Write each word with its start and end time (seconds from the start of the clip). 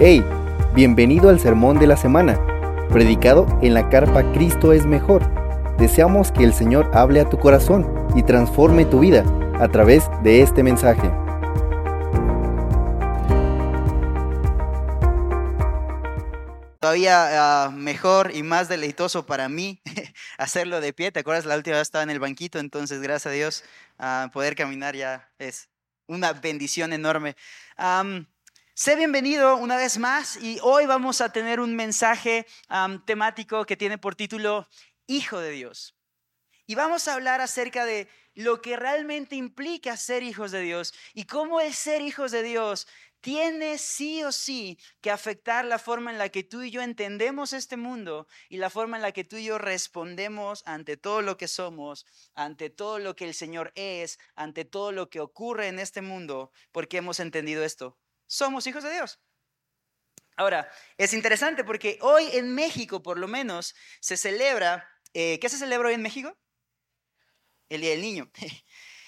Hey, 0.00 0.24
bienvenido 0.76 1.28
al 1.28 1.40
sermón 1.40 1.80
de 1.80 1.88
la 1.88 1.96
semana, 1.96 2.38
predicado 2.88 3.48
en 3.62 3.74
la 3.74 3.88
carpa 3.90 4.22
Cristo 4.32 4.72
es 4.72 4.86
mejor. 4.86 5.28
Deseamos 5.76 6.30
que 6.30 6.44
el 6.44 6.54
Señor 6.54 6.88
hable 6.94 7.18
a 7.18 7.28
tu 7.28 7.36
corazón 7.36 8.06
y 8.14 8.22
transforme 8.22 8.84
tu 8.84 9.00
vida 9.00 9.24
a 9.58 9.66
través 9.66 10.04
de 10.22 10.42
este 10.42 10.62
mensaje. 10.62 11.10
Todavía 16.78 17.64
ah, 17.64 17.70
mejor 17.70 18.30
y 18.32 18.44
más 18.44 18.68
deleitoso 18.68 19.26
para 19.26 19.48
mí 19.48 19.82
hacerlo 20.38 20.80
de 20.80 20.92
pie. 20.92 21.10
¿Te 21.10 21.18
acuerdas? 21.18 21.44
La 21.44 21.56
última 21.56 21.74
vez 21.74 21.88
estaba 21.88 22.04
en 22.04 22.10
el 22.10 22.20
banquito, 22.20 22.60
entonces 22.60 23.02
gracias 23.02 23.26
a 23.26 23.34
Dios 23.34 23.64
a 23.98 24.30
poder 24.32 24.54
caminar 24.54 24.94
ya 24.94 25.28
es 25.40 25.68
una 26.06 26.34
bendición 26.34 26.92
enorme. 26.92 27.34
Sé 28.78 28.94
bienvenido 28.94 29.56
una 29.56 29.76
vez 29.76 29.98
más 29.98 30.36
y 30.40 30.60
hoy 30.62 30.86
vamos 30.86 31.20
a 31.20 31.32
tener 31.32 31.58
un 31.58 31.74
mensaje 31.74 32.46
temático 33.06 33.66
que 33.66 33.76
tiene 33.76 33.98
por 33.98 34.14
título 34.14 34.68
Hijo 35.08 35.40
de 35.40 35.50
Dios. 35.50 35.96
Y 36.64 36.76
vamos 36.76 37.08
a 37.08 37.14
hablar 37.14 37.40
acerca 37.40 37.84
de 37.84 38.08
lo 38.34 38.62
que 38.62 38.76
realmente 38.76 39.34
implica 39.34 39.96
ser 39.96 40.22
hijos 40.22 40.52
de 40.52 40.60
Dios 40.60 40.94
y 41.12 41.24
cómo 41.24 41.60
el 41.60 41.74
ser 41.74 42.02
hijos 42.02 42.30
de 42.30 42.44
Dios 42.44 42.86
tiene 43.20 43.78
sí 43.78 44.22
o 44.22 44.30
sí 44.30 44.78
que 45.00 45.10
afectar 45.10 45.64
la 45.64 45.80
forma 45.80 46.12
en 46.12 46.18
la 46.18 46.28
que 46.28 46.44
tú 46.44 46.62
y 46.62 46.70
yo 46.70 46.80
entendemos 46.80 47.52
este 47.52 47.76
mundo 47.76 48.28
y 48.48 48.58
la 48.58 48.70
forma 48.70 48.96
en 48.96 49.02
la 49.02 49.10
que 49.10 49.24
tú 49.24 49.38
y 49.38 49.44
yo 49.46 49.58
respondemos 49.58 50.62
ante 50.66 50.96
todo 50.96 51.20
lo 51.20 51.36
que 51.36 51.48
somos, 51.48 52.06
ante 52.36 52.70
todo 52.70 53.00
lo 53.00 53.16
que 53.16 53.24
el 53.24 53.34
Señor 53.34 53.72
es, 53.74 54.20
ante 54.36 54.64
todo 54.64 54.92
lo 54.92 55.10
que 55.10 55.18
ocurre 55.18 55.66
en 55.66 55.80
este 55.80 56.00
mundo, 56.00 56.52
porque 56.70 56.98
hemos 56.98 57.18
entendido 57.18 57.64
esto. 57.64 57.98
Somos 58.28 58.66
hijos 58.66 58.84
de 58.84 58.92
Dios. 58.92 59.18
Ahora, 60.36 60.70
es 60.96 61.14
interesante 61.14 61.64
porque 61.64 61.98
hoy 62.00 62.28
en 62.32 62.54
México, 62.54 63.02
por 63.02 63.18
lo 63.18 63.26
menos, 63.26 63.74
se 64.00 64.16
celebra, 64.16 64.88
eh, 65.12 65.40
¿qué 65.40 65.48
se 65.48 65.58
celebra 65.58 65.88
hoy 65.88 65.94
en 65.94 66.02
México? 66.02 66.38
El 67.68 67.80
Día 67.80 67.90
del 67.90 68.02
Niño. 68.02 68.30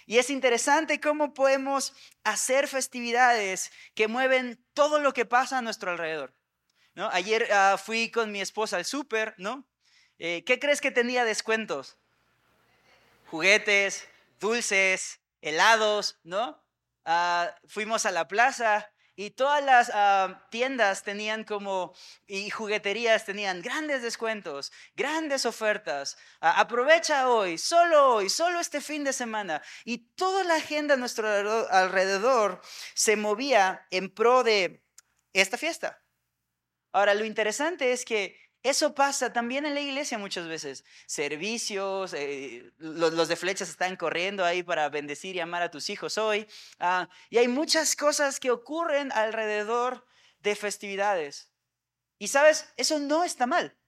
Y 0.07 0.19
es 0.19 0.29
interesante 0.29 0.99
cómo 0.99 1.35
podemos 1.35 1.93
hacer 2.25 2.67
festividades 2.67 3.71
que 3.95 4.09
mueven 4.09 4.61
todo 4.75 4.99
lo 4.99 5.13
que 5.13 5.25
pasa 5.25 5.59
a 5.59 5.63
nuestro 5.63 5.93
alrededor. 5.93 6.35
¿no? 6.95 7.09
Ayer 7.13 7.47
ah, 7.53 7.77
fui 7.79 8.11
con 8.11 8.33
mi 8.33 8.41
esposa 8.41 8.77
al 8.77 8.85
súper, 8.85 9.37
¿no? 9.39 9.69
Eh, 10.19 10.43
¿Qué 10.45 10.59
crees 10.59 10.81
que 10.81 10.91
tenía 10.91 11.25
descuentos? 11.25 11.97
Juguetes, 13.27 14.09
dulces, 14.41 15.21
helados, 15.43 16.19
¿no? 16.25 16.61
Ah, 17.05 17.55
fuimos 17.69 18.05
a 18.05 18.11
la 18.11 18.27
plaza 18.27 18.91
y 19.21 19.33
todas 19.33 19.63
las 19.63 19.91
ah, 19.93 20.47
tiendas 20.51 21.03
tenían 21.03 21.45
como, 21.45 21.95
y 22.27 22.49
jugueterías 22.49 23.27
tenían 23.27 23.61
grandes 23.61 24.01
descuentos, 24.01 24.73
grandes 24.97 25.45
ofertas. 25.45 26.17
Aprovecha 26.41 27.29
hoy, 27.29 27.59
solo 27.59 28.15
hoy, 28.15 28.31
solo 28.31 28.61
este 28.61 28.81
fin 28.81 29.05
de 29.05 29.13
semana. 29.13 29.61
Y 29.85 30.15
toda 30.15 30.43
la 30.45 30.55
agenda 30.55 30.95
a 30.95 30.97
nuestro 30.97 31.29
alrededor 31.69 32.63
se 32.95 33.17
movía 33.17 33.87
en 33.91 34.09
pro 34.09 34.43
de 34.43 34.83
esta 35.35 35.59
fiesta. 35.59 36.03
Ahora, 36.91 37.13
lo 37.13 37.27
interesante 37.27 37.93
es 37.93 38.07
que 38.07 38.41
eso 38.63 38.95
pasa 38.95 39.33
también 39.33 39.65
en 39.65 39.75
la 39.75 39.81
iglesia 39.81 40.19
muchas 40.19 40.47
veces. 40.47 40.85
Servicios, 41.07 42.13
eh, 42.13 42.71
los, 42.77 43.29
de 43.29 43.37
flechas 43.37 43.71
están 43.71 43.97
corriendo 43.97 44.45
ahí 44.45 44.63
para 44.63 44.89
bendecir 44.91 45.35
y 45.37 45.41
amar 45.41 45.63
a 45.63 45.71
tus 45.71 45.89
hijos 45.89 46.19
hoy. 46.19 46.47
Ah, 46.79 47.09
y 47.31 47.39
hay 47.39 47.49
muchas 47.49 47.97
cosas 47.97 48.39
que 48.39 48.51
ocurren 48.51 49.13
alrededor 49.13 50.05
de 50.41 50.55
festividades. 50.57 51.51
Y 52.19 52.29
sabes, 52.29 52.71
eso 52.77 52.99
no 52.99 53.25
está 53.25 53.47
mal. 53.47 53.79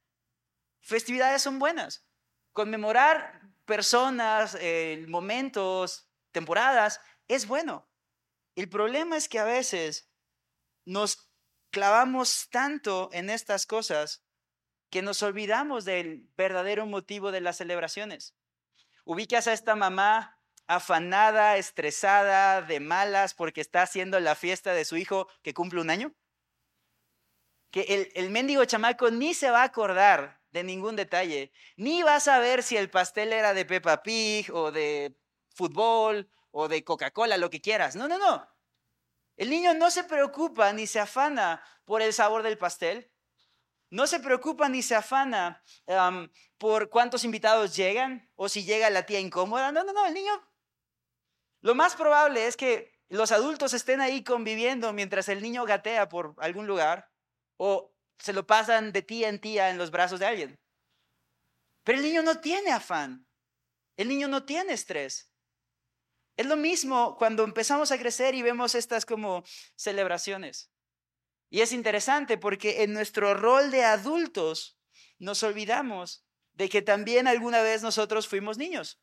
Festividades 0.80 1.42
son 1.42 1.58
buenas. 1.58 2.06
Conmemorar 2.52 3.42
personas, 3.66 4.56
eh, 4.58 5.04
momentos, 5.06 6.08
temporadas, 6.30 7.00
es 7.28 7.46
bueno. 7.46 7.88
El 8.54 8.70
problema 8.70 9.18
es 9.18 9.28
que 9.28 9.38
a 9.38 9.44
veces 9.44 10.10
nos 10.86 11.30
clavamos 11.70 12.48
tanto 12.50 13.10
en 13.12 13.28
estas 13.28 13.66
cosas 13.66 14.24
que 14.92 15.00
nos 15.00 15.22
olvidamos 15.22 15.86
del 15.86 16.28
verdadero 16.36 16.84
motivo 16.84 17.32
de 17.32 17.40
las 17.40 17.56
celebraciones. 17.56 18.36
Ubicas 19.04 19.48
a 19.48 19.54
esta 19.54 19.74
mamá 19.74 20.38
afanada, 20.66 21.56
estresada, 21.56 22.60
de 22.60 22.78
malas 22.78 23.32
porque 23.32 23.62
está 23.62 23.80
haciendo 23.80 24.20
la 24.20 24.34
fiesta 24.34 24.74
de 24.74 24.84
su 24.84 24.98
hijo 24.98 25.28
que 25.42 25.54
cumple 25.54 25.80
un 25.80 25.88
año. 25.88 26.14
Que 27.70 27.80
el, 27.88 28.12
el 28.14 28.28
mendigo 28.28 28.66
chamaco 28.66 29.10
ni 29.10 29.32
se 29.32 29.50
va 29.50 29.62
a 29.62 29.64
acordar 29.64 30.42
de 30.50 30.62
ningún 30.62 30.94
detalle, 30.94 31.52
ni 31.76 32.02
va 32.02 32.16
a 32.16 32.20
saber 32.20 32.62
si 32.62 32.76
el 32.76 32.90
pastel 32.90 33.32
era 33.32 33.54
de 33.54 33.64
Peppa 33.64 34.02
Pig 34.02 34.52
o 34.52 34.72
de 34.72 35.16
fútbol 35.54 36.30
o 36.50 36.68
de 36.68 36.84
Coca-Cola, 36.84 37.38
lo 37.38 37.48
que 37.48 37.62
quieras. 37.62 37.96
No, 37.96 38.08
no, 38.08 38.18
no. 38.18 38.46
El 39.38 39.48
niño 39.48 39.72
no 39.72 39.90
se 39.90 40.04
preocupa 40.04 40.70
ni 40.74 40.86
se 40.86 41.00
afana 41.00 41.64
por 41.86 42.02
el 42.02 42.12
sabor 42.12 42.42
del 42.42 42.58
pastel. 42.58 43.11
No 43.92 44.06
se 44.06 44.20
preocupa 44.20 44.70
ni 44.70 44.80
se 44.80 44.94
afana 44.94 45.62
por 46.56 46.88
cuántos 46.88 47.24
invitados 47.24 47.76
llegan 47.76 48.26
o 48.36 48.48
si 48.48 48.64
llega 48.64 48.88
la 48.88 49.04
tía 49.04 49.20
incómoda. 49.20 49.70
No, 49.70 49.84
no, 49.84 49.92
no, 49.92 50.06
el 50.06 50.14
niño. 50.14 50.32
Lo 51.60 51.74
más 51.74 51.94
probable 51.94 52.46
es 52.46 52.56
que 52.56 52.98
los 53.10 53.32
adultos 53.32 53.74
estén 53.74 54.00
ahí 54.00 54.24
conviviendo 54.24 54.94
mientras 54.94 55.28
el 55.28 55.42
niño 55.42 55.66
gatea 55.66 56.08
por 56.08 56.34
algún 56.38 56.66
lugar 56.66 57.10
o 57.58 57.94
se 58.16 58.32
lo 58.32 58.46
pasan 58.46 58.92
de 58.92 59.02
tía 59.02 59.28
en 59.28 59.38
tía 59.38 59.68
en 59.68 59.76
los 59.76 59.90
brazos 59.90 60.18
de 60.20 60.24
alguien. 60.24 60.58
Pero 61.84 61.98
el 61.98 62.04
niño 62.04 62.22
no 62.22 62.40
tiene 62.40 62.72
afán. 62.72 63.28
El 63.98 64.08
niño 64.08 64.26
no 64.26 64.46
tiene 64.46 64.72
estrés. 64.72 65.30
Es 66.38 66.46
lo 66.46 66.56
mismo 66.56 67.14
cuando 67.18 67.44
empezamos 67.44 67.92
a 67.92 67.98
crecer 67.98 68.34
y 68.34 68.40
vemos 68.40 68.74
estas 68.74 69.04
como 69.04 69.44
celebraciones. 69.76 70.72
Y 71.52 71.60
es 71.60 71.72
interesante 71.72 72.38
porque 72.38 72.82
en 72.82 72.94
nuestro 72.94 73.34
rol 73.34 73.70
de 73.70 73.84
adultos 73.84 74.78
nos 75.18 75.42
olvidamos 75.42 76.24
de 76.54 76.70
que 76.70 76.80
también 76.80 77.28
alguna 77.28 77.60
vez 77.60 77.82
nosotros 77.82 78.26
fuimos 78.26 78.56
niños. 78.56 79.02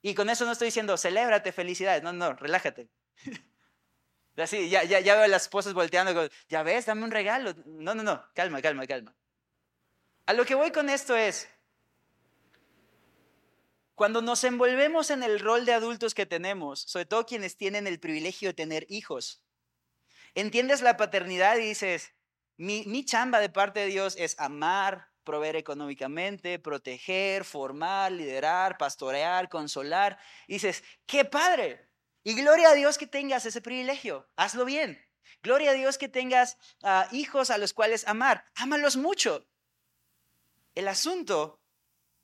Y 0.00 0.14
con 0.14 0.28
eso 0.28 0.44
no 0.44 0.50
estoy 0.50 0.66
diciendo, 0.66 0.98
celébrate, 0.98 1.52
felicidades. 1.52 2.02
No, 2.02 2.12
no, 2.12 2.32
relájate. 2.32 2.90
Así, 4.36 4.70
ya, 4.70 4.82
ya, 4.82 4.98
ya 4.98 5.14
veo 5.14 5.22
a 5.22 5.28
las 5.28 5.42
esposas 5.42 5.72
volteando, 5.72 6.28
ya 6.48 6.64
ves, 6.64 6.86
dame 6.86 7.04
un 7.04 7.12
regalo. 7.12 7.54
No, 7.64 7.94
no, 7.94 8.02
no, 8.02 8.20
calma, 8.34 8.60
calma, 8.60 8.84
calma. 8.84 9.14
A 10.26 10.32
lo 10.32 10.44
que 10.44 10.56
voy 10.56 10.72
con 10.72 10.90
esto 10.90 11.14
es, 11.14 11.48
cuando 13.94 14.20
nos 14.20 14.42
envolvemos 14.42 15.10
en 15.10 15.22
el 15.22 15.38
rol 15.38 15.64
de 15.64 15.74
adultos 15.74 16.12
que 16.12 16.26
tenemos, 16.26 16.80
sobre 16.80 17.06
todo 17.06 17.24
quienes 17.24 17.56
tienen 17.56 17.86
el 17.86 18.00
privilegio 18.00 18.48
de 18.48 18.54
tener 18.54 18.84
hijos, 18.88 19.44
entiendes 20.34 20.82
la 20.82 20.96
paternidad 20.96 21.56
y 21.56 21.68
dices, 21.68 22.12
mi, 22.56 23.04
chamba 23.04 23.40
de 23.40 23.48
parte 23.48 23.80
de 23.80 23.86
Dios 23.86 24.14
es 24.18 24.38
amar, 24.38 25.08
proveer 25.24 25.56
económicamente, 25.56 26.58
proteger, 26.58 27.44
formar, 27.44 28.12
liderar, 28.12 28.78
pastorear, 28.78 29.48
consolar. 29.48 30.18
Dices, 30.46 30.84
qué 31.06 31.24
padre. 31.24 31.88
Y 32.24 32.34
gloria 32.34 32.70
a 32.70 32.74
Dios 32.74 32.98
que 32.98 33.06
tengas 33.06 33.46
ese 33.46 33.60
privilegio. 33.60 34.28
Hazlo 34.36 34.64
bien. 34.64 35.04
Gloria 35.42 35.70
a 35.70 35.74
Dios 35.74 35.98
que 35.98 36.08
tengas 36.08 36.56
ah, 36.82 37.08
hijos 37.10 37.50
a 37.50 37.58
los 37.58 37.72
cuales 37.72 38.06
amar. 38.06 38.44
Ámalos 38.54 38.96
mucho. 38.96 39.46
El 40.74 40.88
asunto 40.88 41.60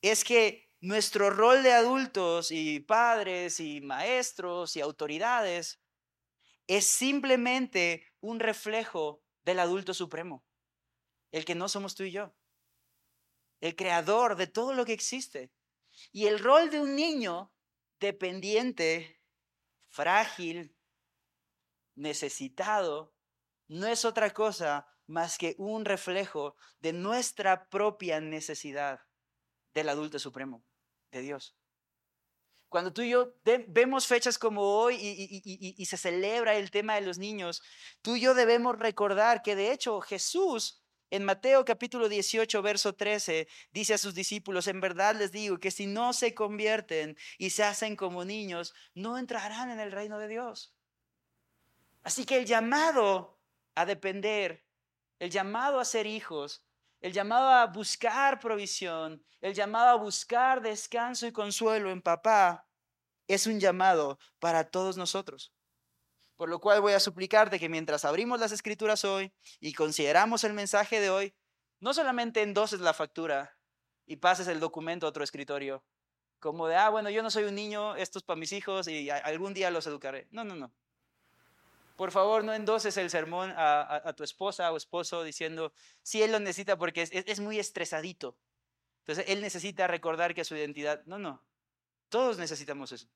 es 0.02 0.24
que 0.24 0.70
nuestro 0.80 1.30
rol 1.30 1.62
de 1.62 1.72
adultos 1.72 2.52
y 2.52 2.80
padres 2.80 3.58
y 3.58 3.80
maestros 3.80 4.76
y 4.76 4.80
autoridades 4.80 5.80
es 6.68 6.86
simplemente 6.86 8.06
un 8.20 8.38
reflejo 8.38 9.22
del 9.44 9.58
adulto 9.58 9.94
supremo, 9.94 10.44
el 11.32 11.44
que 11.44 11.54
no 11.54 11.68
somos 11.68 11.94
tú 11.94 12.04
y 12.04 12.12
yo, 12.12 12.34
el 13.60 13.74
creador 13.74 14.36
de 14.36 14.46
todo 14.46 14.74
lo 14.74 14.84
que 14.84 14.92
existe. 14.92 15.50
Y 16.12 16.26
el 16.26 16.38
rol 16.38 16.70
de 16.70 16.80
un 16.80 16.94
niño 16.94 17.52
dependiente, 17.98 19.20
frágil, 19.88 20.76
necesitado, 21.96 23.14
no 23.66 23.88
es 23.88 24.04
otra 24.04 24.32
cosa 24.32 24.86
más 25.06 25.38
que 25.38 25.56
un 25.58 25.84
reflejo 25.84 26.56
de 26.78 26.92
nuestra 26.92 27.68
propia 27.68 28.20
necesidad 28.20 29.00
del 29.74 29.88
adulto 29.88 30.18
supremo, 30.18 30.64
de 31.10 31.22
Dios. 31.22 31.57
Cuando 32.68 32.92
tú 32.92 33.02
y 33.02 33.10
yo 33.10 33.34
vemos 33.68 34.06
fechas 34.06 34.38
como 34.38 34.62
hoy 34.62 34.96
y, 35.00 35.86
se 35.86 35.96
celebra 35.96 36.56
el 36.56 36.70
tema 36.70 36.96
de 36.96 37.00
los 37.00 37.16
niños, 37.16 37.62
tú 38.02 38.16
y 38.16 38.20
yo 38.20 38.34
debemos 38.34 38.78
recordar 38.78 39.42
que 39.42 39.56
de 39.56 39.72
hecho 39.72 40.00
Jesús 40.00 40.82
en 41.10 41.24
Mateo 41.24 41.64
capítulo 41.64 42.10
18, 42.10 42.60
verso 42.60 42.94
13, 42.94 43.48
dice 43.72 43.94
a 43.94 43.98
sus 43.98 44.14
discípulos, 44.14 44.66
en 44.66 44.80
verdad 44.80 45.16
les 45.16 45.32
digo 45.32 45.58
que 45.58 45.70
si 45.70 45.86
no 45.86 46.12
se 46.12 46.34
convierten 46.34 47.16
y 47.38 47.50
se 47.50 47.64
hacen 47.64 47.96
como 47.96 48.26
niños, 48.26 48.74
no 48.94 49.16
entrarán 49.16 49.70
en 49.70 49.80
el 49.80 49.90
reino 49.90 50.18
de 50.18 50.28
Dios. 50.28 50.74
Así 52.02 52.26
que 52.26 52.36
el 52.36 52.44
llamado 52.44 53.38
a 53.74 53.86
depender, 53.86 54.66
el 55.18 55.30
llamado 55.30 55.80
a 55.80 55.86
ser 55.86 56.06
hijos, 56.06 56.67
el 57.00 57.12
llamado 57.12 57.48
a 57.48 57.66
buscar 57.66 58.40
provisión, 58.40 59.24
el 59.40 59.54
llamado 59.54 59.88
a 59.88 59.94
buscar 59.94 60.60
descanso 60.60 61.26
y 61.26 61.32
consuelo 61.32 61.90
en 61.90 62.02
papá, 62.02 62.66
es 63.26 63.46
un 63.46 63.60
llamado 63.60 64.18
para 64.38 64.70
todos 64.70 64.96
nosotros. 64.96 65.52
Por 66.36 66.48
lo 66.48 66.60
cual 66.60 66.80
voy 66.80 66.92
a 66.92 67.00
suplicarte 67.00 67.58
que 67.58 67.68
mientras 67.68 68.04
abrimos 68.04 68.40
las 68.40 68.52
escrituras 68.52 69.04
hoy 69.04 69.32
y 69.60 69.72
consideramos 69.74 70.44
el 70.44 70.54
mensaje 70.54 71.00
de 71.00 71.10
hoy, 71.10 71.34
no 71.80 71.94
solamente 71.94 72.42
endoses 72.42 72.80
la 72.80 72.94
factura 72.94 73.58
y 74.06 74.16
pases 74.16 74.48
el 74.48 74.60
documento 74.60 75.06
a 75.06 75.10
otro 75.10 75.24
escritorio, 75.24 75.84
como 76.38 76.68
de, 76.68 76.76
ah, 76.76 76.88
bueno, 76.88 77.10
yo 77.10 77.22
no 77.22 77.30
soy 77.30 77.44
un 77.44 77.54
niño, 77.54 77.96
esto 77.96 78.18
es 78.18 78.24
para 78.24 78.38
mis 78.38 78.52
hijos 78.52 78.88
y 78.88 79.10
algún 79.10 79.54
día 79.54 79.70
los 79.70 79.86
educaré. 79.86 80.28
No, 80.30 80.44
no, 80.44 80.54
no. 80.54 80.72
Por 81.98 82.12
favor, 82.12 82.44
no 82.44 82.54
endoses 82.54 82.96
el 82.96 83.10
sermón 83.10 83.52
a, 83.56 84.12
tu 84.16 84.22
esposa 84.22 84.70
o 84.70 84.76
esposo 84.76 85.24
diciendo, 85.24 85.72
si 86.00 86.22
él 86.22 86.30
lo 86.30 86.38
necesita 86.38 86.78
porque 86.78 87.02
es, 87.02 87.40
muy 87.40 87.58
estresadito. 87.58 88.38
Entonces, 89.00 89.24
él 89.26 89.40
necesita 89.40 89.88
recordar 89.88 90.32
que 90.32 90.44
su 90.44 90.54
identidad, 90.54 91.02
no, 91.06 91.18
no, 91.18 91.44
todos 92.08 92.38
necesitamos 92.38 92.92
eso. 92.92 93.08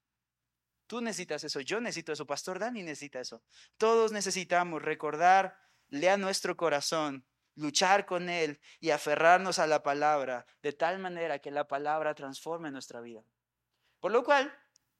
Tú 0.88 1.00
necesitas 1.00 1.44
eso, 1.44 1.60
yo 1.60 1.80
necesito 1.80 2.12
eso, 2.12 2.26
Pastor 2.26 2.58
Dani 2.58 2.82
necesita 2.82 3.20
eso. 3.20 3.44
Todos 3.76 4.10
necesitamos 4.10 4.82
recordarle 4.82 6.10
a 6.10 6.16
nuestro 6.16 6.56
corazón, 6.56 7.24
luchar 7.54 8.04
con 8.04 8.28
él 8.28 8.58
y 8.80 8.90
aferrarnos 8.90 9.60
a 9.60 9.68
la 9.68 9.84
palabra 9.84 10.44
de 10.60 10.72
tal 10.72 10.98
manera 10.98 11.38
que 11.38 11.52
la 11.52 11.68
palabra 11.68 12.16
transforme 12.16 12.72
nuestra 12.72 13.00
vida. 13.00 13.22
Por 14.00 14.10
lo 14.10 14.24
cual, 14.24 14.52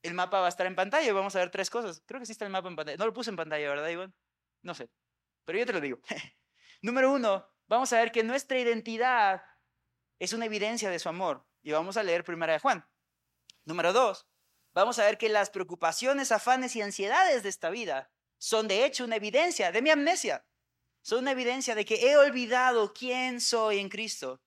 el 0.03 0.15
mapa 0.15 0.41
va 0.41 0.47
a 0.47 0.49
estar 0.49 0.67
en 0.67 0.75
pantalla 0.75 1.09
y 1.09 1.13
vamos 1.13 1.35
a 1.37 1.39
ver 1.39 1.51
tres 1.51 1.71
cosas. 1.71 2.03
Creo 2.07 2.21
que 2.21 2.27
sí 2.27 2.33
está 2.33 2.45
el 2.45 2.51
mapa 2.51 2.69
en 2.69 2.77
pantalla. 2.77 2.99
No 2.99 3.07
lo 3.07 3.13
puse 3.13 3.31
en 3.31 3.37
pantalla, 3.37 3.69
¿verdad, 3.69 3.89
Iván? 3.89 4.15
No 4.63 4.75
sé. 4.75 4.91
Pero 5.45 5.59
yo 5.59 5.67
te 5.67 5.73
lo 5.73 5.81
digo. 5.81 5.99
Número 6.83 7.13
uno, 7.13 7.49
vamos 7.69 7.93
a 7.93 7.99
ver 7.99 8.13
que 8.13 8.23
nuestra 8.23 8.59
identidad 8.59 9.43
es 10.19 10.33
una 10.33 10.47
evidencia 10.47 10.91
de 10.91 10.99
su 10.99 11.09
amor. 11.09 11.47
Y 11.63 11.73
vamos 11.73 11.97
a 11.97 12.03
leer 12.03 12.25
primera 12.25 12.53
de 12.53 12.59
Juan. 12.59 12.89
Número 13.65 13.93
dos, 13.93 14.29
vamos 14.75 14.99
a 14.99 15.05
ver 15.05 15.19
que 15.19 15.29
las 15.29 15.51
preocupaciones, 15.51 16.33
afanes 16.33 16.75
y 16.75 16.83
ansiedades 16.83 17.45
de 17.45 17.49
esta 17.49 17.71
vida 17.71 18.11
son 18.39 18.67
de 18.67 18.85
hecho 18.85 19.05
una 19.05 19.17
evidencia 19.17 19.71
de 19.71 19.83
mi 19.83 19.91
amnesia. 19.91 20.45
Son 21.01 21.21
una 21.21 21.31
evidencia 21.33 21.77
de 21.77 21.85
que 21.85 22.11
he 22.11 22.17
olvidado 22.17 22.93
quién 22.93 23.41
soy 23.41 23.79
en 23.79 23.89
Cristo. 23.89 24.43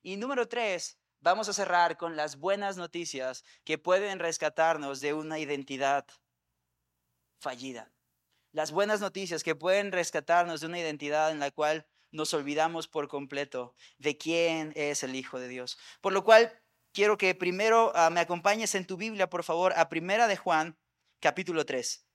Y 0.00 0.16
número 0.16 0.48
tres, 0.48 0.98
vamos 1.24 1.48
a 1.48 1.54
cerrar 1.54 1.96
con 1.96 2.16
las 2.16 2.36
buenas 2.36 2.76
noticias 2.76 3.44
que 3.64 3.78
pueden 3.78 4.18
rescatarnos 4.18 5.00
de 5.00 5.14
una 5.14 5.38
identidad 5.38 6.06
fallida. 7.40 7.90
Las 8.52 8.72
buenas 8.72 9.00
noticias 9.00 9.42
que 9.42 9.54
pueden 9.54 9.90
rescatarnos 9.90 10.60
de 10.60 10.66
una 10.66 10.78
identidad 10.78 11.30
en 11.30 11.40
la 11.40 11.50
cual 11.50 11.86
nos 12.10 12.34
olvidamos 12.34 12.88
por 12.88 13.08
completo 13.08 13.74
de 13.96 14.18
quién 14.18 14.74
es 14.76 15.02
el 15.02 15.16
Hijo 15.16 15.40
de 15.40 15.48
Dios. 15.48 15.78
Por 16.02 16.12
lo 16.12 16.24
cual, 16.24 16.52
quiero 16.92 17.16
que 17.16 17.34
primero 17.34 17.90
ah, 17.94 18.10
me 18.10 18.20
acompañes 18.20 18.74
en 18.74 18.86
tu 18.86 18.98
Biblia, 18.98 19.30
por 19.30 19.44
favor, 19.44 19.72
a 19.76 19.88
Primera 19.88 20.28
de 20.28 20.36
Juan, 20.36 20.78
capítulo 21.20 21.64
3. 21.64 22.06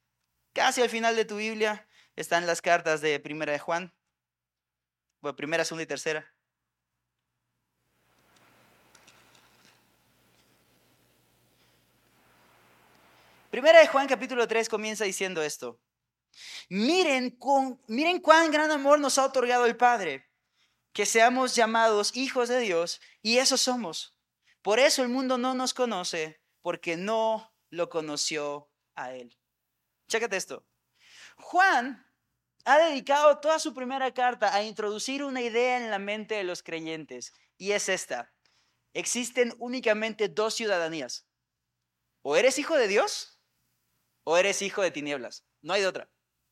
Casi 0.53 0.83
al 0.83 0.89
final 0.89 1.15
de 1.15 1.25
tu 1.25 1.38
Biblia 1.38 1.88
están 2.15 2.45
las 2.45 2.62
cartas 2.62 3.01
de 3.01 3.19
Primera 3.19 3.53
de 3.53 3.59
Juan. 3.59 3.91
Bueno, 5.19 5.35
primera, 5.35 5.65
segunda 5.65 5.83
y 5.83 5.88
tercera. 5.88 6.31
Primera 13.50 13.80
de 13.80 13.88
Juan 13.88 14.07
capítulo 14.07 14.48
3 14.48 14.69
comienza 14.69 15.06
diciendo 15.06 15.42
esto. 15.42 15.81
Miren, 16.69 17.31
con, 17.31 17.81
miren 17.88 18.22
cuán 18.22 18.51
gran 18.51 18.69
amor 18.69 19.00
nos 19.00 19.18
ha 19.18 19.25
otorgado 19.25 19.66
el 19.66 19.75
Padre, 19.75 20.30
que 20.94 21.07
seamos 21.07 21.56
llamados 21.56 22.16
hijos 22.16 22.48
de 22.48 22.60
Dios, 22.60 23.01
y 23.24 23.40
eso 23.40 23.57
somos. 23.57 24.16
Por 24.62 24.78
eso 24.78 25.01
el 25.01 25.10
mundo 25.10 25.40
no 25.40 25.56
nos 25.56 25.74
conoce, 25.74 26.40
porque 26.62 26.96
no 26.96 27.51
lo 27.72 27.90
conoció 27.90 28.69
a 28.94 29.13
Él. 29.13 29.36
Chécate 30.07 30.38
esto. 30.38 30.68
Juan 31.38 32.06
ha 32.66 32.78
dedicado 32.78 33.40
toda 33.40 33.57
su 33.57 33.74
primera 33.74 34.13
carta 34.13 34.54
a 34.54 34.62
introducir 34.62 35.24
una 35.24 35.42
idea 35.42 35.78
en 35.78 35.90
la 35.90 35.98
mente 35.98 36.36
de 36.36 36.44
los 36.44 36.62
creyentes, 36.62 37.34
y 37.57 37.72
es 37.72 37.90
esta. 37.90 38.31
Existen 38.94 39.56
únicamente 39.57 40.28
dos 40.28 40.54
ciudadanías. 40.54 41.25
O 42.22 42.36
eres 42.36 42.60
hijo 42.60 42.75
de 42.75 42.88
Dios 42.88 43.38
o 44.29 44.37
eres 44.37 44.61
hijo 44.61 44.83
de 44.83 44.91
tinieblas. 44.91 45.43
No 45.63 45.73
hay 45.73 45.81
de 45.81 45.87
otra. 45.87 46.07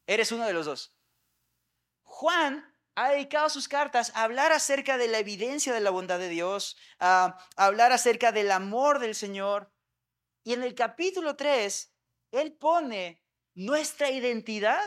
Eres 0.08 0.32
uno 0.32 0.48
de 0.48 0.54
los 0.54 0.66
dos. 0.66 0.96
Juan 2.02 2.66
ha 2.96 3.10
dedicado 3.12 3.52
sus 3.52 3.68
cartas 3.68 4.12
a 4.16 4.24
hablar 4.24 4.52
acerca 4.52 4.98
de 4.98 5.08
la 5.08 5.20
evidencia 5.20 5.72
de 5.76 5.80
la 5.82 5.92
bondad 5.92 6.18
de 6.18 6.30
Dios, 6.30 6.76
a, 7.00 7.38
hablar 7.56 7.92
acerca 7.92 8.32
del 8.32 8.50
amor 8.50 8.98
del 8.98 9.14
Señor. 9.14 9.72
Y 10.44 10.54
en 10.54 10.64
el 10.64 10.74
capítulo 10.74 11.36
3, 11.36 11.94
él 12.32 12.54
pone 12.54 13.24
nuestra 13.54 14.10
identidad 14.10 14.82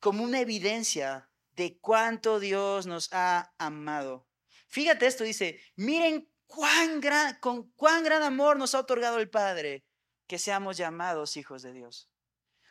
como 0.00 0.24
una 0.24 0.40
evidencia 0.40 1.30
de 1.52 1.78
cuánto 1.78 2.40
Dios 2.40 2.86
nos 2.86 3.08
ha 3.12 3.54
amado. 3.56 4.26
Fíjate 4.66 5.06
esto, 5.06 5.22
dice, 5.22 5.60
miren 5.76 6.28
cuán 6.48 7.00
gran, 7.00 7.38
con 7.38 7.70
cuán 7.76 8.02
gran 8.02 8.24
amor 8.24 8.56
nos 8.56 8.74
ha 8.74 8.80
otorgado 8.80 9.20
el 9.20 9.30
Padre 9.30 9.86
que 10.26 10.40
seamos 10.40 10.76
llamados 10.76 11.36
hijos 11.36 11.62
de 11.62 11.72
Dios. 11.72 12.10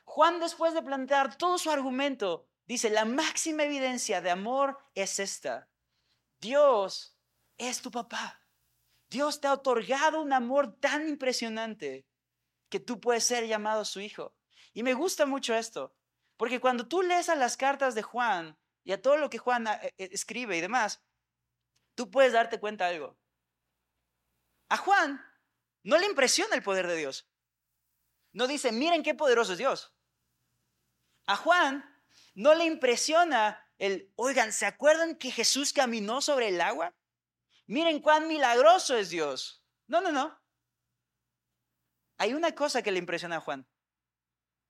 Juan, 0.06 0.40
después 0.40 0.74
de 0.74 0.82
plantear 0.82 1.38
todo 1.38 1.58
su 1.58 1.70
argumento, 1.70 2.48
dice, 2.66 2.90
la 2.90 3.06
máxima 3.06 3.64
evidencia 3.64 4.22
de 4.22 4.30
amor 4.30 4.78
es 4.94 5.20
esta. 5.20 5.70
Dios 6.40 7.18
es 7.58 7.82
tu 7.82 7.92
papá. 7.92 8.42
Dios 9.10 9.42
te 9.42 9.48
ha 9.48 9.54
otorgado 9.54 10.22
un 10.22 10.32
amor 10.34 10.80
tan 10.80 11.08
impresionante 11.08 12.08
que 12.70 12.80
tú 12.80 13.00
puedes 13.00 13.24
ser 13.24 13.46
llamado 13.48 13.86
su 13.86 14.00
hijo. 14.00 14.36
Y 14.74 14.84
me 14.84 14.94
gusta 14.94 15.26
mucho 15.26 15.56
esto, 15.56 15.96
porque 16.38 16.60
cuando 16.60 16.88
tú 16.88 17.02
lees 17.02 17.30
a 17.30 17.36
las 17.36 17.58
cartas 17.58 17.96
de 17.96 18.04
Juan 18.04 18.58
y 18.84 18.92
a 18.92 19.02
todo 19.02 19.18
lo 19.18 19.30
que 19.30 19.38
Juan 19.38 19.68
eh, 19.68 19.94
eh, 19.98 20.10
escribe 20.12 20.58
y 20.58 20.62
demás, 20.62 21.04
tú 21.96 22.12
puedes 22.12 22.34
darte 22.34 22.60
cuenta 22.60 22.88
de 22.88 22.96
algo. 22.96 23.18
A 24.70 24.78
Juan 24.78 25.22
no 25.84 25.98
le 25.98 26.08
impresiona 26.08 26.56
el 26.56 26.64
poder 26.64 26.88
de 26.88 26.98
Dios. 26.98 27.30
No 28.34 28.48
dice, 28.48 28.72
miren 28.72 29.04
qué 29.04 29.14
poderoso 29.14 29.54
es 29.54 29.58
Dios. 29.58 29.95
A 31.26 31.36
Juan 31.36 31.84
no 32.34 32.54
le 32.54 32.66
impresiona 32.66 33.62
el, 33.78 34.12
oigan, 34.16 34.54
¿se 34.54 34.66
acuerdan 34.66 35.16
que 35.16 35.32
Jesús 35.32 35.74
caminó 35.74 36.22
sobre 36.22 36.50
el 36.50 36.62
agua? 36.62 36.94
Miren 37.68 38.00
cuán 38.00 38.28
milagroso 38.28 38.96
es 38.96 39.10
Dios. 39.10 39.64
No, 39.88 40.02
no, 40.02 40.12
no. 40.12 40.40
Hay 42.18 42.34
una 42.34 42.54
cosa 42.54 42.82
que 42.82 42.92
le 42.92 43.00
impresiona 43.00 43.38
a 43.38 43.42
Juan. 43.42 43.68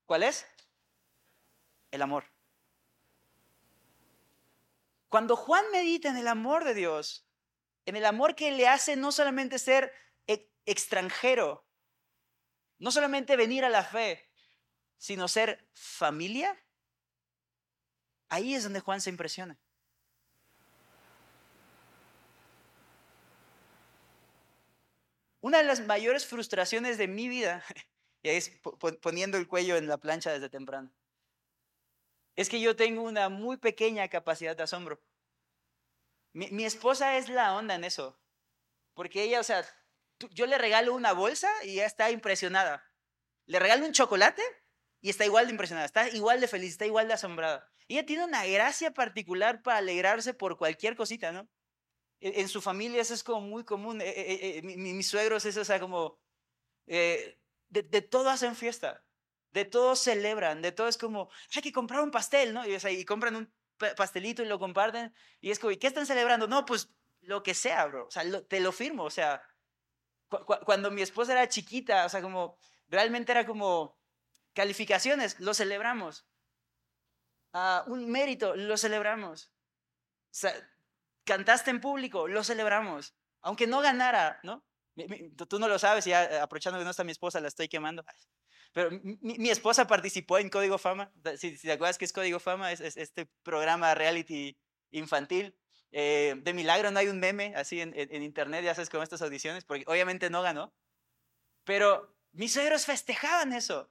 ¿Cuál 0.05 0.23
es? 0.23 0.47
El 1.91 2.01
amor. 2.01 2.25
Cuando 5.09 5.35
Juan 5.35 5.63
medita 5.71 6.09
en 6.09 6.17
el 6.17 6.27
amor 6.27 6.63
de 6.63 6.73
Dios, 6.73 7.27
en 7.85 7.95
el 7.95 8.05
amor 8.05 8.35
que 8.35 8.51
le 8.51 8.67
hace 8.67 8.95
no 8.95 9.11
solamente 9.11 9.59
ser 9.59 9.93
extranjero, 10.65 11.65
no 12.79 12.91
solamente 12.91 13.35
venir 13.35 13.63
a 13.63 13.69
la 13.69 13.83
fe, 13.83 14.29
sino 14.97 15.27
ser 15.27 15.67
familia, 15.73 16.57
ahí 18.29 18.55
es 18.55 18.63
donde 18.63 18.79
Juan 18.79 19.01
se 19.01 19.09
impresiona. 19.09 19.57
Una 25.41 25.59
de 25.59 25.63
las 25.63 25.85
mayores 25.85 26.25
frustraciones 26.25 26.97
de 26.97 27.07
mi 27.07 27.29
vida, 27.29 27.63
y 28.23 28.29
es 28.29 28.51
poniendo 29.01 29.37
el 29.37 29.47
cuello 29.47 29.77
en 29.77 29.87
la 29.87 29.97
plancha 29.97 30.31
desde 30.31 30.49
temprano, 30.49 30.91
es 32.35 32.49
que 32.49 32.59
yo 32.59 32.75
tengo 32.75 33.03
una 33.03 33.29
muy 33.29 33.57
pequeña 33.57 34.07
capacidad 34.09 34.57
de 34.57 34.63
asombro. 34.63 34.99
Mi, 36.33 36.49
mi 36.49 36.65
esposa 36.65 37.17
es 37.17 37.29
la 37.29 37.55
onda 37.55 37.75
en 37.75 37.83
eso, 37.83 38.19
porque 38.93 39.23
ella, 39.23 39.39
o 39.39 39.43
sea, 39.43 39.63
yo 40.31 40.45
le 40.45 40.57
regalo 40.57 40.93
una 40.93 41.13
bolsa 41.13 41.49
y 41.63 41.75
ya 41.75 41.85
está 41.85 42.09
impresionada. 42.09 42.83
Le 43.45 43.59
regalo 43.59 43.85
un 43.85 43.93
chocolate 43.93 44.41
y 45.05 45.11
está 45.11 45.23
igual 45.23 45.45
de 45.45 45.51
impresionada, 45.51 45.85
está 45.85 46.09
igual 46.09 46.41
de 46.41 46.47
feliz, 46.47 46.71
está 46.71 46.87
igual 46.87 47.07
de 47.07 47.13
asombrada. 47.13 47.69
ella 47.87 48.07
tiene 48.07 48.23
una 48.23 48.43
gracia 48.43 48.91
particular 48.91 49.61
para 49.61 49.77
alegrarse 49.77 50.33
por 50.33 50.57
cualquier 50.57 50.95
cosita, 50.95 51.31
¿no? 51.31 51.47
E, 52.19 52.41
en, 52.41 52.49
su 52.49 52.59
familia 52.59 53.03
eso 53.03 53.13
es 53.13 53.23
como 53.23 53.41
muy 53.41 53.63
común. 53.65 54.01
Eh, 54.01 54.07
eh, 54.07 54.57
eh, 54.57 54.61
mis 54.63 55.07
suegros, 55.07 55.45
eso, 55.45 55.61
o 55.61 55.63
sea, 55.63 55.79
como 55.79 56.19
de, 56.87 57.37
de, 57.69 58.01
todo 58.01 58.31
hacen 58.31 58.55
fiesta, 58.55 59.05
de 59.51 59.63
todo 59.65 59.95
celebran, 59.95 60.63
de 60.63 60.71
todo 60.71 60.87
es 60.87 60.97
como, 60.97 61.29
hay 61.55 61.61
que 61.61 61.71
comprar 61.71 62.01
un 62.01 62.09
pastel, 62.09 62.51
¿no? 62.55 62.63
Y 62.65 63.05
compran 63.05 63.35
un 63.35 63.53
pastelito 63.95 64.41
y 64.41 64.47
lo 64.47 64.57
comparten. 64.57 65.13
Y 65.39 65.51
es 65.51 65.59
como, 65.59 65.69
¿y 65.69 65.77
qué 65.77 65.85
están 65.85 66.07
celebrando? 66.07 66.47
No, 66.47 66.65
pues 66.65 66.89
lo 67.21 67.43
que 67.43 67.53
sea, 67.53 67.85
bro. 67.85 68.07
O 68.07 68.11
sea, 68.11 68.23
te 68.47 68.59
lo 68.59 68.71
firmo. 68.71 69.03
O 69.03 69.11
sea, 69.11 69.43
cuando 70.65 70.89
mi 70.89 71.03
esposa 71.03 71.33
era 71.33 71.47
chiquita, 71.47 72.07
o 72.07 72.09
sea, 72.09 72.23
como 72.23 72.57
realmente 72.87 73.31
era 73.31 73.45
como 73.45 73.94
calificaciones, 74.55 75.39
lo 75.39 75.53
celebramos. 75.53 76.25
un 77.87 78.09
mérito, 78.09 78.55
lo 78.55 78.77
celebramos. 78.77 79.53
cantaste 81.23 81.69
en 81.69 81.81
público, 81.81 82.27
lo 82.27 82.43
celebramos. 82.43 83.15
Aunque 83.41 83.67
no 83.67 83.81
ganara, 83.81 84.39
¿no? 84.41 84.65
Tú 85.49 85.59
no 85.59 85.67
lo 85.67 85.77
sabes, 85.77 86.05
ya 86.05 86.23
eh, 86.23 86.39
aprovechando 86.39 86.79
que 86.79 86.85
no 86.85 86.91
está 86.91 87.03
mi 87.03 87.11
esposa, 87.11 87.39
la 87.41 87.49
estoy 87.49 87.67
quemando. 87.67 88.03
Pero 88.71 88.89
mi, 89.21 89.49
esposa 89.49 89.87
participó 89.87 90.37
en 90.37 90.49
Código 90.49 90.77
Fama. 90.77 91.11
Si, 91.37 91.57
te 91.57 91.71
acuerdas 91.71 91.97
que 91.97 92.05
es 92.05 92.13
Código 92.13 92.39
Fama, 92.39 92.71
es, 92.71 92.81
este 92.81 93.27
programa 93.43 93.93
reality 93.93 94.57
infantil. 94.91 95.55
Eh, 95.91 96.35
de 96.37 96.53
milagro 96.53 96.91
no 96.91 96.99
hay 96.99 97.07
un 97.07 97.19
meme 97.19 97.53
así 97.55 97.79
en, 97.79 97.93
internet, 98.23 98.63
ya 98.63 98.75
sabes, 98.75 98.89
con 98.89 99.03
estas 99.03 99.21
audiciones, 99.21 99.63
porque 99.63 99.85
obviamente 99.87 100.29
no 100.29 100.41
ganó. 100.41 100.73
Pero 101.63 102.17
mis 102.31 102.53
suegros 102.53 102.85
festejaban 102.85 103.53
eso. 103.53 103.89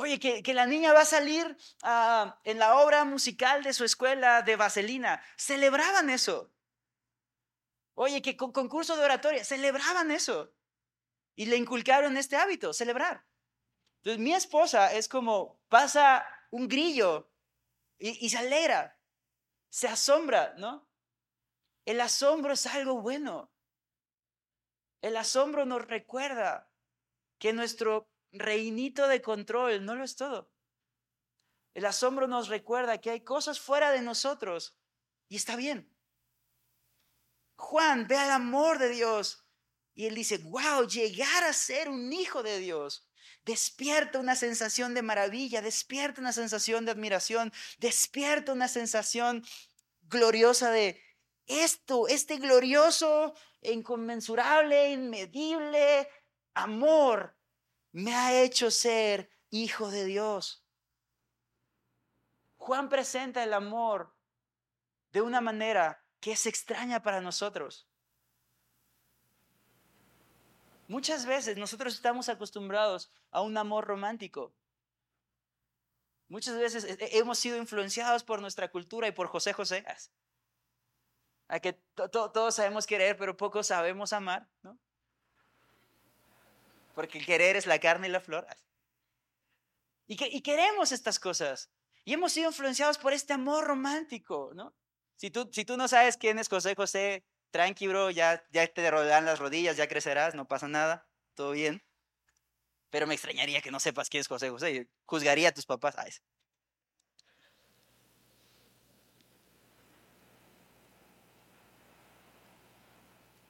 Oye, 0.00 0.20
que, 0.20 0.44
que 0.44 0.54
la 0.54 0.64
niña 0.64 0.92
va 0.92 1.00
a 1.00 1.04
salir 1.04 1.56
ah, 1.82 2.38
en 2.44 2.60
la 2.60 2.76
obra 2.76 3.04
musical 3.04 3.64
de 3.64 3.72
su 3.72 3.82
escuela 3.82 4.42
de 4.42 4.54
Vaselina. 4.54 5.20
Celebraban 5.36 6.08
eso. 6.08 6.52
Oye, 7.94 8.22
que 8.22 8.36
con 8.36 8.52
concurso 8.52 8.96
de 8.96 9.02
oratoria, 9.02 9.44
celebraban 9.44 10.12
eso. 10.12 10.54
Y 11.34 11.46
le 11.46 11.56
inculcaron 11.56 12.16
este 12.16 12.36
hábito, 12.36 12.72
celebrar. 12.72 13.26
Entonces, 13.96 14.22
mi 14.22 14.32
esposa 14.34 14.92
es 14.92 15.08
como, 15.08 15.60
pasa 15.68 16.24
un 16.52 16.68
grillo 16.68 17.32
y, 17.98 18.24
y 18.24 18.30
se 18.30 18.38
alegra, 18.38 19.00
se 19.68 19.88
asombra, 19.88 20.54
¿no? 20.58 20.88
El 21.84 22.00
asombro 22.00 22.52
es 22.52 22.66
algo 22.66 23.00
bueno. 23.00 23.52
El 25.02 25.16
asombro 25.16 25.64
nos 25.64 25.84
recuerda 25.84 26.70
que 27.40 27.52
nuestro 27.52 28.08
reinito 28.32 29.08
de 29.08 29.22
control 29.22 29.84
no 29.84 29.94
lo 29.94 30.04
es 30.04 30.16
todo. 30.16 30.50
El 31.74 31.86
asombro 31.86 32.26
nos 32.26 32.48
recuerda 32.48 32.98
que 32.98 33.10
hay 33.10 33.20
cosas 33.20 33.60
fuera 33.60 33.92
de 33.92 34.02
nosotros 34.02 34.76
y 35.28 35.36
está 35.36 35.56
bien. 35.56 35.94
Juan 37.56 38.06
ve 38.08 38.16
al 38.16 38.30
amor 38.30 38.78
de 38.78 38.88
Dios 38.88 39.44
y 39.94 40.06
él 40.06 40.14
dice, 40.14 40.38
wow, 40.38 40.86
llegar 40.86 41.44
a 41.44 41.52
ser 41.52 41.88
un 41.88 42.12
hijo 42.12 42.42
de 42.42 42.58
Dios. 42.58 43.08
Despierta 43.44 44.18
una 44.18 44.36
sensación 44.36 44.94
de 44.94 45.02
maravilla, 45.02 45.62
despierta 45.62 46.20
una 46.20 46.32
sensación 46.32 46.84
de 46.84 46.92
admiración, 46.92 47.52
despierta 47.78 48.52
una 48.52 48.68
sensación 48.68 49.44
gloriosa 50.02 50.70
de 50.70 51.02
esto, 51.46 52.08
este 52.08 52.36
glorioso, 52.38 53.34
inconmensurable, 53.62 54.90
inmedible 54.90 56.08
amor 56.54 57.37
me 57.92 58.14
ha 58.14 58.42
hecho 58.42 58.70
ser 58.70 59.30
hijo 59.50 59.90
de 59.90 60.04
Dios. 60.04 60.64
Juan 62.56 62.88
presenta 62.88 63.42
el 63.42 63.54
amor 63.54 64.14
de 65.12 65.22
una 65.22 65.40
manera 65.40 66.04
que 66.20 66.32
es 66.32 66.46
extraña 66.46 67.02
para 67.02 67.20
nosotros. 67.20 67.88
Muchas 70.88 71.26
veces 71.26 71.56
nosotros 71.56 71.94
estamos 71.94 72.28
acostumbrados 72.28 73.10
a 73.30 73.42
un 73.42 73.56
amor 73.56 73.86
romántico. 73.86 74.54
Muchas 76.28 76.56
veces 76.56 76.86
hemos 77.12 77.38
sido 77.38 77.56
influenciados 77.56 78.22
por 78.24 78.40
nuestra 78.40 78.70
cultura 78.70 79.08
y 79.08 79.12
por 79.12 79.28
José 79.28 79.52
José. 79.52 79.84
A 81.48 81.60
que 81.60 81.74
todos 81.94 82.54
sabemos 82.54 82.86
querer, 82.86 83.16
pero 83.16 83.36
pocos 83.36 83.66
sabemos 83.66 84.12
amar, 84.12 84.48
¿no? 84.62 84.78
Porque 86.98 87.24
querer 87.24 87.54
es 87.54 87.66
la 87.66 87.78
carne 87.78 88.08
y 88.08 88.10
la 88.10 88.18
flor. 88.18 88.44
Y, 90.08 90.16
que, 90.16 90.26
y 90.26 90.42
queremos 90.42 90.90
estas 90.90 91.20
cosas. 91.20 91.70
Y 92.04 92.12
hemos 92.12 92.32
sido 92.32 92.48
influenciados 92.48 92.98
por 92.98 93.12
este 93.12 93.34
amor 93.34 93.68
romántico, 93.68 94.50
¿no? 94.56 94.74
Si 95.14 95.30
tú, 95.30 95.48
si 95.52 95.64
tú 95.64 95.76
no 95.76 95.86
sabes 95.86 96.16
quién 96.16 96.40
es 96.40 96.48
José 96.48 96.74
José, 96.74 97.24
tranqui, 97.52 97.86
bro, 97.86 98.10
ya, 98.10 98.44
ya 98.50 98.66
te 98.66 98.90
rodean 98.90 99.26
las 99.26 99.38
rodillas, 99.38 99.76
ya 99.76 99.86
crecerás, 99.86 100.34
no 100.34 100.48
pasa 100.48 100.66
nada, 100.66 101.06
todo 101.34 101.52
bien. 101.52 101.84
Pero 102.90 103.06
me 103.06 103.14
extrañaría 103.14 103.62
que 103.62 103.70
no 103.70 103.78
sepas 103.78 104.08
quién 104.08 104.22
es 104.22 104.26
José 104.26 104.50
José. 104.50 104.88
Juzgaría 105.06 105.50
a 105.50 105.52
tus 105.52 105.66
papás. 105.66 105.94
Ay. 105.98 106.10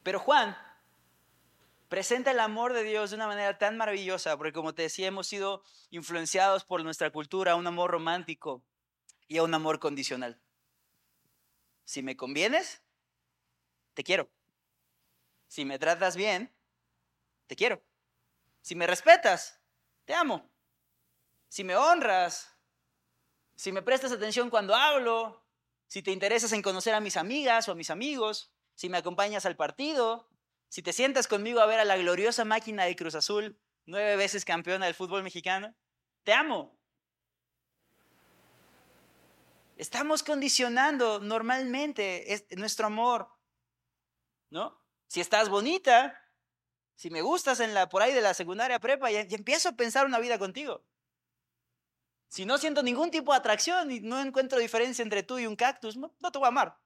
Pero 0.03 0.21
Juan 0.21 0.55
presenta 1.89 2.31
el 2.31 2.41
amor 2.41 2.73
de 2.73 2.83
Dios 2.83 3.11
de 3.11 3.17
una 3.17 3.27
manera 3.27 3.59
tan 3.59 3.77
maravillosa, 3.77 4.37
porque 4.37 4.53
como 4.53 4.75
te 4.75 4.83
decía, 4.83 5.09
hemos 5.09 5.27
sido 5.27 5.63
influenciados 5.91 6.65
por 6.65 6.85
nuestra 6.85 7.11
cultura 7.11 7.53
a 7.53 7.57
un 7.57 7.67
amor 7.67 7.91
romántico 7.91 8.63
y 9.27 9.39
a 9.39 9.43
un 9.43 9.55
amor 9.55 9.79
condicional. 9.79 10.41
Si 11.85 12.03
me 12.03 12.17
convienes, 12.17 12.83
te 13.95 14.05
quiero. 14.05 14.31
Si 15.49 15.65
me 15.65 15.79
tratas 15.79 16.17
bien, 16.17 16.55
te 17.47 17.57
quiero. 17.57 17.83
Si 18.61 18.75
me 18.75 18.87
respetas, 18.87 19.61
te 20.05 20.15
amo. 20.15 20.51
Si 21.49 21.65
me 21.65 21.75
honras, 21.75 22.55
si 23.57 23.73
me 23.73 23.83
prestas 23.83 24.13
atención 24.13 24.51
cuando 24.51 24.75
hablo, 24.75 25.43
si 25.87 26.03
te 26.03 26.11
interesas 26.11 26.53
en 26.53 26.61
conocer 26.61 26.95
a 26.95 27.01
mis 27.01 27.17
amigas 27.17 27.69
o 27.69 27.73
a 27.73 27.75
mis 27.75 27.89
amigos, 27.89 28.53
si 28.75 28.91
me 28.91 28.99
acompañas 28.99 29.47
al 29.47 29.57
partido, 29.57 30.29
si 30.69 30.83
te 30.83 30.93
sientas 30.93 31.27
conmigo 31.27 31.61
a 31.61 31.67
ver 31.67 31.81
a 31.81 31.85
la 31.85 31.97
gloriosa 31.97 32.45
máquina 32.45 32.85
de 32.85 32.97
Cruz 32.97 33.15
Azul, 33.15 33.59
nueve 33.87 34.17
veces 34.17 34.45
campeona 34.45 34.87
del 34.87 34.95
fútbol 34.95 35.23
mexicano, 35.23 35.75
te 36.25 36.33
amo. 36.33 36.79
Estamos 39.77 40.23
condicionando 40.23 41.21
normalmente 41.21 42.47
nuestro 42.57 42.87
amor, 42.87 43.31
¿no? 44.51 44.85
Si 45.07 45.21
estás 45.21 45.49
bonita, 45.49 46.21
si 46.97 47.11
me 47.11 47.23
gustas 47.23 47.61
en 47.61 47.73
la, 47.73 47.89
por 47.89 48.03
ahí 48.03 48.13
de 48.13 48.21
la 48.21 48.35
secundaria 48.35 48.81
prepa, 48.81 49.11
ya, 49.11 49.21
empiezo 49.21 49.71
a 49.71 49.77
pensar 49.77 50.05
una 50.05 50.19
vida 50.19 50.39
contigo. 50.39 50.85
Si 52.29 52.45
no 52.45 52.59
siento 52.59 52.83
ningún 52.83 53.11
tipo 53.11 53.33
de 53.33 53.39
atracción 53.39 53.91
y 53.91 54.01
no 54.01 54.21
encuentro 54.21 54.59
diferencia 54.59 55.03
entre 55.03 55.23
tú 55.23 55.39
y 55.39 55.47
un 55.47 55.57
cactus, 55.57 55.97
no 55.97 56.11
te 56.11 56.39
voy 56.39 56.45
a 56.45 56.49
amar. 56.49 56.79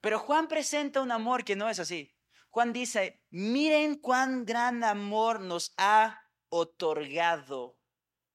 Pero 0.00 0.18
Juan 0.18 0.48
presenta 0.48 1.00
un 1.00 1.10
amor 1.10 1.44
que 1.44 1.56
no 1.56 1.68
es 1.68 1.78
así. 1.78 2.12
Juan 2.50 2.72
dice, 2.72 3.20
miren 3.30 3.96
cuán 3.96 4.46
gran 4.46 4.82
amor 4.82 5.40
nos 5.40 5.74
ha 5.76 6.22
otorgado 6.48 7.76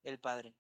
el 0.04 0.20
Padre. 0.20 0.54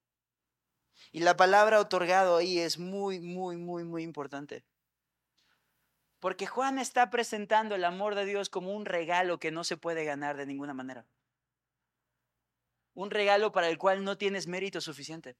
Y 1.11 1.19
la 1.19 1.35
palabra 1.35 1.79
otorgado 1.79 2.37
ahí 2.37 2.59
es 2.59 2.79
muy, 2.79 3.19
muy, 3.19 3.57
muy, 3.57 3.83
muy 3.83 4.03
importante. 4.03 4.65
Porque 6.19 6.45
Juan 6.45 6.77
está 6.79 7.09
presentando 7.09 7.75
el 7.75 7.83
amor 7.83 8.15
de 8.15 8.25
Dios 8.25 8.49
como 8.49 8.75
un 8.75 8.85
regalo 8.85 9.39
que 9.39 9.51
no 9.51 9.63
se 9.63 9.77
puede 9.77 10.05
ganar 10.05 10.37
de 10.37 10.45
ninguna 10.45 10.73
manera. 10.73 11.05
Un 12.93 13.09
regalo 13.09 13.51
para 13.51 13.69
el 13.69 13.77
cual 13.77 14.03
no 14.03 14.17
tienes 14.17 14.47
mérito 14.47 14.81
suficiente. 14.81 15.37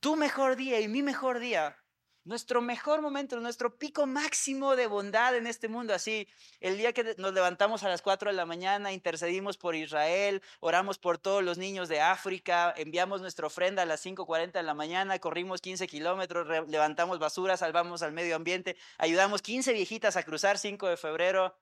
Tu 0.00 0.16
mejor 0.16 0.56
día 0.56 0.80
y 0.80 0.88
mi 0.88 1.02
mejor 1.02 1.38
día 1.38 1.81
nuestro 2.24 2.60
mejor 2.60 3.02
momento, 3.02 3.40
nuestro 3.40 3.76
pico 3.76 4.06
máximo 4.06 4.76
de 4.76 4.86
bondad 4.86 5.36
en 5.36 5.46
este 5.46 5.68
mundo. 5.68 5.94
Así, 5.94 6.28
el 6.60 6.76
día 6.76 6.92
que 6.92 7.14
nos 7.18 7.32
levantamos 7.32 7.82
a 7.82 7.88
las 7.88 8.02
4 8.02 8.30
de 8.30 8.36
la 8.36 8.46
mañana, 8.46 8.92
intercedimos 8.92 9.56
por 9.56 9.74
Israel, 9.74 10.42
oramos 10.60 10.98
por 10.98 11.18
todos 11.18 11.42
los 11.42 11.58
niños 11.58 11.88
de 11.88 12.00
África, 12.00 12.72
enviamos 12.76 13.20
nuestra 13.20 13.46
ofrenda 13.46 13.82
a 13.82 13.86
las 13.86 14.04
5.40 14.04 14.52
de 14.52 14.62
la 14.62 14.74
mañana, 14.74 15.18
corrimos 15.18 15.60
15 15.60 15.86
kilómetros, 15.88 16.46
levantamos 16.68 17.18
basura, 17.18 17.56
salvamos 17.56 18.02
al 18.02 18.12
medio 18.12 18.36
ambiente, 18.36 18.76
ayudamos 18.98 19.42
15 19.42 19.72
viejitas 19.72 20.16
a 20.16 20.22
cruzar 20.22 20.58
5 20.58 20.88
de 20.88 20.96
febrero 20.96 21.56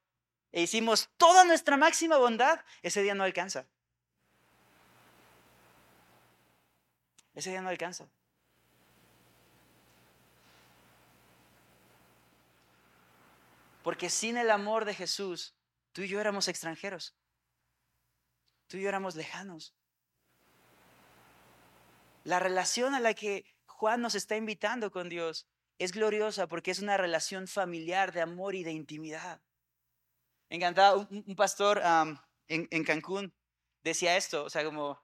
e 0.53 0.63
hicimos 0.63 1.09
toda 1.17 1.45
nuestra 1.45 1.77
máxima 1.77 2.17
bondad. 2.17 2.61
Ese 2.83 3.03
día 3.03 3.15
no 3.15 3.25
alcanza. 3.25 3.67
Ese 7.35 7.51
día 7.51 7.63
no 7.63 7.69
alcanza. 7.69 8.09
Porque 13.83 14.11
sin 14.11 14.37
el 14.37 14.51
amor 14.51 14.85
de 14.85 14.95
Jesús, 14.95 15.55
tú 15.93 16.03
y 16.03 16.09
yo 16.09 16.21
éramos 16.21 16.49
extranjeros. 16.49 17.17
Tú 18.69 18.77
y 18.77 18.83
yo 18.83 18.89
éramos 18.89 19.17
lejanos. 19.17 19.75
La 22.25 22.39
relación 22.39 22.95
a 22.95 23.01
la 23.01 23.15
que 23.15 23.45
Juan 23.67 24.03
nos 24.03 24.15
está 24.15 24.37
invitando 24.37 24.91
con 24.91 25.09
Dios 25.09 25.49
es 25.79 25.93
gloriosa 25.93 26.47
porque 26.47 26.71
es 26.71 26.81
una 26.81 26.99
relación 26.99 27.49
familiar 27.49 28.13
de 28.13 28.21
amor 28.21 28.55
y 28.55 28.63
de 28.63 28.73
intimidad. 28.73 29.41
Encantado, 30.51 31.09
un, 31.11 31.37
pastor 31.37 31.81
en, 32.49 32.69
en 32.71 32.85
Cancún 32.85 33.35
decía 33.83 34.17
esto, 34.17 34.45
o 34.45 34.51
sea, 34.51 34.65
como, 34.65 35.03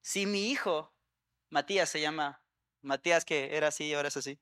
si 0.00 0.26
mi 0.26 0.50
hijo, 0.50 0.94
Matías 1.50 1.88
se 1.88 2.00
llama, 2.00 2.44
Matías 2.82 3.24
que 3.24 3.56
era 3.56 3.68
así 3.68 3.84
y 3.84 3.94
ahora 3.94 4.08
es 4.08 4.16
así, 4.16 4.38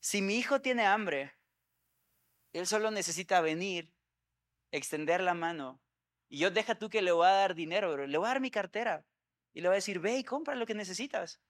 si 0.00 0.22
mi 0.22 0.36
hijo 0.36 0.60
tiene 0.60 0.86
hambre, 0.86 1.37
él 2.52 2.66
solo 2.66 2.90
necesita 2.90 3.40
venir, 3.40 3.92
extender 4.70 5.20
la 5.20 5.34
mano. 5.34 5.80
Y 6.28 6.38
yo 6.38 6.50
deja 6.50 6.74
tú 6.74 6.90
que 6.90 7.02
le 7.02 7.12
voy 7.12 7.26
a 7.26 7.30
dar 7.30 7.54
dinero, 7.54 7.92
bro. 7.92 8.06
Le 8.06 8.18
voy 8.18 8.26
a 8.26 8.30
dar 8.30 8.40
mi 8.40 8.50
cartera. 8.50 9.04
Y 9.54 9.60
le 9.60 9.68
va 9.68 9.74
a 9.74 9.76
decir, 9.76 9.98
ve 9.98 10.18
y 10.18 10.24
compra 10.24 10.54
lo 10.54 10.66
que 10.66 10.74
necesitas. 10.74 11.40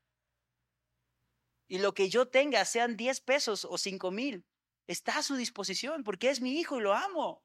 Y 1.66 1.78
lo 1.78 1.92
que 1.94 2.08
yo 2.08 2.28
tenga, 2.28 2.64
sean 2.64 2.96
10 2.96 3.20
pesos 3.20 3.64
o 3.64 3.76
5 3.76 4.10
mil, 4.10 4.44
está 4.86 5.18
a 5.18 5.22
su 5.22 5.36
disposición 5.36 6.02
porque 6.02 6.30
es 6.30 6.40
mi 6.40 6.58
hijo 6.58 6.78
y 6.78 6.82
lo 6.82 6.94
amo. 6.94 7.42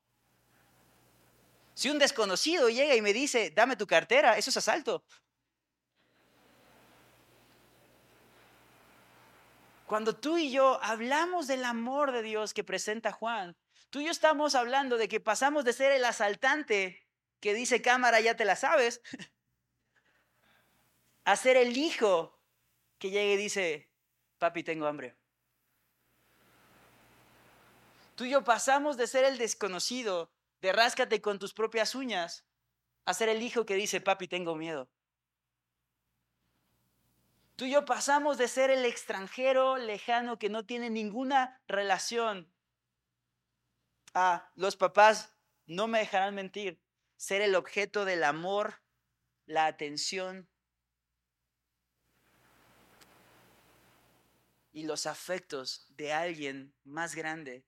Si 1.74 1.89
un 1.89 2.00
desconocido 2.00 2.69
llega 2.69 2.95
y 2.95 3.01
me 3.01 3.13
dice, 3.13 3.51
dame 3.51 3.75
tu 3.75 3.88
cartera, 3.88 4.38
eso 4.38 4.50
es 4.50 4.57
asalto. 4.57 5.03
Cuando 9.93 10.15
tú 10.15 10.39
y 10.39 10.50
yo 10.50 10.81
hablamos 10.81 11.45
del 11.45 11.63
amor 11.63 12.13
de 12.13 12.23
Dios 12.23 12.55
que 12.55 12.63
presenta 12.63 13.12
Juan, 13.12 13.55
tú 13.91 14.00
y 14.00 14.05
yo 14.05 14.12
estamos 14.12 14.55
hablando 14.55 14.97
de 14.97 15.07
que 15.07 15.19
pasamos 15.19 15.65
de 15.65 15.71
ser 15.71 15.91
el 15.91 16.03
asaltante 16.03 17.07
que 17.39 17.53
dice 17.53 17.83
cámara, 17.83 18.19
ya 18.19 18.35
te 18.35 18.43
la 18.43 18.55
sabes, 18.55 19.03
a 21.25 21.35
ser 21.35 21.57
el 21.57 21.77
hijo 21.77 22.41
que 22.97 23.12
llega 23.12 23.33
y 23.33 23.38
dice, 23.38 23.91
papi, 24.39 24.63
tengo 24.63 24.88
hambre. 24.88 25.15
Tú 28.15 28.25
y 28.25 28.31
yo 28.31 28.43
pasamos 28.43 28.97
de 28.97 29.05
ser 29.05 29.25
el 29.25 29.38
desconocido, 29.38 30.31
de 30.59 30.73
ráscate 30.73 31.21
con 31.21 31.38
tus 31.38 31.53
propias 31.53 31.93
uñas, 31.93 32.47
a 33.05 33.13
ser 33.13 33.29
el 33.29 33.43
hijo 33.43 33.67
que 33.67 33.75
dice, 33.75 34.01
papi, 34.01 34.27
tengo 34.27 34.55
miedo. 34.55 34.89
Tú 37.55 37.65
y 37.65 37.72
yo 37.72 37.86
pasamos 37.86 38.38
de 38.38 38.48
ser 38.48 38.72
el 38.72 38.83
extranjero 38.86 39.77
lejano 39.77 40.39
que 40.39 40.50
no 40.50 40.65
tiene 40.65 40.89
ninguna 40.89 41.62
relación 41.67 42.51
a 44.15 44.51
los 44.55 44.75
papás, 44.75 45.36
no 45.65 45.88
me 45.88 46.00
dejarán 46.00 46.36
mentir, 46.36 46.81
ser 47.15 47.41
el 47.41 47.55
objeto 47.55 48.05
del 48.05 48.24
amor, 48.24 48.81
la 49.45 49.67
atención 49.67 50.50
y 54.72 54.83
los 54.83 55.05
afectos 55.05 55.86
de 55.89 56.12
alguien 56.12 56.74
más 56.83 57.13
grande 57.13 57.63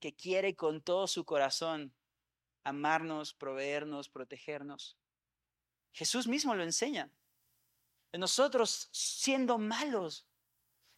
que 0.00 0.14
quiere 0.14 0.56
con 0.56 0.80
todo 0.80 1.06
su 1.06 1.24
corazón 1.24 1.94
amarnos, 2.64 3.34
proveernos, 3.34 4.08
protegernos. 4.08 4.96
Jesús 5.92 6.26
mismo 6.26 6.54
lo 6.54 6.62
enseña. 6.62 7.10
Nosotros 8.12 8.88
siendo 8.92 9.58
malos, 9.58 10.26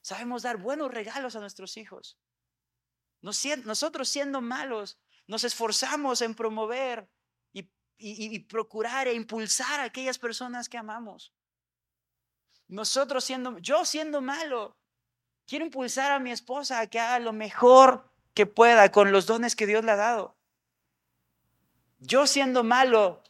sabemos 0.02 0.42
dar 0.42 0.56
buenos 0.56 0.90
regalos 0.92 1.36
a 1.36 1.40
nuestros 1.40 1.76
hijos. 1.76 2.18
Nosotros 3.20 4.08
siendo 4.08 4.40
malos, 4.40 4.98
nos 5.26 5.44
esforzamos 5.44 6.20
en 6.20 6.34
promover 6.34 7.08
y, 7.96 8.38
procurar 8.40 9.06
e 9.06 9.14
impulsar 9.14 9.80
a 9.80 9.84
aquellas 9.84 10.18
personas 10.18 10.68
que 10.68 10.76
amamos. 10.76 11.32
Nosotros 12.66 13.24
siendo, 13.24 13.58
yo 13.58 13.84
siendo 13.84 14.20
malo, 14.20 14.76
quiero 15.46 15.64
impulsar 15.64 16.10
a 16.10 16.18
mi 16.18 16.32
esposa 16.32 16.80
a 16.80 16.86
que 16.88 16.98
haga 16.98 17.20
lo 17.20 17.32
mejor 17.32 18.10
que 18.34 18.46
pueda 18.46 18.90
con 18.90 19.12
los 19.12 19.26
dones 19.26 19.54
que 19.54 19.66
Dios 19.66 19.84
le 19.84 19.92
ha 19.92 19.96
dado. 19.96 20.36
Yo 22.00 22.26
siendo 22.26 22.64
malo, 22.64 23.22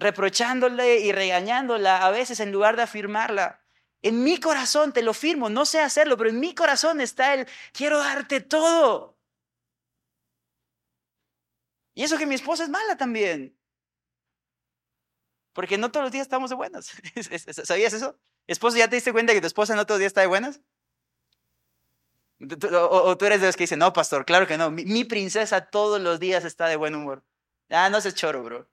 reprochándole 0.00 1.00
y 1.00 1.12
regañándola 1.12 2.04
a 2.04 2.10
veces 2.10 2.40
en 2.40 2.50
lugar 2.50 2.76
de 2.76 2.82
afirmarla. 2.82 3.60
En 4.02 4.24
mi 4.24 4.40
corazón 4.40 4.92
te 4.92 5.02
lo 5.02 5.12
firmo, 5.12 5.50
no 5.50 5.66
sé 5.66 5.80
hacerlo, 5.80 6.16
pero 6.16 6.30
en 6.30 6.40
mi 6.40 6.54
corazón 6.54 7.00
está 7.00 7.34
el 7.34 7.46
quiero 7.72 7.98
darte 7.98 8.40
todo. 8.40 9.18
Y 11.94 12.02
eso 12.02 12.16
que 12.16 12.26
mi 12.26 12.34
esposa 12.34 12.64
es 12.64 12.70
mala 12.70 12.96
también. 12.96 13.54
Porque 15.52 15.76
no 15.76 15.90
todos 15.90 16.04
los 16.04 16.12
días 16.12 16.22
estamos 16.22 16.48
de 16.48 16.56
buenas. 16.56 16.86
¿Sabías 17.64 17.92
eso? 17.92 18.18
Esposo, 18.46 18.78
¿ya 18.78 18.88
te 18.88 18.96
diste 18.96 19.12
cuenta 19.12 19.34
que 19.34 19.40
tu 19.40 19.46
esposa 19.46 19.76
no 19.76 19.84
todos 19.84 19.96
los 19.96 20.00
días 20.00 20.10
está 20.10 20.22
de 20.22 20.28
buenas? 20.28 20.62
O, 22.40 23.18
tú 23.18 23.26
eres 23.26 23.42
de 23.42 23.48
los 23.48 23.56
que 23.56 23.64
dicen, 23.64 23.80
no, 23.80 23.92
pastor, 23.92 24.24
claro 24.24 24.46
que 24.46 24.56
no. 24.56 24.70
Mi, 24.70 25.04
princesa 25.04 25.66
todos 25.66 26.00
los 26.00 26.18
días 26.20 26.46
está 26.46 26.68
de 26.68 26.76
buen 26.76 26.94
humor. 26.94 27.22
Ah, 27.68 27.90
no 27.90 28.00
se 28.00 28.14
choro, 28.14 28.42
bro. 28.42 28.66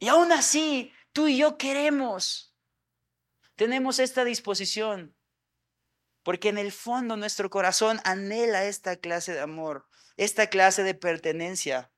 Y 0.00 0.08
aún 0.08 0.32
así, 0.32 0.92
tú 1.12 1.28
y 1.28 1.36
yo 1.36 1.58
queremos, 1.58 2.56
tenemos 3.54 3.98
esta 3.98 4.24
disposición, 4.24 5.14
porque 6.22 6.48
en 6.48 6.56
el 6.56 6.72
fondo 6.72 7.18
nuestro 7.18 7.50
corazón 7.50 8.00
anhela 8.04 8.64
esta 8.64 8.96
clase 8.96 9.34
de 9.34 9.40
amor, 9.40 9.86
esta 10.16 10.46
clase 10.48 10.82
de 10.84 10.94
pertenencia. 10.94 11.92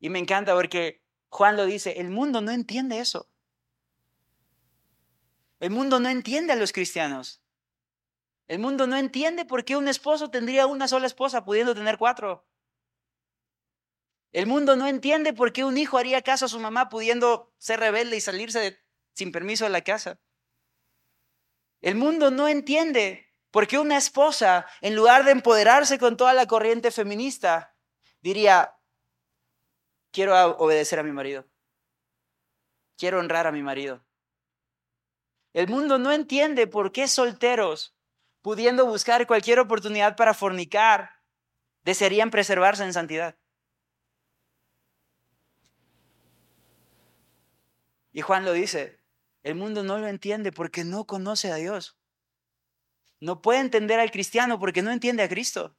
Y 0.00 0.08
me 0.08 0.18
encanta 0.18 0.54
porque 0.54 1.02
Juan 1.28 1.56
lo 1.56 1.66
dice, 1.66 2.00
el 2.00 2.08
mundo 2.08 2.40
no 2.40 2.52
entiende 2.52 3.00
eso. 3.00 3.28
El 5.60 5.70
mundo 5.70 6.00
no 6.00 6.08
entiende 6.08 6.54
a 6.54 6.56
los 6.56 6.72
cristianos. 6.72 7.42
El 8.46 8.60
mundo 8.60 8.86
no 8.86 8.96
entiende 8.96 9.44
por 9.44 9.66
qué 9.66 9.76
un 9.76 9.88
esposo 9.88 10.30
tendría 10.30 10.66
una 10.66 10.88
sola 10.88 11.06
esposa 11.06 11.44
pudiendo 11.44 11.74
tener 11.74 11.98
cuatro. 11.98 12.46
El 14.32 14.46
mundo 14.46 14.76
no 14.76 14.86
entiende 14.86 15.32
por 15.32 15.52
qué 15.52 15.64
un 15.64 15.78
hijo 15.78 15.98
haría 15.98 16.22
caso 16.22 16.44
a 16.44 16.48
su 16.48 16.60
mamá 16.60 16.88
pudiendo 16.88 17.54
ser 17.58 17.80
rebelde 17.80 18.16
y 18.16 18.20
salirse 18.20 18.78
sin 19.14 19.32
permiso 19.32 19.64
de 19.64 19.70
la 19.70 19.80
casa. 19.80 20.20
El 21.80 21.94
mundo 21.94 22.30
no 22.30 22.48
entiende 22.48 23.32
por 23.50 23.66
qué 23.66 23.78
una 23.78 23.96
esposa, 23.96 24.66
en 24.80 24.94
lugar 24.94 25.24
de 25.24 25.30
empoderarse 25.30 25.98
con 25.98 26.16
toda 26.16 26.34
la 26.34 26.46
corriente 26.46 26.90
feminista, 26.90 27.74
diría, 28.20 28.76
quiero 30.10 30.34
obedecer 30.58 30.98
a 30.98 31.02
mi 31.02 31.12
marido, 31.12 31.48
quiero 32.96 33.20
honrar 33.20 33.46
a 33.46 33.52
mi 33.52 33.62
marido. 33.62 34.04
El 35.54 35.68
mundo 35.68 35.98
no 35.98 36.12
entiende 36.12 36.66
por 36.66 36.92
qué 36.92 37.08
solteros, 37.08 37.96
pudiendo 38.42 38.84
buscar 38.84 39.26
cualquier 39.26 39.60
oportunidad 39.60 40.16
para 40.16 40.34
fornicar, 40.34 41.22
desearían 41.82 42.30
preservarse 42.30 42.84
en 42.84 42.92
santidad. 42.92 43.38
Y 48.12 48.22
Juan 48.22 48.44
lo 48.44 48.52
dice, 48.52 49.00
el 49.42 49.54
mundo 49.54 49.82
no 49.82 49.98
lo 49.98 50.08
entiende 50.08 50.52
porque 50.52 50.84
no 50.84 51.06
conoce 51.06 51.52
a 51.52 51.56
Dios. 51.56 51.98
No 53.20 53.42
puede 53.42 53.60
entender 53.60 54.00
al 54.00 54.10
cristiano 54.10 54.58
porque 54.58 54.82
no 54.82 54.90
entiende 54.90 55.22
a 55.22 55.28
Cristo. 55.28 55.76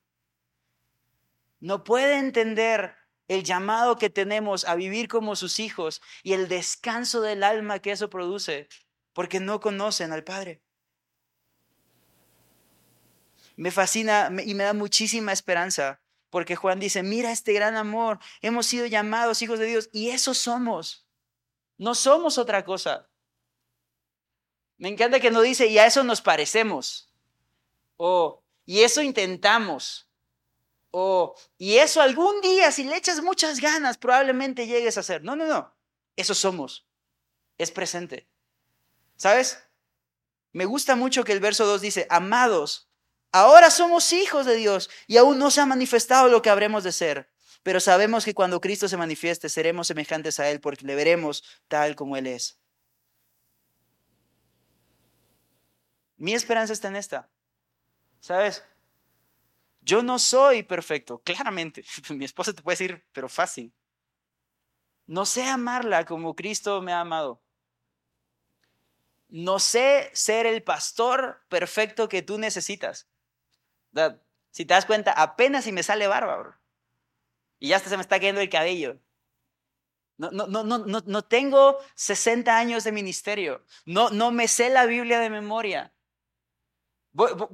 No 1.59 1.83
puede 1.83 2.17
entender 2.17 2.95
el 3.27 3.43
llamado 3.43 3.97
que 3.97 4.09
tenemos 4.09 4.65
a 4.65 4.75
vivir 4.75 5.07
como 5.07 5.35
sus 5.35 5.59
hijos 5.59 6.01
y 6.23 6.33
el 6.33 6.47
descanso 6.47 7.21
del 7.21 7.43
alma 7.43 7.79
que 7.79 7.91
eso 7.91 8.09
produce 8.09 8.67
porque 9.13 9.39
no 9.39 9.59
conocen 9.59 10.11
al 10.11 10.23
Padre. 10.23 10.61
Me 13.55 13.71
fascina 13.71 14.31
y 14.45 14.53
me 14.55 14.63
da 14.63 14.73
muchísima 14.73 15.33
esperanza 15.33 16.01
porque 16.29 16.55
Juan 16.55 16.79
dice, 16.79 17.03
mira 17.03 17.31
este 17.31 17.53
gran 17.53 17.75
amor, 17.75 18.19
hemos 18.41 18.65
sido 18.65 18.85
llamados 18.85 19.41
hijos 19.41 19.59
de 19.59 19.65
Dios 19.65 19.89
y 19.91 20.09
eso 20.09 20.33
somos. 20.33 21.08
No 21.79 21.95
somos 21.95 22.37
otra 22.37 22.63
cosa. 22.65 23.09
Me 24.77 24.89
encanta 24.89 25.19
que 25.19 25.31
no 25.31 25.41
dice, 25.41 25.67
y 25.67 25.77
a 25.77 25.85
eso 25.85 26.03
nos 26.03 26.21
parecemos. 26.21 27.11
O, 27.95 28.43
y 28.65 28.81
eso 28.81 29.01
intentamos. 29.01 30.09
O, 30.91 31.35
y 31.57 31.77
eso 31.77 32.01
algún 32.01 32.41
día, 32.41 32.71
si 32.71 32.83
le 32.83 32.97
echas 32.97 33.23
muchas 33.23 33.61
ganas, 33.61 33.97
probablemente 33.97 34.67
llegues 34.67 34.97
a 34.97 34.99
hacer. 34.99 35.23
No, 35.23 35.37
no, 35.37 35.45
no. 35.45 35.73
Eso 36.17 36.35
somos. 36.35 36.85
Es 37.57 37.71
presente. 37.71 38.29
¿Sabes? 39.15 39.63
Me 40.51 40.65
gusta 40.65 40.97
mucho 40.97 41.23
que 41.23 41.31
el 41.31 41.39
verso 41.39 41.65
2 41.65 41.79
dice, 41.79 42.07
amados, 42.09 42.89
ahora 43.31 43.69
somos 43.69 44.11
hijos 44.11 44.45
de 44.45 44.55
Dios 44.55 44.89
y 45.07 45.15
aún 45.15 45.39
no 45.39 45.49
se 45.49 45.61
ha 45.61 45.65
manifestado 45.65 46.27
lo 46.27 46.41
que 46.41 46.49
habremos 46.49 46.83
de 46.83 46.91
ser. 46.91 47.31
Pero 47.63 47.79
sabemos 47.79 48.25
que 48.25 48.33
cuando 48.33 48.61
Cristo 48.61 48.87
se 48.87 48.97
manifieste 48.97 49.49
seremos 49.49 49.87
semejantes 49.87 50.39
a 50.39 50.49
Él 50.49 50.61
porque 50.61 50.85
le 50.85 50.95
veremos 50.95 51.43
tal 51.67 51.95
como 51.95 52.15
Él 52.15 52.27
es. 52.27 52.57
Mi 56.17 56.33
esperanza 56.33 56.73
está 56.73 56.87
en 56.87 56.95
esta. 56.95 57.29
¿Sabes? 58.19 58.63
Yo 59.81 60.03
no 60.03 60.19
soy 60.19 60.63
perfecto, 60.63 61.19
claramente. 61.19 61.85
Mi 62.09 62.25
esposa 62.25 62.53
te 62.53 62.61
puede 62.61 62.75
decir, 62.77 63.05
pero 63.13 63.29
fácil. 63.29 63.73
No 65.05 65.25
sé 65.25 65.43
amarla 65.43 66.05
como 66.05 66.35
Cristo 66.35 66.81
me 66.81 66.93
ha 66.93 67.01
amado. 67.01 67.41
No 69.27 69.59
sé 69.59 70.09
ser 70.13 70.45
el 70.45 70.63
pastor 70.63 71.41
perfecto 71.49 72.09
que 72.09 72.21
tú 72.21 72.37
necesitas. 72.37 73.07
Si 74.51 74.65
te 74.65 74.73
das 74.73 74.85
cuenta, 74.85 75.11
apenas 75.13 75.65
si 75.65 75.71
me 75.71 75.83
sale 75.83 76.07
bárbaro 76.07 76.58
y 77.59 77.69
ya 77.69 77.77
hasta 77.77 77.89
se 77.89 77.97
me 77.97 78.01
está 78.01 78.17
cayendo 78.17 78.41
el 78.41 78.49
cabello. 78.49 78.99
No, 80.17 80.31
no, 80.31 80.47
no, 80.47 80.63
no, 80.63 81.01
no 81.05 81.21
tengo 81.23 81.77
60 81.95 82.57
años 82.57 82.83
de 82.83 82.91
ministerio. 82.91 83.63
No, 83.85 84.09
no 84.09 84.31
me 84.31 84.47
sé 84.47 84.69
la 84.69 84.85
Biblia 84.85 85.19
de 85.19 85.29
memoria. 85.29 85.93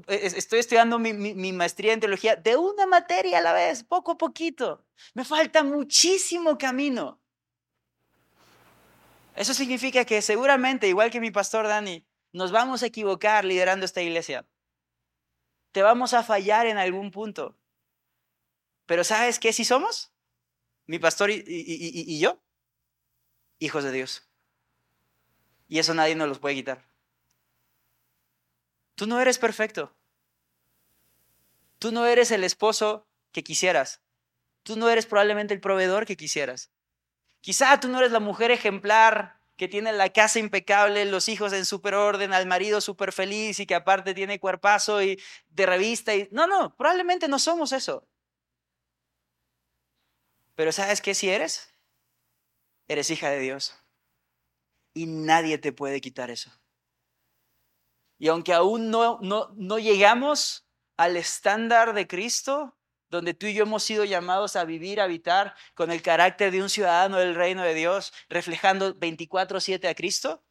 Estoy 0.08 0.60
estudiando 0.60 1.00
mi, 1.00 1.14
mi, 1.14 1.54
maestría 1.54 1.94
en 1.94 2.00
teología 2.00 2.36
de 2.36 2.58
una 2.58 2.86
materia 2.86 3.38
a 3.38 3.42
la 3.42 3.54
vez, 3.54 3.84
poco 3.84 4.14
a 4.14 4.18
poquito. 4.18 4.84
Me 5.14 5.24
falta 5.24 5.64
muchísimo 5.64 6.58
camino. 6.58 7.22
Eso 9.36 9.54
significa 9.54 10.06
que 10.06 10.22
seguramente, 10.22 10.88
igual 10.88 11.12
que 11.12 11.20
mi 11.20 11.32
pastor 11.32 11.68
Dani, 11.68 12.06
nos 12.32 12.52
vamos 12.52 12.84
a 12.84 12.88
equivocar 12.88 13.46
liderando 13.46 13.86
esta 13.86 14.02
iglesia. 14.02 14.46
Te 15.72 15.82
vamos 15.84 16.14
a 16.14 16.24
fallar 16.24 16.68
en 16.68 16.78
algún 16.78 17.12
punto. 17.12 17.56
Pero 18.86 19.04
¿sabes 19.04 19.40
qué 19.40 19.54
si 19.54 19.66
somos? 19.66 20.12
Mi 20.88 21.00
pastor 21.00 21.32
y, 21.32 21.44
y 21.48 22.20
yo, 22.20 22.40
hijos 23.60 23.84
de 23.84 23.92
Dios. 23.92 24.28
Y 25.68 25.80
eso 25.80 25.94
nadie 25.94 26.16
nos 26.16 26.28
los 26.28 26.40
puede 26.40 26.56
quitar. 26.56 26.86
Tú 28.96 29.08
no 29.08 29.20
eres 29.20 29.38
perfecto. 29.38 29.94
Tú 31.80 31.92
no 31.92 32.06
eres 32.06 32.32
el 32.32 32.44
esposo 32.44 33.08
que 33.32 33.44
quisieras. 33.44 34.02
Tú 34.64 34.78
no 34.78 34.90
eres 34.90 35.06
probablemente 35.06 35.54
el 35.54 35.60
proveedor 35.60 36.06
que 36.06 36.18
quisieras. 36.18 36.72
Quizá 37.42 37.80
tú 37.80 37.88
no 37.90 38.00
eres 38.00 38.12
la 38.12 38.20
mujer 38.20 38.52
ejemplar 38.52 39.40
que 39.58 39.68
tiene 39.68 39.94
la 39.94 40.10
casa 40.10 40.40
impecable, 40.40 41.06
los 41.06 41.30
hijos 41.30 41.54
en 41.54 41.66
super 41.66 41.94
orden, 41.96 42.34
al 42.34 42.48
marido 42.48 42.82
súper 42.82 43.12
feliz 43.12 43.60
y 43.60 43.66
que 43.66 43.76
aparte 43.76 44.14
tiene 44.14 44.40
cuerpazo 44.40 45.02
y 45.04 45.22
de 45.50 45.66
revista. 45.66 46.16
Y... 46.16 46.28
No, 46.32 46.48
no, 46.48 46.76
probablemente 46.76 47.28
no 47.28 47.40
somos 47.40 47.72
eso. 47.72 48.08
Pero 50.56 50.72
¿sabes 50.72 51.02
qué 51.02 51.14
si 51.14 51.30
eres? 51.30 51.74
Eres 52.88 53.10
hija 53.10 53.30
de 53.30 53.40
Dios. 53.40 53.76
Y 54.94 55.06
nadie 55.08 55.58
te 55.58 55.74
puede 55.74 56.00
quitar 56.00 56.32
eso. 56.32 56.52
Y 58.18 58.30
aunque 58.30 58.54
aún 58.54 58.90
no, 58.90 59.20
no, 59.22 59.50
no 59.56 59.78
llegamos 59.78 60.66
al 60.96 61.18
estándar 61.18 61.94
de 61.94 62.08
Cristo, 62.08 62.78
donde 63.10 63.34
tú 63.34 63.48
y 63.48 63.54
yo 63.54 63.64
hemos 63.64 63.84
sido 63.84 64.06
llamados 64.06 64.56
a 64.56 64.64
vivir, 64.64 65.02
a 65.02 65.04
habitar 65.04 65.54
con 65.74 65.92
el 65.92 66.02
carácter 66.02 66.52
de 66.52 66.62
un 66.62 66.70
ciudadano 66.70 67.18
del 67.18 67.36
reino 67.36 67.62
de 67.62 67.74
Dios, 67.74 68.14
reflejando 68.30 68.96
24/7 68.96 69.90
a 69.90 69.96
Cristo, 69.96 70.45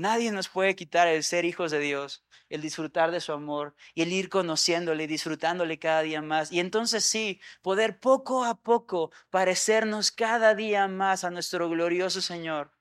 nadie 0.00 0.32
nos 0.32 0.48
puede 0.48 0.74
quitar 0.74 1.06
el 1.08 1.22
ser 1.22 1.44
hijos 1.44 1.70
de 1.70 1.78
Dios, 1.78 2.24
el 2.48 2.60
disfrutar 2.62 3.10
de 3.10 3.20
su 3.20 3.32
amor 3.32 3.74
y 3.94 4.02
el 4.02 4.12
ir 4.12 4.28
conociéndole, 4.28 5.06
disfrutándole 5.06 5.78
cada 5.78 6.02
día 6.02 6.22
más. 6.22 6.50
Y 6.50 6.60
entonces 6.60 7.04
sí, 7.04 7.40
poder 7.62 8.00
poco 8.00 8.44
a 8.44 8.60
poco 8.60 9.12
parecernos 9.30 10.10
cada 10.10 10.54
día 10.54 10.88
más 10.88 11.24
a 11.24 11.30
nuestro 11.30 11.68
glorioso 11.68 12.20
Señor 12.20 12.79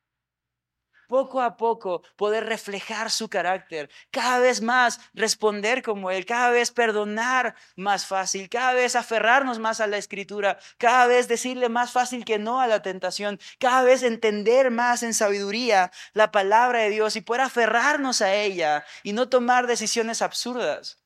poco 1.10 1.42
a 1.42 1.58
poco 1.58 2.04
poder 2.16 2.46
reflejar 2.46 3.10
su 3.10 3.30
carácter, 3.30 3.90
cada 4.12 4.38
vez 4.38 4.62
más 4.62 5.02
responder 5.14 5.82
como 5.82 6.12
Él, 6.12 6.26
cada 6.26 6.52
vez 6.52 6.72
perdonar 6.72 7.56
más 7.76 8.06
fácil, 8.06 8.48
cada 8.48 8.74
vez 8.74 8.96
aferrarnos 8.96 9.58
más 9.58 9.82
a 9.82 9.88
la 9.88 9.98
escritura, 9.98 10.60
cada 10.78 11.08
vez 11.08 11.28
decirle 11.28 11.68
más 11.68 11.92
fácil 11.92 12.24
que 12.24 12.38
no 12.38 12.62
a 12.62 12.68
la 12.68 12.84
tentación, 12.84 13.40
cada 13.58 13.82
vez 13.82 14.04
entender 14.04 14.70
más 14.70 15.02
en 15.02 15.16
sabiduría 15.16 15.92
la 16.14 16.32
palabra 16.32 16.82
de 16.82 16.92
Dios 16.92 17.16
y 17.16 17.22
poder 17.22 17.42
aferrarnos 17.42 18.22
a 18.22 18.36
ella 18.36 18.86
y 19.02 19.14
no 19.14 19.30
tomar 19.30 19.66
decisiones 19.66 20.22
absurdas. 20.22 21.02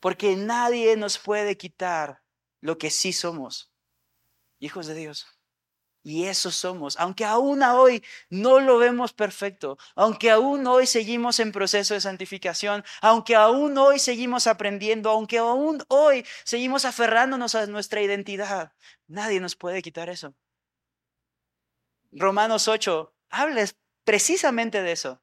Porque 0.00 0.34
nadie 0.34 0.96
nos 0.96 1.18
puede 1.18 1.58
quitar 1.58 2.22
lo 2.62 2.78
que 2.78 2.90
sí 2.90 3.12
somos, 3.12 3.70
hijos 4.60 4.86
de 4.86 4.94
Dios. 4.94 5.35
Y 6.08 6.26
eso 6.26 6.52
somos, 6.52 6.96
aunque 7.00 7.24
aún 7.24 7.64
hoy 7.64 8.04
no 8.30 8.60
lo 8.60 8.78
vemos 8.78 9.12
perfecto, 9.12 9.76
aunque 9.96 10.30
aún 10.30 10.64
hoy 10.68 10.86
seguimos 10.86 11.40
en 11.40 11.50
proceso 11.50 11.94
de 11.94 12.00
santificación, 12.00 12.84
aunque 13.00 13.34
aún 13.34 13.76
hoy 13.76 13.98
seguimos 13.98 14.46
aprendiendo, 14.46 15.10
aunque 15.10 15.38
aún 15.38 15.82
hoy 15.88 16.24
seguimos 16.44 16.84
aferrándonos 16.84 17.56
a 17.56 17.66
nuestra 17.66 18.02
identidad, 18.02 18.72
nadie 19.08 19.40
nos 19.40 19.56
puede 19.56 19.82
quitar 19.82 20.08
eso. 20.08 20.36
Romanos 22.12 22.68
8 22.68 23.12
hables 23.30 23.76
precisamente 24.04 24.82
de 24.82 24.92
eso. 24.92 25.20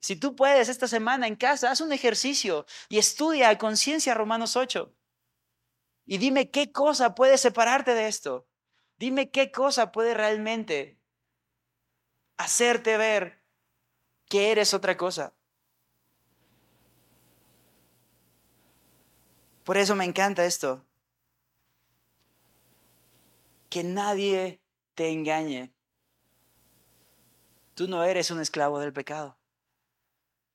Si 0.00 0.16
tú 0.16 0.36
puedes 0.36 0.68
esta 0.68 0.86
semana 0.86 1.28
en 1.28 1.34
casa, 1.34 1.70
haz 1.70 1.80
un 1.80 1.92
ejercicio 1.92 2.66
y 2.90 2.98
estudia 2.98 3.48
a 3.48 3.56
conciencia 3.56 4.12
Romanos 4.12 4.54
8. 4.54 4.94
Y 6.04 6.18
dime 6.18 6.50
qué 6.50 6.72
cosa 6.72 7.14
puede 7.14 7.38
separarte 7.38 7.94
de 7.94 8.08
esto. 8.08 8.46
Dime 8.98 9.30
qué 9.30 9.52
cosa 9.52 9.92
puede 9.92 10.14
realmente 10.14 10.98
hacerte 12.36 12.96
ver 12.96 13.42
que 14.28 14.50
eres 14.52 14.74
otra 14.74 14.96
cosa. 14.96 15.34
Por 19.64 19.76
eso 19.76 19.96
me 19.96 20.04
encanta 20.04 20.46
esto. 20.46 20.84
Que 23.68 23.82
nadie 23.82 24.60
te 24.94 25.10
engañe. 25.10 25.72
Tú 27.74 27.88
no 27.88 28.04
eres 28.04 28.30
un 28.30 28.40
esclavo 28.40 28.78
del 28.78 28.92
pecado. 28.92 29.36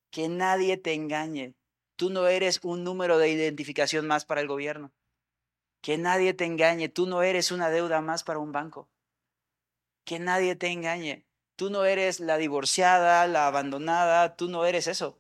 Que 0.10 0.28
nadie 0.30 0.78
te 0.78 0.94
engañe. 0.94 1.54
Tú 1.96 2.10
no 2.10 2.28
eres 2.28 2.60
un 2.64 2.84
número 2.84 3.20
de 3.20 3.30
identificación 3.30 4.08
más 4.08 4.26
para 4.26 4.42
el 4.42 4.48
gobierno. 4.48 4.92
Que 5.82 5.98
nadie 5.98 6.34
te 6.34 6.46
engañe, 6.46 6.90
tú 6.90 7.08
no 7.08 7.24
eres 7.24 7.52
una 7.52 7.70
deuda 7.70 8.02
más 8.02 8.24
para 8.24 8.40
un 8.40 8.52
banco. 8.52 8.90
Que 10.04 10.20
nadie 10.20 10.56
te 10.56 10.68
engañe, 10.68 11.26
tú 11.56 11.70
no 11.70 11.86
eres 11.86 12.20
la 12.20 12.38
divorciada, 12.38 13.28
la 13.28 13.48
abandonada, 13.48 14.36
tú 14.36 14.48
no 14.50 14.66
eres 14.66 14.88
eso. 14.88 15.20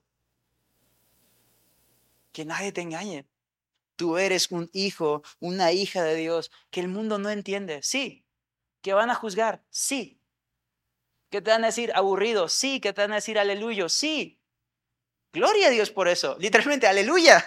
Que 2.32 2.46
nadie 2.46 2.72
te 2.72 2.82
engañe. 2.82 3.28
Tú 3.96 4.18
eres 4.18 4.52
un 4.52 4.70
hijo, 4.74 5.22
una 5.40 5.72
hija 5.72 6.04
de 6.04 6.16
Dios 6.16 6.52
que 6.72 6.80
el 6.80 6.88
mundo 6.88 7.20
no 7.20 7.30
entiende. 7.30 7.84
Sí. 7.84 8.26
Que 8.82 8.94
van 8.94 9.12
a 9.12 9.16
juzgar. 9.16 9.64
Sí. 9.70 10.20
Que 11.30 11.42
te 11.42 11.52
van 11.52 11.64
a 11.64 11.68
decir 11.68 11.92
aburrido. 11.94 12.48
Sí. 12.48 12.80
Que 12.80 12.94
te 12.94 13.02
van 13.02 13.12
a 13.12 13.16
decir 13.16 13.38
aleluya. 13.38 13.90
Sí. 13.90 14.40
Gloria 15.34 15.68
a 15.68 15.70
Dios 15.70 15.92
por 15.92 16.08
eso. 16.08 16.36
Literalmente, 16.40 16.88
aleluya. 16.88 17.46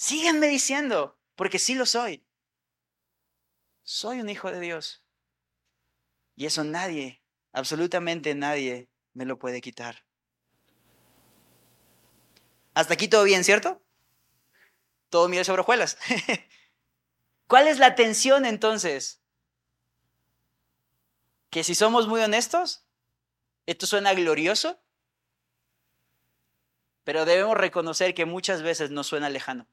Síganme 0.00 0.46
diciendo, 0.46 1.18
porque 1.34 1.58
sí 1.58 1.74
lo 1.74 1.84
soy. 1.84 2.24
Soy 3.82 4.20
un 4.20 4.28
hijo 4.30 4.48
de 4.48 4.60
Dios. 4.60 5.02
Y 6.36 6.46
eso 6.46 6.62
nadie, 6.62 7.20
absolutamente 7.52 8.32
nadie, 8.36 8.88
me 9.12 9.24
lo 9.24 9.40
puede 9.40 9.60
quitar. 9.60 10.04
Hasta 12.74 12.94
aquí 12.94 13.08
todo 13.08 13.24
bien, 13.24 13.42
¿cierto? 13.42 13.82
Todo 15.10 15.28
miel 15.28 15.44
sobre 15.44 15.62
hojuelas. 15.62 15.98
¿Cuál 17.48 17.66
es 17.66 17.80
la 17.80 17.96
tensión 17.96 18.46
entonces? 18.46 19.20
Que 21.50 21.64
si 21.64 21.74
somos 21.74 22.06
muy 22.06 22.20
honestos, 22.20 22.86
esto 23.66 23.88
suena 23.88 24.14
glorioso, 24.14 24.80
pero 27.02 27.24
debemos 27.24 27.56
reconocer 27.56 28.14
que 28.14 28.26
muchas 28.26 28.62
veces 28.62 28.92
nos 28.92 29.08
suena 29.08 29.28
lejano. 29.28 29.66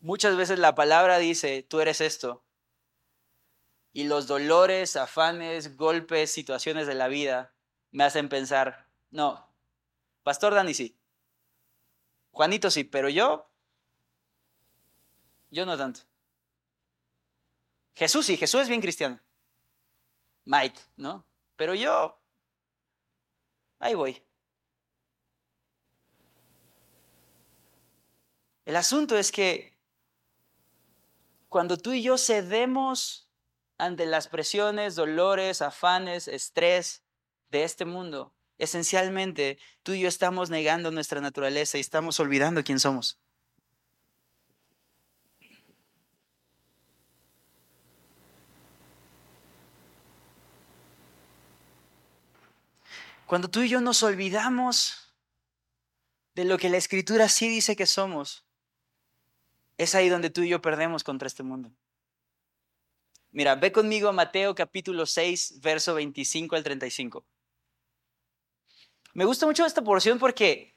Muchas 0.00 0.36
veces 0.36 0.58
la 0.58 0.74
palabra 0.74 1.18
dice, 1.18 1.62
tú 1.62 1.80
eres 1.80 2.00
esto. 2.00 2.44
Y 3.92 4.04
los 4.04 4.26
dolores, 4.26 4.96
afanes, 4.96 5.76
golpes, 5.76 6.30
situaciones 6.30 6.86
de 6.86 6.94
la 6.94 7.08
vida 7.08 7.52
me 7.90 8.04
hacen 8.04 8.28
pensar, 8.28 8.86
no, 9.10 9.48
Pastor 10.22 10.54
Dani 10.54 10.74
sí. 10.74 10.94
Juanito 12.32 12.70
sí, 12.70 12.84
pero 12.84 13.08
yo, 13.08 13.50
yo 15.50 15.64
no 15.66 15.76
tanto. 15.76 16.00
Jesús 17.94 18.26
sí, 18.26 18.36
Jesús 18.36 18.60
es 18.60 18.68
bien 18.68 18.80
cristiano. 18.80 19.18
Mike, 20.44 20.78
¿no? 20.96 21.24
Pero 21.56 21.74
yo, 21.74 22.20
ahí 23.80 23.94
voy. 23.94 24.22
El 28.66 28.76
asunto 28.76 29.16
es 29.16 29.32
que 29.32 29.77
cuando 31.48 31.78
tú 31.78 31.92
y 31.92 32.02
yo 32.02 32.18
cedemos 32.18 33.28
ante 33.78 34.06
las 34.06 34.28
presiones, 34.28 34.94
dolores, 34.94 35.62
afanes, 35.62 36.28
estrés 36.28 37.02
de 37.50 37.64
este 37.64 37.84
mundo, 37.84 38.34
esencialmente 38.58 39.58
tú 39.82 39.92
y 39.92 40.00
yo 40.00 40.08
estamos 40.08 40.50
negando 40.50 40.90
nuestra 40.90 41.20
naturaleza 41.20 41.78
y 41.78 41.80
estamos 41.80 42.20
olvidando 42.20 42.62
quién 42.64 42.80
somos. 42.80 43.18
Cuando 53.26 53.48
tú 53.48 53.60
y 53.60 53.68
yo 53.68 53.82
nos 53.82 54.02
olvidamos 54.02 55.14
de 56.34 56.46
lo 56.46 56.56
que 56.56 56.70
la 56.70 56.78
escritura 56.78 57.28
sí 57.28 57.46
dice 57.46 57.76
que 57.76 57.84
somos, 57.84 58.47
es 59.78 59.94
ahí 59.94 60.08
donde 60.08 60.28
tú 60.28 60.42
y 60.42 60.50
yo 60.50 60.60
perdemos 60.60 61.04
contra 61.04 61.26
este 61.26 61.42
mundo. 61.42 61.72
Mira, 63.30 63.54
ve 63.54 63.72
conmigo 63.72 64.08
a 64.08 64.12
Mateo 64.12 64.54
capítulo 64.54 65.06
6, 65.06 65.60
verso 65.60 65.94
25 65.94 66.56
al 66.56 66.64
35. 66.64 67.24
Me 69.14 69.24
gusta 69.24 69.46
mucho 69.46 69.64
esta 69.64 69.82
porción 69.82 70.18
porque 70.18 70.76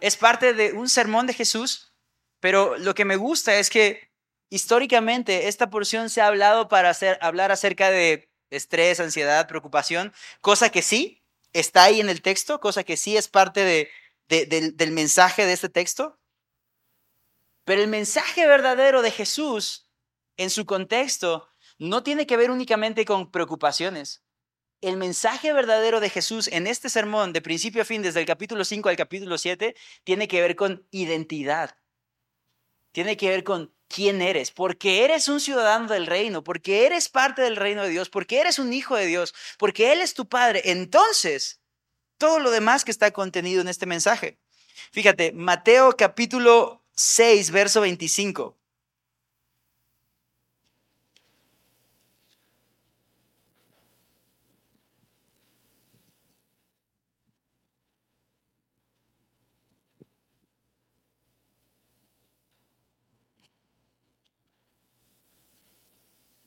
es 0.00 0.16
parte 0.16 0.54
de 0.54 0.72
un 0.72 0.88
sermón 0.88 1.26
de 1.26 1.34
Jesús, 1.34 1.94
pero 2.40 2.76
lo 2.78 2.94
que 2.94 3.04
me 3.04 3.16
gusta 3.16 3.56
es 3.56 3.70
que 3.70 4.10
históricamente 4.50 5.48
esta 5.48 5.70
porción 5.70 6.10
se 6.10 6.20
ha 6.20 6.26
hablado 6.26 6.68
para 6.68 6.90
hacer, 6.90 7.18
hablar 7.22 7.52
acerca 7.52 7.90
de 7.90 8.28
estrés, 8.50 9.00
ansiedad, 9.00 9.48
preocupación, 9.48 10.12
cosa 10.40 10.70
que 10.70 10.82
sí 10.82 11.22
está 11.52 11.84
ahí 11.84 12.00
en 12.00 12.10
el 12.10 12.20
texto, 12.20 12.60
cosa 12.60 12.84
que 12.84 12.96
sí 12.96 13.16
es 13.16 13.28
parte 13.28 13.64
de, 13.64 13.90
del, 14.28 14.76
del 14.76 14.90
mensaje 14.90 15.46
de 15.46 15.52
este 15.52 15.68
texto. 15.68 16.18
Pero 17.64 17.82
el 17.82 17.88
mensaje 17.88 18.46
verdadero 18.46 19.02
de 19.02 19.10
Jesús 19.10 19.88
en 20.36 20.50
su 20.50 20.66
contexto 20.66 21.48
no 21.78 22.02
tiene 22.02 22.26
que 22.26 22.36
ver 22.36 22.50
únicamente 22.50 23.04
con 23.04 23.30
preocupaciones. 23.30 24.22
El 24.80 24.96
mensaje 24.96 25.52
verdadero 25.52 26.00
de 26.00 26.10
Jesús 26.10 26.48
en 26.48 26.66
este 26.66 26.88
sermón, 26.88 27.32
de 27.32 27.40
principio 27.40 27.82
a 27.82 27.84
fin, 27.84 28.02
desde 28.02 28.20
el 28.20 28.26
capítulo 28.26 28.64
5 28.64 28.88
al 28.88 28.96
capítulo 28.96 29.38
7, 29.38 29.76
tiene 30.02 30.26
que 30.26 30.40
ver 30.40 30.56
con 30.56 30.86
identidad. 30.90 31.76
Tiene 32.90 33.16
que 33.16 33.28
ver 33.28 33.44
con 33.44 33.72
quién 33.88 34.22
eres, 34.22 34.50
porque 34.50 35.04
eres 35.04 35.28
un 35.28 35.38
ciudadano 35.40 35.86
del 35.86 36.06
reino, 36.06 36.42
porque 36.42 36.86
eres 36.86 37.08
parte 37.08 37.42
del 37.42 37.56
reino 37.56 37.84
de 37.84 37.90
Dios, 37.90 38.08
porque 38.08 38.40
eres 38.40 38.58
un 38.58 38.72
hijo 38.72 38.96
de 38.96 39.06
Dios, 39.06 39.34
porque 39.58 39.92
Él 39.92 40.00
es 40.00 40.14
tu 40.14 40.28
Padre. 40.28 40.62
Entonces, 40.64 41.60
todo 42.18 42.40
lo 42.40 42.50
demás 42.50 42.84
que 42.84 42.90
está 42.90 43.10
contenido 43.12 43.60
en 43.60 43.68
este 43.68 43.86
mensaje. 43.86 44.38
Fíjate, 44.90 45.32
Mateo 45.32 45.96
capítulo 45.96 46.81
6, 46.94 47.50
verso 47.50 47.80
25. 47.80 48.56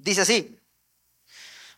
Dice 0.06 0.22
así, 0.22 0.60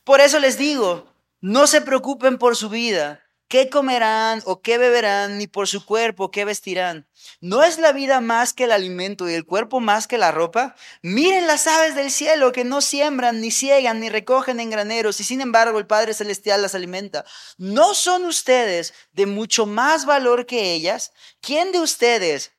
por 0.04 0.20
eso 0.20 0.38
les 0.40 0.58
digo, 0.58 1.08
no 1.40 1.66
se 1.66 1.80
preocupen 1.80 2.38
por 2.38 2.58
su 2.58 2.68
vida, 2.70 3.24
qué 3.48 3.70
comerán 3.70 4.42
o 4.46 4.62
qué 4.62 4.78
beberán, 4.78 5.38
ni 5.38 5.48
por 5.48 5.68
su 5.68 5.86
cuerpo, 5.86 6.32
qué 6.32 6.46
vestirán. 6.46 7.08
¿No 7.40 7.64
es 7.64 7.78
la 7.78 7.92
vida 7.92 8.22
más 8.22 8.54
que 8.54 8.66
el 8.66 8.72
alimento 8.72 9.30
y 9.30 9.34
el 9.34 9.46
cuerpo 9.46 9.80
más 9.80 10.08
que 10.08 10.18
la 10.18 10.32
ropa? 10.32 10.76
Miren 11.02 11.48
las 11.48 11.68
aves 11.68 11.96
del 11.96 12.12
cielo 12.12 12.52
que 12.52 12.64
no 12.64 12.82
siembran, 12.82 13.42
ni 13.42 13.52
ciegan, 13.52 14.00
ni 14.00 14.10
recogen 14.10 14.60
en 14.60 14.70
graneros, 14.70 15.20
y 15.20 15.24
sin 15.24 15.42
embargo 15.42 15.80
el 15.80 15.88
Padre 15.88 16.14
Celestial 16.14 16.62
las 16.62 16.76
alimenta. 16.76 17.26
¿No 17.58 17.94
son 17.94 18.26
ustedes 18.26 18.94
de 19.12 19.26
mucho 19.26 19.66
más 19.66 20.06
valor 20.06 20.46
que 20.46 20.74
ellas? 20.74 21.12
¿Quién 21.42 21.72
de 21.72 21.80
ustedes, 21.80 22.54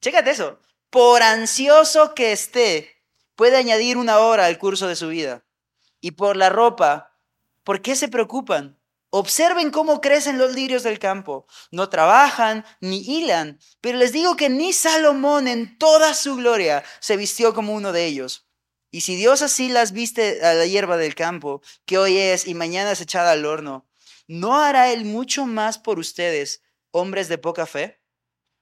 chécate 0.00 0.30
eso, 0.30 0.60
por 0.90 1.22
ansioso 1.22 2.14
que 2.14 2.32
esté, 2.32 2.94
puede 3.34 3.56
añadir 3.56 3.96
una 3.96 4.18
hora 4.18 4.46
al 4.46 4.58
curso 4.58 4.86
de 4.86 4.96
su 4.96 5.08
vida. 5.08 5.44
Y 6.00 6.12
por 6.12 6.36
la 6.36 6.50
ropa, 6.50 7.18
¿por 7.64 7.82
qué 7.82 7.96
se 7.96 8.08
preocupan? 8.08 8.78
Observen 9.16 9.70
cómo 9.70 10.00
crecen 10.00 10.38
los 10.38 10.56
lirios 10.56 10.82
del 10.82 10.98
campo. 10.98 11.46
No 11.70 11.88
trabajan 11.88 12.64
ni 12.80 12.98
hilan, 12.98 13.60
pero 13.80 13.96
les 13.96 14.12
digo 14.12 14.34
que 14.34 14.48
ni 14.48 14.72
Salomón 14.72 15.46
en 15.46 15.78
toda 15.78 16.14
su 16.14 16.34
gloria 16.34 16.82
se 16.98 17.16
vistió 17.16 17.54
como 17.54 17.74
uno 17.74 17.92
de 17.92 18.06
ellos. 18.06 18.48
Y 18.90 19.02
si 19.02 19.14
Dios 19.14 19.40
así 19.42 19.68
las 19.68 19.92
viste 19.92 20.44
a 20.44 20.54
la 20.54 20.66
hierba 20.66 20.96
del 20.96 21.14
campo, 21.14 21.62
que 21.86 21.96
hoy 21.96 22.18
es 22.18 22.48
y 22.48 22.54
mañana 22.54 22.90
es 22.90 23.00
echada 23.00 23.30
al 23.30 23.46
horno, 23.46 23.88
¿no 24.26 24.60
hará 24.60 24.90
Él 24.90 25.04
mucho 25.04 25.46
más 25.46 25.78
por 25.78 26.00
ustedes, 26.00 26.64
hombres 26.90 27.28
de 27.28 27.38
poca 27.38 27.66
fe? 27.66 28.02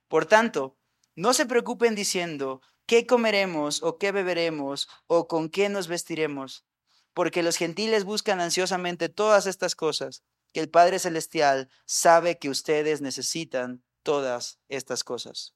Por 0.07 0.27
tanto, 0.27 0.77
no 1.15 1.33
se 1.33 1.47
preocupen 1.47 1.95
diciendo, 1.95 2.61
¿qué 2.85 3.07
comeremos 3.07 3.83
o 3.83 3.97
qué 3.97 4.13
beberemos 4.13 4.91
o 5.07 5.29
con 5.29 5.49
qué 5.49 5.71
nos 5.71 5.89
vestiremos? 5.89 6.67
Porque 7.15 7.43
los 7.43 7.57
gentiles 7.57 8.05
buscan 8.05 8.43
ansiosamente 8.43 9.09
todas 9.09 9.47
estas 9.47 9.75
cosas, 9.75 10.23
que 10.53 10.61
el 10.61 10.71
Padre 10.71 10.99
Celestial 10.99 11.71
sabe 11.85 12.39
que 12.39 12.51
ustedes 12.51 13.01
necesitan 13.01 13.83
todas 14.03 14.61
estas 14.69 15.05
cosas. 15.05 15.55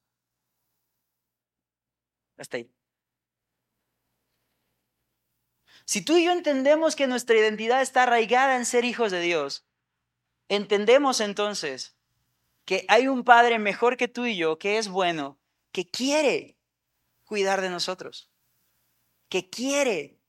Hasta 2.36 2.58
ahí. 2.58 2.70
Si 5.84 6.02
tú 6.02 6.16
y 6.16 6.24
yo 6.24 6.32
entendemos 6.32 6.96
que 6.96 7.06
nuestra 7.06 7.36
identidad 7.36 7.80
está 7.80 8.02
arraigada 8.02 8.56
en 8.56 8.66
ser 8.66 8.84
hijos 8.84 9.12
de 9.12 9.20
Dios, 9.20 9.64
entendemos 10.48 11.20
entonces 11.20 11.96
que 12.64 12.84
hay 12.88 13.06
un 13.06 13.22
Padre 13.22 13.58
mejor 13.58 13.96
que 13.96 14.08
tú 14.08 14.26
y 14.26 14.36
yo, 14.36 14.58
que 14.58 14.78
es 14.78 14.88
bueno, 14.88 15.38
que 15.70 15.88
quiere 15.88 16.58
cuidar 17.24 17.60
de 17.60 17.70
nosotros, 17.70 18.30
que 19.28 19.48
quiere 19.48 20.20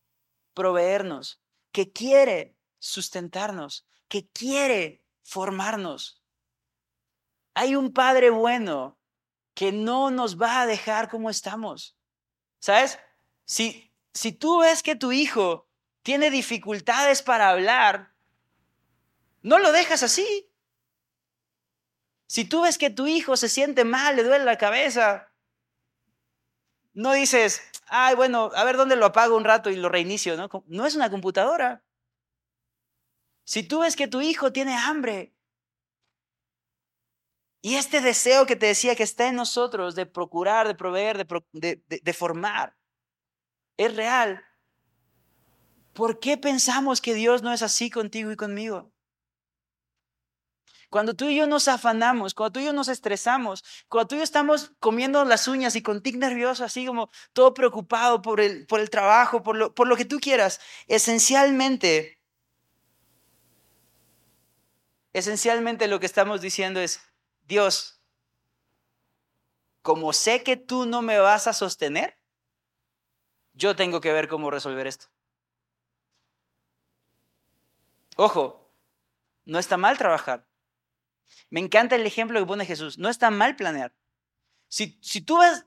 proveernos, 0.53 1.41
que 1.71 1.91
quiere 1.91 2.55
sustentarnos, 2.77 3.87
que 4.07 4.27
quiere 4.29 5.03
formarnos. 5.23 6.23
Hay 7.53 7.75
un 7.75 7.93
Padre 7.93 8.29
bueno 8.29 8.97
que 9.53 9.71
no 9.71 10.11
nos 10.11 10.39
va 10.39 10.61
a 10.61 10.65
dejar 10.65 11.09
como 11.09 11.29
estamos. 11.29 11.97
¿Sabes? 12.59 12.99
Si, 13.45 13.91
si 14.13 14.31
tú 14.31 14.59
ves 14.59 14.83
que 14.83 14.95
tu 14.95 15.11
hijo 15.11 15.67
tiene 16.03 16.29
dificultades 16.29 17.21
para 17.21 17.49
hablar, 17.49 18.13
no 19.41 19.59
lo 19.59 19.71
dejas 19.71 20.03
así. 20.03 20.51
Si 22.27 22.45
tú 22.45 22.61
ves 22.61 22.77
que 22.77 22.89
tu 22.89 23.07
hijo 23.07 23.37
se 23.37 23.49
siente 23.49 23.83
mal, 23.85 24.15
le 24.15 24.23
duele 24.23 24.45
la 24.45 24.57
cabeza, 24.57 25.31
no 26.93 27.13
dices, 27.13 27.61
ay, 27.87 28.15
bueno, 28.15 28.51
a 28.53 28.63
ver 28.63 28.75
dónde 28.75 28.95
lo 28.95 29.05
apago 29.05 29.37
un 29.37 29.45
rato 29.45 29.69
y 29.69 29.75
lo 29.75 29.87
reinicio, 29.87 30.35
¿no? 30.35 30.49
No 30.67 30.85
es 30.85 30.95
una 30.95 31.09
computadora. 31.09 31.83
Si 33.47 33.63
tú 33.63 33.79
ves 33.79 33.95
que 33.95 34.09
tu 34.09 34.19
hijo 34.19 34.51
tiene 34.51 34.75
hambre 34.75 35.33
y 37.61 37.75
este 37.75 38.01
deseo 38.01 38.45
que 38.45 38.57
te 38.57 38.65
decía 38.65 38.93
que 38.93 39.03
está 39.03 39.29
en 39.29 39.35
nosotros 39.35 39.95
de 39.95 40.05
procurar, 40.05 40.67
de 40.67 40.75
proveer, 40.75 41.25
de, 41.53 42.13
formar, 42.13 42.75
es 43.77 43.95
real, 43.95 44.43
¿por 45.93 46.19
qué 46.19 46.35
pensamos 46.37 46.99
que 46.99 47.13
Dios 47.13 47.41
no 47.41 47.53
es 47.53 47.61
así 47.61 47.89
contigo 47.89 48.33
y 48.33 48.35
conmigo? 48.35 48.91
Cuando 50.89 51.13
tú 51.13 51.29
y 51.29 51.37
yo 51.37 51.47
nos 51.47 51.69
afanamos, 51.69 52.33
cuando 52.33 52.51
tú 52.51 52.59
y 52.59 52.65
yo 52.65 52.73
nos 52.73 52.89
estresamos, 52.89 53.63
cuando 53.87 54.09
tú 54.09 54.15
y 54.15 54.17
yo 54.17 54.23
estamos 54.25 54.73
comiendo 54.81 55.23
las 55.23 55.47
uñas 55.47 55.77
y 55.77 55.81
con 55.81 56.03
tic 56.03 56.17
nervioso, 56.17 56.65
así 56.65 56.85
como 56.85 57.09
todo 57.31 57.53
preocupado 57.53 58.21
por 58.21 58.41
el, 58.41 58.67
trabajo, 58.89 59.41
por 59.41 59.87
lo 59.87 59.95
que 59.95 60.05
tú 60.05 60.19
quieras, 60.19 60.59
esencialmente, 60.87 62.16
esencialmente 65.19 65.87
lo 65.87 65.99
que 65.99 66.05
estamos 66.05 66.41
diciendo 66.41 66.79
es, 66.79 67.01
Dios, 67.47 68.01
como 69.81 70.13
sé 70.13 70.43
que 70.43 70.57
tú 70.57 70.85
no 70.85 71.01
me 71.01 71.19
vas 71.19 71.47
a 71.47 71.53
sostener, 71.53 72.17
yo 73.53 73.75
tengo 73.75 74.01
que 74.01 74.11
ver 74.11 74.27
cómo 74.27 74.51
resolver 74.51 74.85
esto. 74.85 75.07
Ojo, 78.15 78.71
no 79.45 79.59
está 79.59 79.77
mal 79.77 79.97
trabajar. 79.97 80.47
Me 81.49 81.59
encanta 81.59 81.95
el 81.95 82.05
ejemplo 82.05 82.39
que 82.39 82.45
pone 82.45 82.65
Jesús. 82.65 82.97
No 82.97 83.09
está 83.09 83.31
mal 83.31 83.55
planear. 83.55 83.93
Si, 84.67 84.99
si 85.01 85.21
tú 85.21 85.37
vas, 85.37 85.65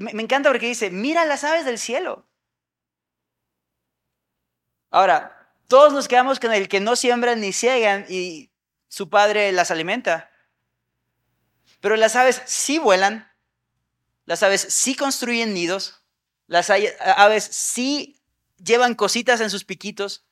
me, 0.00 0.12
me 0.12 0.22
encanta 0.22 0.50
porque 0.50 0.66
dice, 0.66 0.90
mira 0.90 1.24
las 1.24 1.44
aves 1.44 1.64
del 1.64 1.78
cielo. 1.78 2.28
Ahora, 4.90 5.54
todos 5.68 5.92
nos 5.92 6.08
quedamos 6.08 6.38
con 6.38 6.52
el 6.52 6.68
que 6.68 6.80
no 6.80 6.96
siembran 6.96 7.40
ni 7.40 7.52
ciegan 7.52 8.04
y 8.08 8.51
su 8.92 9.08
padre 9.08 9.52
las 9.52 9.70
alimenta. 9.70 10.30
Pero 11.80 11.96
las 11.96 12.14
aves 12.14 12.42
sí 12.44 12.78
vuelan, 12.78 13.32
las 14.26 14.42
aves 14.42 14.66
sí 14.68 14.94
construyen 14.94 15.54
nidos, 15.54 16.04
las 16.46 16.68
aves 16.68 17.42
sí 17.42 18.22
llevan 18.62 18.94
cositas 18.94 19.40
en 19.40 19.48
sus 19.48 19.64
piquitos. 19.64 20.26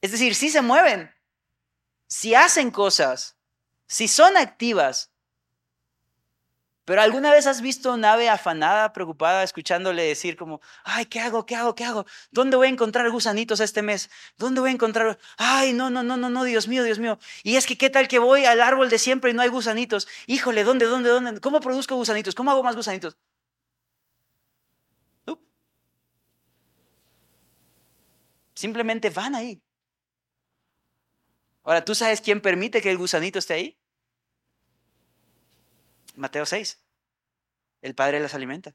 Es 0.00 0.10
decir, 0.10 0.34
sí 0.34 0.50
se 0.50 0.62
mueven 0.62 1.14
si 2.08 2.34
hacen 2.34 2.72
cosas, 2.72 3.36
si 3.86 4.08
son 4.08 4.36
activas. 4.36 5.12
Pero 6.86 7.02
alguna 7.02 7.32
vez 7.32 7.48
has 7.48 7.60
visto 7.62 7.92
un 7.92 8.04
ave 8.04 8.28
afanada, 8.28 8.92
preocupada, 8.92 9.42
escuchándole 9.42 10.04
decir 10.04 10.36
como, 10.36 10.60
ay, 10.84 11.06
¿qué 11.06 11.18
hago? 11.20 11.44
¿Qué 11.44 11.56
hago? 11.56 11.74
¿Qué 11.74 11.84
hago? 11.84 12.06
¿Dónde 12.30 12.56
voy 12.56 12.68
a 12.68 12.70
encontrar 12.70 13.10
gusanitos 13.10 13.58
este 13.58 13.82
mes? 13.82 14.08
¿Dónde 14.38 14.60
voy 14.60 14.70
a 14.70 14.74
encontrar? 14.74 15.18
Ay, 15.36 15.72
no, 15.72 15.90
no, 15.90 16.04
no, 16.04 16.16
no, 16.16 16.30
no, 16.30 16.44
Dios 16.44 16.68
mío, 16.68 16.84
Dios 16.84 17.00
mío. 17.00 17.18
Y 17.42 17.56
es 17.56 17.66
que, 17.66 17.76
¿qué 17.76 17.90
tal 17.90 18.06
que 18.06 18.20
voy 18.20 18.44
al 18.44 18.60
árbol 18.60 18.88
de 18.88 18.98
siempre 18.98 19.32
y 19.32 19.34
no 19.34 19.42
hay 19.42 19.48
gusanitos? 19.48 20.06
Híjole, 20.28 20.62
¿dónde, 20.62 20.86
dónde, 20.86 21.10
dónde? 21.10 21.40
¿Cómo 21.40 21.60
produzco 21.60 21.96
gusanitos? 21.96 22.36
¿Cómo 22.36 22.52
hago 22.52 22.62
más 22.62 22.76
gusanitos? 22.76 23.16
Simplemente 28.54 29.10
van 29.10 29.34
ahí. 29.34 29.60
Ahora, 31.64 31.84
¿tú 31.84 31.94
sabes 31.94 32.20
quién 32.20 32.40
permite 32.40 32.80
que 32.80 32.90
el 32.90 32.96
gusanito 32.98 33.38
esté 33.38 33.54
ahí? 33.54 33.78
Mateo 36.16 36.46
6. 36.46 36.82
El 37.82 37.94
Padre 37.94 38.20
las 38.20 38.34
alimenta. 38.34 38.74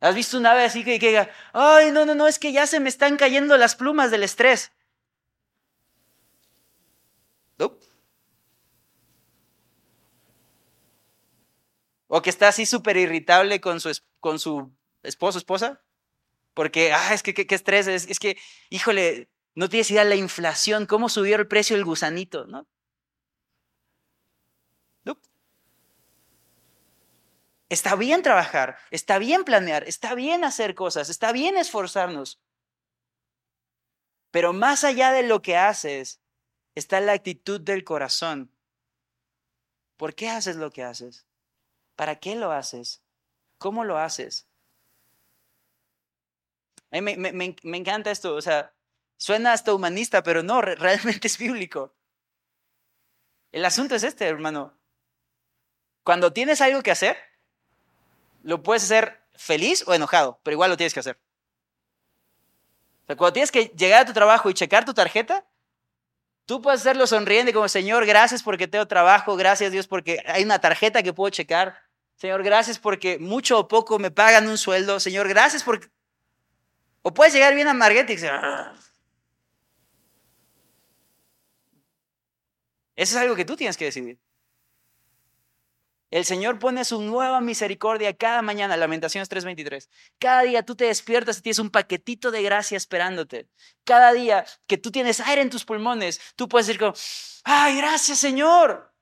¿Has 0.00 0.14
visto 0.14 0.36
un 0.36 0.46
ave 0.46 0.64
así 0.64 0.84
que, 0.84 0.98
diga, 0.98 1.30
ay, 1.52 1.92
no, 1.92 2.04
no, 2.04 2.14
no, 2.14 2.26
es 2.26 2.38
que 2.38 2.52
ya 2.52 2.66
se 2.66 2.80
me 2.80 2.88
están 2.88 3.16
cayendo 3.16 3.56
las 3.56 3.76
plumas 3.76 4.10
del 4.10 4.24
estrés? 4.24 4.72
O 12.14 12.20
que 12.20 12.28
está 12.28 12.48
así 12.48 12.66
súper 12.66 12.98
irritable 12.98 13.62
con 13.62 13.80
su, 13.80 13.90
con 14.20 14.38
su 14.38 14.70
esposo, 15.02 15.38
esposa. 15.38 15.82
Porque, 16.52 16.92
ah, 16.92 17.14
es 17.14 17.22
que 17.22 17.32
qué 17.32 17.54
estrés, 17.54 17.86
es, 17.86 18.06
es, 18.06 18.18
que, 18.18 18.36
híjole, 18.68 19.30
no 19.54 19.70
tienes 19.70 19.90
idea 19.90 20.04
la 20.04 20.14
inflación, 20.14 20.84
cómo 20.84 21.08
subió 21.08 21.36
el 21.36 21.48
precio 21.48 21.74
del 21.74 21.86
gusanito, 21.86 22.46
¿no? 22.46 22.68
Está 27.72 27.96
bien 27.96 28.20
trabajar, 28.20 28.76
está 28.90 29.18
bien 29.18 29.44
planear, 29.44 29.84
está 29.88 30.14
bien 30.14 30.44
hacer 30.44 30.74
cosas, 30.74 31.08
está 31.08 31.32
bien 31.32 31.56
esforzarnos. 31.56 32.38
Pero 34.30 34.52
más 34.52 34.84
allá 34.84 35.10
de 35.10 35.22
lo 35.22 35.40
que 35.40 35.56
haces, 35.56 36.20
está 36.74 37.00
la 37.00 37.14
actitud 37.14 37.62
del 37.62 37.82
corazón. 37.82 38.52
¿Por 39.96 40.14
qué 40.14 40.28
haces 40.28 40.56
lo 40.56 40.70
que 40.70 40.82
haces? 40.82 41.26
¿Para 41.96 42.16
qué 42.16 42.34
lo 42.34 42.52
haces? 42.52 43.02
¿Cómo 43.56 43.84
lo 43.84 43.96
haces? 43.96 44.46
Mí 46.90 47.00
me, 47.00 47.56
encanta 47.78 48.10
esto, 48.10 48.34
o 48.34 48.42
sea, 48.42 48.74
suena 49.16 49.54
hasta 49.54 49.72
humanista, 49.72 50.22
pero 50.22 50.42
no, 50.42 50.60
realmente 50.60 51.26
es 51.26 51.38
bíblico. 51.38 51.94
El 53.50 53.64
asunto 53.64 53.94
es 53.94 54.02
este, 54.02 54.26
hermano. 54.26 54.78
Cuando 56.04 56.34
tienes 56.34 56.60
algo 56.60 56.82
que 56.82 56.90
hacer, 56.90 57.31
lo 58.42 58.62
puedes 58.62 58.84
hacer 58.84 59.22
feliz 59.34 59.84
o 59.86 59.94
enojado, 59.94 60.40
pero 60.42 60.54
igual 60.54 60.70
lo 60.70 60.76
tienes 60.76 60.94
que 60.94 61.00
hacer. 61.00 61.18
O 63.04 63.06
sea, 63.06 63.16
cuando 63.16 63.32
tienes 63.32 63.50
que 63.50 63.66
llegar 63.76 64.02
a 64.02 64.04
tu 64.04 64.12
trabajo 64.12 64.50
y 64.50 64.54
checar 64.54 64.84
tu 64.84 64.94
tarjeta, 64.94 65.44
tú 66.46 66.60
puedes 66.60 66.80
hacerlo 66.80 67.06
sonriendo 67.06 67.52
como, 67.52 67.68
Señor, 67.68 68.06
gracias 68.06 68.42
porque 68.42 68.68
tengo 68.68 68.86
trabajo, 68.86 69.36
gracias 69.36 69.72
Dios 69.72 69.86
porque 69.86 70.22
hay 70.26 70.44
una 70.44 70.60
tarjeta 70.60 71.02
que 71.02 71.12
puedo 71.12 71.30
checar. 71.30 71.76
Señor, 72.16 72.42
gracias 72.42 72.78
porque 72.78 73.18
mucho 73.18 73.58
o 73.58 73.66
poco 73.66 73.98
me 73.98 74.10
pagan 74.10 74.46
un 74.46 74.58
sueldo. 74.58 75.00
Señor, 75.00 75.28
gracias 75.28 75.64
porque... 75.64 75.88
O 77.02 77.12
puedes 77.12 77.34
llegar 77.34 77.54
bien 77.54 77.66
a 77.66 77.74
Marguerite 77.74 78.12
y 78.12 78.16
decir... 78.16 78.30
Ah". 78.32 78.74
Eso 82.94 83.16
es 83.16 83.22
algo 83.22 83.34
que 83.34 83.44
tú 83.44 83.56
tienes 83.56 83.76
que 83.76 83.86
decidir. 83.86 84.20
El 86.12 86.26
Señor 86.26 86.58
pone 86.58 86.84
su 86.84 87.00
nueva 87.00 87.40
misericordia 87.40 88.14
cada 88.14 88.42
mañana, 88.42 88.76
Lamentaciones 88.76 89.30
3:23. 89.30 89.88
Cada 90.18 90.42
día 90.42 90.62
tú 90.62 90.76
te 90.76 90.84
despiertas 90.84 91.38
y 91.38 91.40
tienes 91.40 91.58
un 91.58 91.70
paquetito 91.70 92.30
de 92.30 92.42
gracia 92.42 92.76
esperándote. 92.76 93.48
Cada 93.84 94.12
día 94.12 94.44
que 94.66 94.76
tú 94.76 94.90
tienes 94.92 95.20
aire 95.20 95.40
en 95.40 95.48
tus 95.48 95.64
pulmones, 95.64 96.20
tú 96.36 96.50
puedes 96.50 96.66
decir 96.66 96.78
como, 96.78 96.92
ay, 97.44 97.78
gracias 97.78 98.18
Señor. 98.18 98.92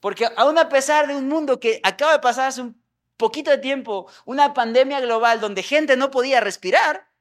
Porque 0.00 0.26
aún 0.36 0.58
a 0.58 0.68
pesar 0.68 1.06
de 1.06 1.14
un 1.14 1.28
mundo 1.28 1.60
que 1.60 1.80
acaba 1.84 2.14
de 2.14 2.18
pasar 2.18 2.48
hace 2.48 2.62
un 2.62 2.84
poquito 3.16 3.52
de 3.52 3.58
tiempo, 3.58 4.10
una 4.24 4.52
pandemia 4.52 4.98
global 4.98 5.38
donde 5.38 5.62
gente 5.62 5.96
no 5.96 6.10
podía 6.10 6.40
respirar, 6.40 7.12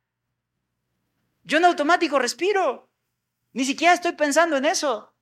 yo 1.43 1.59
en 1.59 1.65
automático 1.65 2.17
respiro. 2.17 2.89
Ni 3.53 3.63
siquiera 3.63 3.93
estoy 3.93 4.13
pensando 4.13 4.57
en 4.57 4.65
eso. 4.65 5.13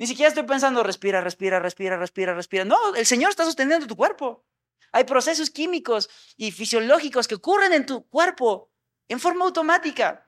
Ni 0.00 0.06
siquiera 0.06 0.28
estoy 0.28 0.44
pensando, 0.44 0.82
respira, 0.82 1.20
respira, 1.20 1.60
respira, 1.60 1.98
respira, 1.98 2.32
respira. 2.32 2.64
No, 2.64 2.94
el 2.94 3.04
Señor 3.04 3.28
está 3.28 3.44
sosteniendo 3.44 3.86
tu 3.86 3.96
cuerpo. 3.96 4.46
Hay 4.92 5.04
procesos 5.04 5.50
químicos 5.50 6.08
y 6.38 6.52
fisiológicos 6.52 7.28
que 7.28 7.34
ocurren 7.34 7.74
en 7.74 7.84
tu 7.84 8.08
cuerpo 8.08 8.70
en 9.08 9.20
forma 9.20 9.44
automática. 9.44 10.26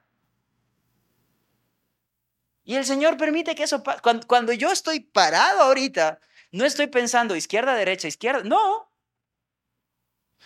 Y 2.65 2.75
el 2.75 2.85
Señor 2.85 3.17
permite 3.17 3.55
que 3.55 3.63
eso. 3.63 3.83
Cuando, 4.03 4.27
cuando, 4.27 4.53
yo 4.53 4.71
estoy 4.71 5.01
parado 5.01 5.63
ahorita, 5.63 6.21
no 6.51 6.67
estoy 6.67 6.89
pensando 6.89 7.35
izquierda, 7.35 7.75
derecha, 7.75 8.09
izquierda. 8.09 8.43
No. 8.43 8.93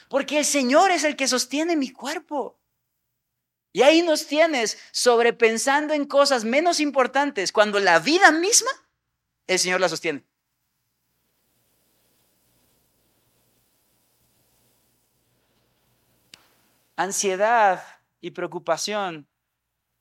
Porque 0.08 0.38
el 0.38 0.44
Señor 0.44 0.92
es 0.92 1.02
el 1.02 1.16
que 1.16 1.26
sostiene 1.26 1.74
mi 1.74 1.90
cuerpo. 1.90 2.60
Y 3.72 3.82
ahí 3.82 4.02
nos 4.02 4.28
tienes 4.28 4.78
sobrepensando 4.92 5.94
en 5.94 6.04
cosas 6.04 6.44
menos 6.44 6.78
importantes 6.78 7.50
cuando 7.50 7.80
la 7.80 7.98
vida 7.98 8.30
misma 8.30 8.70
el 9.46 9.58
Señor 9.58 9.80
la 9.80 9.88
sostiene. 9.88 10.24
Ansiedad 16.96 17.84
y 18.20 18.30
preocupación 18.30 19.28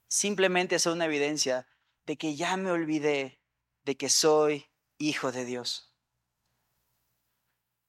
simplemente 0.08 0.80
son 0.80 0.94
una 0.94 1.06
evidencia 1.06 1.68
de 2.06 2.18
que 2.18 2.36
ya 2.36 2.56
me 2.56 2.72
olvidé 2.72 3.42
de 3.84 3.98
que 3.98 4.10
soy 4.10 4.68
hijo 4.98 5.32
de 5.32 5.44
Dios. 5.46 5.94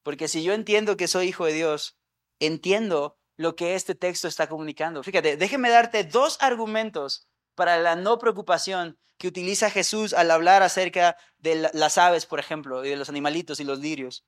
Porque 0.02 0.28
si 0.28 0.42
yo 0.42 0.54
entiendo 0.54 0.96
que 0.96 1.08
soy 1.08 1.28
hijo 1.28 1.46
de 1.46 1.52
Dios, 1.52 1.98
entiendo 2.40 3.18
lo 3.36 3.54
que 3.54 3.74
este 3.74 3.94
texto 3.94 4.28
está 4.28 4.48
comunicando. 4.48 5.02
Fíjate, 5.02 5.36
déjeme 5.36 5.70
darte 5.70 6.04
dos 6.04 6.38
argumentos 6.40 7.28
para 7.56 7.78
la 7.78 7.96
no 7.96 8.18
preocupación 8.18 8.96
que 9.18 9.26
utiliza 9.26 9.70
Jesús 9.70 10.12
al 10.12 10.30
hablar 10.30 10.62
acerca 10.62 11.16
de 11.38 11.68
las 11.72 11.98
aves, 11.98 12.26
por 12.26 12.38
ejemplo, 12.38 12.84
y 12.84 12.90
de 12.90 12.96
los 12.96 13.08
animalitos 13.08 13.58
y 13.58 13.64
los 13.64 13.80
lirios. 13.80 14.24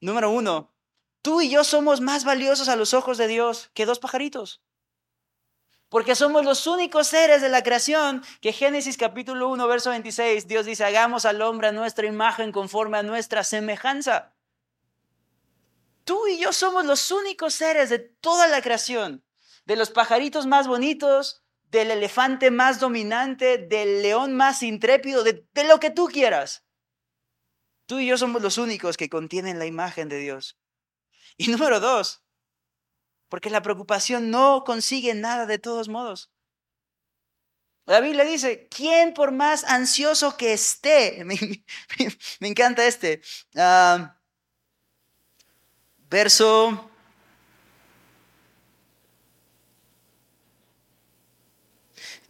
Número 0.00 0.30
uno, 0.30 0.74
tú 1.22 1.40
y 1.40 1.48
yo 1.48 1.64
somos 1.64 2.00
más 2.00 2.24
valiosos 2.24 2.68
a 2.68 2.76
los 2.76 2.92
ojos 2.92 3.16
de 3.18 3.28
Dios 3.28 3.70
que 3.72 3.86
dos 3.86 4.00
pajaritos. 4.00 4.60
Porque 5.88 6.16
somos 6.16 6.44
los 6.44 6.66
únicos 6.66 7.06
seres 7.06 7.40
de 7.40 7.50
la 7.50 7.62
creación 7.62 8.24
que 8.40 8.52
Génesis 8.52 8.96
capítulo 8.96 9.48
1, 9.50 9.68
verso 9.68 9.90
26, 9.90 10.48
Dios 10.48 10.66
dice, 10.66 10.84
hagamos 10.84 11.24
al 11.24 11.40
hombre 11.42 11.68
a 11.68 11.72
nuestra 11.72 12.06
imagen 12.06 12.50
conforme 12.50 12.98
a 12.98 13.02
nuestra 13.02 13.44
semejanza. 13.44 14.34
Tú 16.04 16.26
y 16.26 16.38
yo 16.38 16.52
somos 16.52 16.84
los 16.84 17.10
únicos 17.12 17.54
seres 17.54 17.90
de 17.90 18.00
toda 18.00 18.48
la 18.48 18.60
creación, 18.60 19.22
de 19.66 19.76
los 19.76 19.90
pajaritos 19.90 20.46
más 20.46 20.66
bonitos, 20.66 21.44
del 21.72 21.90
elefante 21.90 22.50
más 22.50 22.78
dominante, 22.80 23.56
del 23.56 24.02
león 24.02 24.34
más 24.34 24.62
intrépido, 24.62 25.24
de, 25.24 25.48
lo 25.66 25.80
que 25.80 25.90
tú 25.90 26.06
quieras. 26.06 26.66
Tú 27.86 27.98
y 27.98 28.06
yo 28.06 28.18
somos 28.18 28.42
los 28.42 28.58
únicos 28.58 28.98
que 28.98 29.08
contienen 29.08 29.58
la 29.58 29.64
imagen 29.64 30.10
de 30.10 30.18
Dios. 30.18 30.58
Y 31.38 31.48
número 31.48 31.80
dos, 31.80 32.22
porque 33.30 33.48
la 33.48 33.62
preocupación 33.62 34.30
no 34.30 34.64
consigue 34.64 35.14
nada 35.14 35.46
de 35.46 35.58
todos 35.58 35.88
modos. 35.88 36.30
La 37.86 38.00
Biblia 38.00 38.24
dice, 38.24 38.68
¿quién 38.68 39.14
por 39.14 39.32
más 39.32 39.64
ansioso 39.64 40.36
que 40.36 40.52
esté? 40.52 41.24
Me, 42.40 42.48
encanta 42.48 42.86
este. 42.86 43.22
Ah, 43.56 44.20
verso 46.10 46.91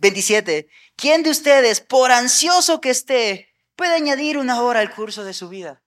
27. 0.02 0.68
¿Quién 0.96 1.22
de 1.22 1.30
ustedes, 1.30 1.80
por 1.80 2.10
ansioso 2.10 2.80
que 2.80 2.90
esté, 2.90 3.54
puede 3.76 3.94
añadir 3.94 4.36
una 4.36 4.60
hora 4.60 4.80
al 4.80 4.92
curso 4.92 5.22
de 5.22 5.32
su 5.32 5.48
vida? 5.48 5.80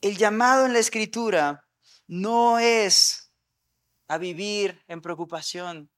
El 0.00 0.16
llamado 0.16 0.66
en 0.66 0.72
la 0.72 0.80
escritura 0.80 1.64
no 2.08 2.58
es 2.58 3.32
a 4.08 4.18
vivir 4.18 4.82
en 4.88 5.00
preocupación. 5.00 5.92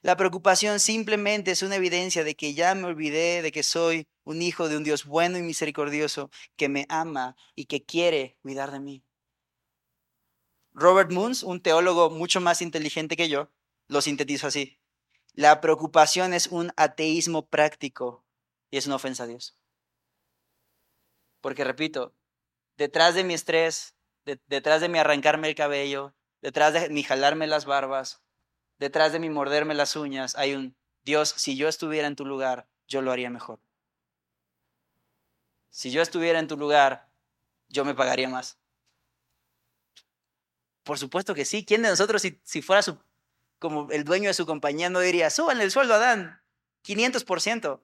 La 0.00 0.16
preocupación 0.16 0.80
simplemente 0.80 1.50
es 1.50 1.62
una 1.62 1.76
evidencia 1.76 2.24
de 2.24 2.34
que 2.34 2.54
ya 2.54 2.74
me 2.74 2.86
olvidé 2.86 3.42
de 3.42 3.52
que 3.52 3.62
soy 3.62 4.08
un 4.24 4.40
hijo 4.40 4.70
de 4.70 4.78
un 4.78 4.84
Dios 4.84 5.04
bueno 5.04 5.36
y 5.36 5.42
misericordioso 5.42 6.30
que 6.56 6.70
me 6.70 6.86
ama 6.88 7.36
y 7.54 7.66
que 7.66 7.84
quiere 7.84 8.38
cuidar 8.40 8.70
de 8.70 8.80
mí. 8.80 9.04
Robert 10.74 11.10
Moons, 11.10 11.42
un 11.42 11.60
teólogo 11.60 12.10
mucho 12.10 12.40
más 12.40 12.62
inteligente 12.62 13.16
que 13.16 13.28
yo, 13.28 13.50
lo 13.88 14.00
sintetizo 14.00 14.46
así. 14.46 14.78
La 15.34 15.60
preocupación 15.60 16.34
es 16.34 16.46
un 16.46 16.72
ateísmo 16.76 17.46
práctico 17.46 18.24
y 18.70 18.78
es 18.78 18.86
una 18.86 18.96
ofensa 18.96 19.24
a 19.24 19.26
Dios. 19.26 19.56
Porque 21.40 21.64
repito, 21.64 22.14
detrás 22.76 23.14
de 23.14 23.24
mi 23.24 23.34
estrés, 23.34 23.94
detrás 24.24 24.80
de 24.80 24.88
mi 24.88 24.98
arrancarme 24.98 25.48
el 25.48 25.54
cabello, 25.54 26.14
detrás 26.40 26.72
de 26.72 26.88
mi 26.88 27.02
jalarme 27.02 27.46
las 27.46 27.64
barbas, 27.64 28.22
detrás 28.78 29.12
de 29.12 29.18
mi 29.18 29.30
morderme 29.30 29.74
las 29.74 29.96
uñas, 29.96 30.36
hay 30.36 30.54
un 30.54 30.76
Dios, 31.04 31.34
si 31.36 31.56
yo 31.56 31.68
estuviera 31.68 32.06
en 32.06 32.16
tu 32.16 32.24
lugar, 32.24 32.68
yo 32.86 33.02
lo 33.02 33.10
haría 33.10 33.28
mejor. 33.28 33.60
Si 35.70 35.90
yo 35.90 36.00
estuviera 36.00 36.38
en 36.38 36.46
tu 36.46 36.56
lugar, 36.56 37.08
yo 37.68 37.84
me 37.84 37.94
pagaría 37.94 38.28
más. 38.28 38.61
Por 40.82 40.98
supuesto 40.98 41.34
que 41.34 41.44
sí. 41.44 41.64
¿Quién 41.64 41.82
de 41.82 41.88
nosotros, 41.88 42.22
si, 42.42 42.62
fuera 42.62 42.82
su, 42.82 42.98
como 43.58 43.90
el 43.90 44.04
dueño 44.04 44.28
de 44.28 44.34
su 44.34 44.46
compañía, 44.46 44.90
no 44.90 45.00
diría, 45.00 45.30
suban 45.30 45.60
el 45.60 45.70
sueldo 45.70 45.94
a 45.94 45.98
Dan, 45.98 46.40
500%? 46.84 47.80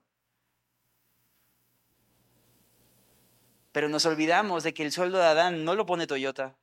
Pero 3.71 3.87
nos 3.87 4.05
olvidamos 4.05 4.63
de 4.63 4.73
que 4.73 4.83
el 4.83 4.91
sueldo 4.91 5.19
de 5.19 5.25
Adán 5.25 5.63
no 5.63 5.75
lo 5.75 5.85
pone 5.85 6.07
Toyota. 6.07 6.57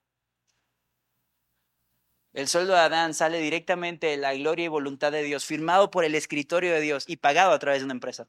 El 2.33 2.49
sueldo 2.49 2.75
de 2.75 2.81
Adán 2.81 3.15
sale 3.15 3.39
directamente 3.39 4.09
de 4.09 4.17
la 4.19 4.35
gloria 4.35 4.67
y 4.67 4.69
voluntad 4.69 5.13
de 5.13 5.23
Dios, 5.23 5.47
firmado 5.47 5.91
por 5.91 6.05
el 6.05 6.15
escritorio 6.15 6.73
de 6.73 6.81
Dios 6.81 7.05
y 7.07 7.17
pagado 7.17 7.53
a 7.53 7.59
través 7.59 7.81
de 7.81 7.87
una 7.87 7.95
empresa. 7.95 8.29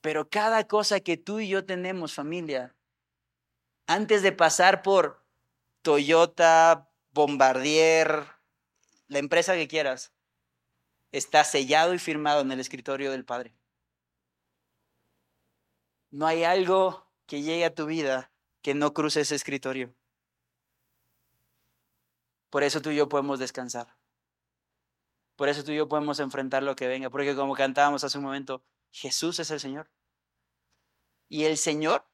Pero 0.00 0.28
cada 0.28 0.68
cosa 0.68 1.00
que 1.00 1.16
tú 1.16 1.40
y 1.40 1.48
yo 1.48 1.64
tenemos, 1.64 2.14
familia, 2.14 2.76
antes 3.86 4.22
de 4.22 4.32
pasar 4.32 4.82
por 4.82 5.24
Toyota, 5.82 6.90
Bombardier, 7.12 8.26
la 9.08 9.18
empresa 9.18 9.54
que 9.54 9.68
quieras, 9.68 10.12
está 11.12 11.44
sellado 11.44 11.94
y 11.94 11.98
firmado 11.98 12.40
en 12.40 12.50
el 12.52 12.60
escritorio 12.60 13.10
del 13.10 13.24
Padre. 13.24 13.54
No 16.10 16.26
hay 16.26 16.44
algo 16.44 17.06
que 17.26 17.42
llegue 17.42 17.64
a 17.64 17.74
tu 17.74 17.86
vida 17.86 18.32
que 18.62 18.74
no 18.74 18.94
cruce 18.94 19.20
ese 19.20 19.34
escritorio. 19.34 19.94
Por 22.50 22.62
eso 22.62 22.80
tú 22.80 22.90
y 22.90 22.96
yo 22.96 23.08
podemos 23.08 23.38
descansar. 23.38 23.96
Por 25.36 25.48
eso 25.48 25.64
tú 25.64 25.72
y 25.72 25.76
yo 25.76 25.88
podemos 25.88 26.20
enfrentar 26.20 26.62
lo 26.62 26.76
que 26.76 26.86
venga. 26.86 27.10
Porque 27.10 27.34
como 27.34 27.54
cantábamos 27.54 28.04
hace 28.04 28.18
un 28.18 28.24
momento, 28.24 28.62
Jesús 28.92 29.40
es 29.40 29.50
el 29.50 29.60
Señor. 29.60 29.90
Y 31.28 31.44
el 31.44 31.56
Señor, 31.56 32.06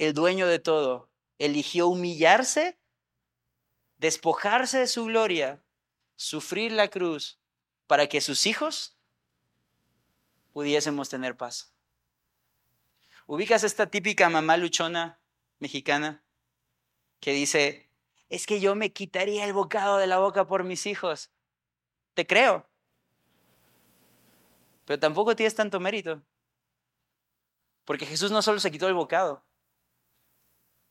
el 0.00 0.14
dueño 0.14 0.46
de 0.46 0.58
todo, 0.58 1.10
eligió 1.38 1.86
humillarse, 1.86 2.78
despojarse 3.98 4.78
de 4.78 4.86
su 4.86 5.04
gloria, 5.04 5.62
sufrir 6.16 6.72
la 6.72 6.88
cruz, 6.88 7.38
para 7.86 8.06
que 8.06 8.22
sus 8.22 8.46
hijos 8.46 8.96
pudiésemos 10.54 11.10
tener 11.10 11.36
paz. 11.36 11.74
¿Ubicas 13.26 13.62
esta 13.62 13.90
típica 13.90 14.30
mamá 14.30 14.56
luchona 14.56 15.20
mexicana 15.58 16.24
que 17.20 17.32
dice, 17.32 17.90
es 18.30 18.46
que 18.46 18.58
yo 18.58 18.74
me 18.74 18.94
quitaría 18.94 19.44
el 19.44 19.52
bocado 19.52 19.98
de 19.98 20.06
la 20.06 20.18
boca 20.18 20.46
por 20.46 20.64
mis 20.64 20.86
hijos. 20.86 21.30
Te 22.14 22.26
creo. 22.26 22.66
Pero 24.86 24.98
tampoco 24.98 25.36
tienes 25.36 25.54
tanto 25.54 25.78
mérito. 25.78 26.22
Porque 27.84 28.06
Jesús 28.06 28.30
no 28.30 28.40
solo 28.40 28.60
se 28.60 28.70
quitó 28.70 28.88
el 28.88 28.94
bocado, 28.94 29.44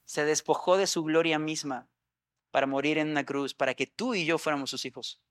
se 0.10 0.26
despojó 0.26 0.76
de 0.76 0.88
su 0.88 1.04
gloria 1.04 1.38
misma 1.38 1.88
para 2.50 2.66
morir 2.66 2.98
en 2.98 3.12
una 3.12 3.24
cruz, 3.24 3.54
para 3.54 3.76
que 3.76 3.86
tú 3.86 4.16
y 4.16 4.26
yo 4.26 4.40
fuéramos 4.40 4.72
sus 4.72 4.84
hijos. 4.86 5.22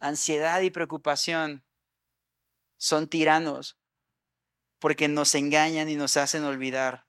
Ansiedad 0.00 0.60
y 0.62 0.70
preocupación 0.72 1.62
son 2.76 3.06
tiranos 3.06 3.78
porque 4.80 5.06
nos 5.06 5.32
engañan 5.36 5.88
y 5.88 5.94
nos 5.94 6.16
hacen 6.16 6.42
olvidar 6.42 7.06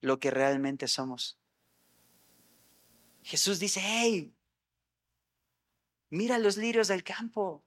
lo 0.00 0.20
que 0.20 0.30
realmente 0.30 0.86
somos. 0.86 1.40
Jesús 3.24 3.58
dice, 3.58 3.80
hey, 3.82 4.32
mira 6.10 6.38
los 6.38 6.56
lirios 6.56 6.86
del 6.86 7.02
campo. 7.02 7.64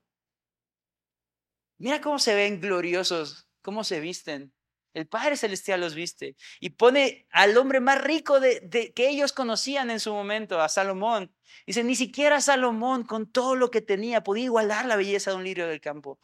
Mira 1.76 2.00
cómo 2.00 2.18
se 2.18 2.34
ven 2.34 2.62
gloriosos, 2.62 3.46
cómo 3.60 3.84
se 3.84 4.00
visten. 4.00 4.54
El 4.94 5.06
Padre 5.06 5.36
Celestial 5.36 5.80
los 5.80 5.94
viste 5.94 6.36
y 6.60 6.70
pone 6.70 7.26
al 7.30 7.56
hombre 7.56 7.80
más 7.80 8.02
rico 8.02 8.40
de, 8.40 8.92
que 8.94 9.08
ellos 9.08 9.32
conocían 9.32 9.90
en 9.90 10.00
su 10.00 10.12
momento, 10.12 10.60
a 10.60 10.68
Salomón. 10.68 11.34
Dice, 11.66 11.84
ni 11.84 11.94
siquiera 11.94 12.40
Salomón, 12.40 13.04
con 13.04 13.30
todo 13.30 13.54
lo 13.54 13.70
que 13.70 13.80
tenía, 13.80 14.22
podía 14.22 14.44
igualar 14.44 14.86
la 14.86 14.96
belleza 14.96 15.30
de 15.30 15.36
un 15.36 15.44
lirio 15.44 15.68
del 15.68 15.80
campo. 15.80 16.18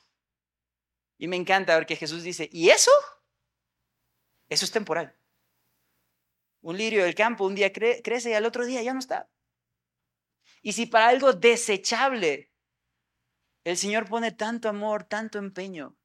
Y 1.18 1.28
me 1.28 1.36
encanta 1.36 1.76
ver 1.76 1.86
que 1.86 1.96
Jesús 1.96 2.22
dice, 2.22 2.48
¿y 2.52 2.70
eso? 2.70 2.90
Eso 4.48 4.64
es 4.64 4.70
temporal. 4.70 5.16
Un 6.60 6.78
lirio 6.78 7.04
del 7.04 7.14
campo 7.14 7.44
un 7.44 7.54
día 7.54 7.72
crece 7.72 8.30
y 8.30 8.34
al 8.34 8.46
otro 8.46 8.64
día 8.64 8.82
ya 8.82 8.94
no 8.94 8.98
está. 8.98 9.28
Y 10.62 10.72
si 10.72 10.86
para 10.86 11.08
algo 11.08 11.34
desechable 11.34 12.50
el 13.64 13.76
Señor 13.76 14.08
pone 14.08 14.32
tanto 14.32 14.68
amor, 14.68 15.04
tanto 15.04 15.38
empeño, 15.38 15.96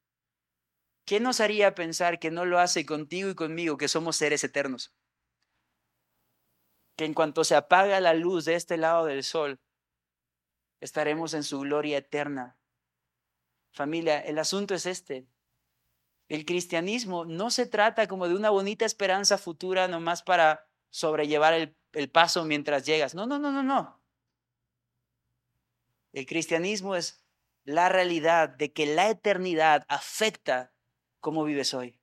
¿qué 1.10 1.20
nos 1.20 1.40
haría 1.40 1.74
pensar 1.74 2.20
que 2.20 2.30
no 2.30 2.46
lo 2.46 2.60
hace 2.60 2.86
contigo 2.86 3.32
y 3.32 3.34
conmigo, 3.34 3.78
que 3.78 3.88
somos 3.88 4.16
seres 4.16 4.44
eternos? 4.44 4.94
Que 6.96 7.06
en 7.06 7.16
cuanto 7.16 7.44
se 7.44 7.56
apaga 7.56 8.00
la 8.00 8.14
luz 8.14 8.46
de 8.46 8.54
este 8.54 8.78
lado 8.78 9.06
del 9.06 9.24
sol, 9.24 9.60
estaremos 10.80 11.34
en 11.34 11.42
su 11.42 11.62
gloria 11.62 11.98
eterna. 11.98 12.60
Familia, 13.72 14.20
el 14.20 14.38
asunto 14.38 14.76
es 14.76 14.86
este. 14.86 15.28
El 16.28 16.46
cristianismo 16.46 17.26
no 17.26 17.50
se 17.50 17.66
trata 17.66 18.08
como 18.08 18.28
de 18.28 18.36
una 18.36 18.52
bonita 18.52 18.86
esperanza 18.86 19.40
futura 19.40 19.88
nomás 19.88 20.22
para 20.22 20.70
sobrellevar 20.92 21.56
el, 21.56 22.12
paso 22.12 22.46
mientras 22.46 22.86
llegas. 22.86 23.16
No, 23.16 23.26
no, 23.26 23.40
no, 23.40 23.52
no, 23.52 23.64
no. 23.64 24.00
El 26.14 26.28
cristianismo 26.28 26.96
es 26.96 27.26
la 27.64 27.90
realidad 27.90 28.48
de 28.48 28.72
que 28.74 28.86
la 28.86 29.10
eternidad 29.10 29.88
afecta 29.88 30.72
cómo 31.20 31.44
vives 31.44 31.74
hoy. 31.74 32.00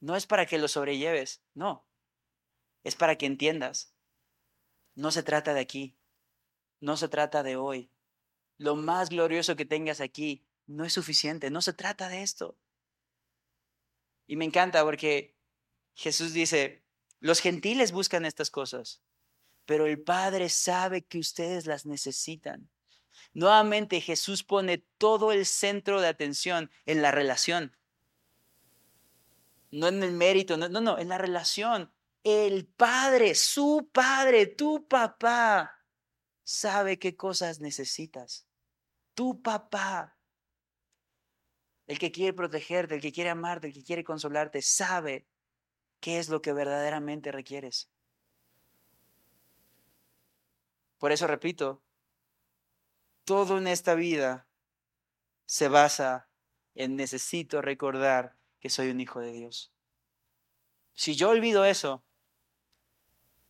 No 0.00 0.16
es 0.16 0.26
para 0.26 0.46
que 0.46 0.58
lo 0.58 0.68
sobrelleves, 0.68 1.42
no. 1.54 1.86
Es 2.84 2.96
para 2.96 3.16
que 3.16 3.26
entiendas. 3.26 3.94
No 4.94 5.10
se 5.10 5.22
trata 5.22 5.54
de 5.54 5.60
aquí. 5.60 5.98
No 6.80 6.96
se 6.96 7.08
trata 7.08 7.42
de 7.42 7.56
hoy. 7.56 7.90
Lo 8.58 8.76
más 8.76 9.08
glorioso 9.10 9.56
que 9.56 9.64
tengas 9.64 10.00
aquí 10.00 10.46
no 10.66 10.84
es 10.84 10.92
suficiente, 10.92 11.50
no 11.50 11.62
se 11.62 11.72
trata 11.72 12.08
de 12.08 12.22
esto. 12.22 12.58
Y 14.26 14.36
me 14.36 14.44
encanta 14.44 14.82
porque 14.84 15.36
Jesús 15.94 16.32
dice, 16.32 16.84
los 17.20 17.40
gentiles 17.40 17.92
buscan 17.92 18.24
estas 18.24 18.50
cosas, 18.50 19.02
pero 19.64 19.86
el 19.86 20.02
Padre 20.02 20.48
sabe 20.48 21.04
que 21.04 21.18
ustedes 21.18 21.66
las 21.66 21.86
necesitan. 21.86 22.70
Nuevamente 23.34 24.00
Jesús 24.00 24.42
pone 24.42 24.78
todo 24.98 25.32
el 25.32 25.46
centro 25.46 26.00
de 26.00 26.08
atención 26.08 26.70
en 26.84 27.02
la 27.02 27.10
relación. 27.10 27.76
No 29.70 29.88
en 29.88 30.02
el 30.02 30.12
mérito, 30.12 30.56
no, 30.56 30.68
no, 30.68 30.98
en 30.98 31.08
la 31.08 31.18
relación. 31.18 31.92
El 32.24 32.66
Padre, 32.66 33.34
su 33.34 33.88
Padre, 33.92 34.46
tu 34.46 34.86
papá, 34.88 35.84
sabe 36.44 36.98
qué 36.98 37.16
cosas 37.16 37.60
necesitas. 37.60 38.46
Tu 39.14 39.42
papá 39.42 40.16
el 41.86 41.98
que 41.98 42.10
quiere 42.10 42.32
protegerte, 42.32 42.96
el 42.96 43.00
que 43.00 43.12
quiere 43.12 43.30
amarte, 43.30 43.68
el 43.68 43.72
que 43.72 43.84
quiere 43.84 44.04
consolarte, 44.04 44.60
sabe 44.62 45.26
qué 46.00 46.18
es 46.18 46.28
lo 46.28 46.42
que 46.42 46.52
verdaderamente 46.52 47.30
requieres. 47.32 47.90
Por 50.98 51.12
eso 51.12 51.26
repito, 51.26 51.82
todo 53.26 53.58
en 53.58 53.66
esta 53.66 53.96
vida 53.96 54.46
se 55.46 55.68
basa 55.68 56.30
en 56.76 56.94
necesito 56.96 57.60
recordar 57.60 58.36
que 58.60 58.70
soy 58.70 58.88
un 58.88 59.00
hijo 59.00 59.20
de 59.20 59.32
Dios. 59.32 59.72
Si 60.94 61.16
yo 61.16 61.30
olvido 61.30 61.64
eso, 61.64 62.04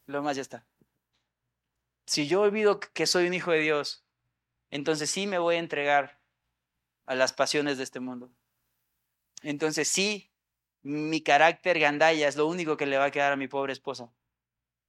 lo 0.07 0.22
más 0.22 0.37
ya 0.37 0.43
está. 0.43 0.66
Si 2.07 2.27
yo 2.27 2.41
olvido 2.41 2.81
que 2.81 3.07
soy 3.07 3.27
un 3.27 3.35
hijo 3.35 3.53
de 3.53 3.61
Dios, 3.61 4.03
entonces 4.70 5.11
sí 5.11 5.27
me 5.27 5.39
voy 5.39 5.57
a 5.57 5.61
entregar 5.61 6.20
a 7.05 7.14
las 7.14 7.35
pasiones 7.35 7.77
de 7.77 7.85
este 7.85 8.01
mundo. 8.01 8.33
Entonces 9.43 9.89
sí, 9.89 10.33
mi 10.83 11.20
carácter 11.20 11.79
gandalla 11.79 12.29
es 12.29 12.37
lo 12.37 12.47
único 12.47 12.79
que 12.79 12.87
le 12.87 12.97
va 12.97 13.07
a 13.07 13.11
quedar 13.11 13.33
a 13.33 13.37
mi 13.37 13.47
pobre 13.47 13.74
esposa. 13.74 14.11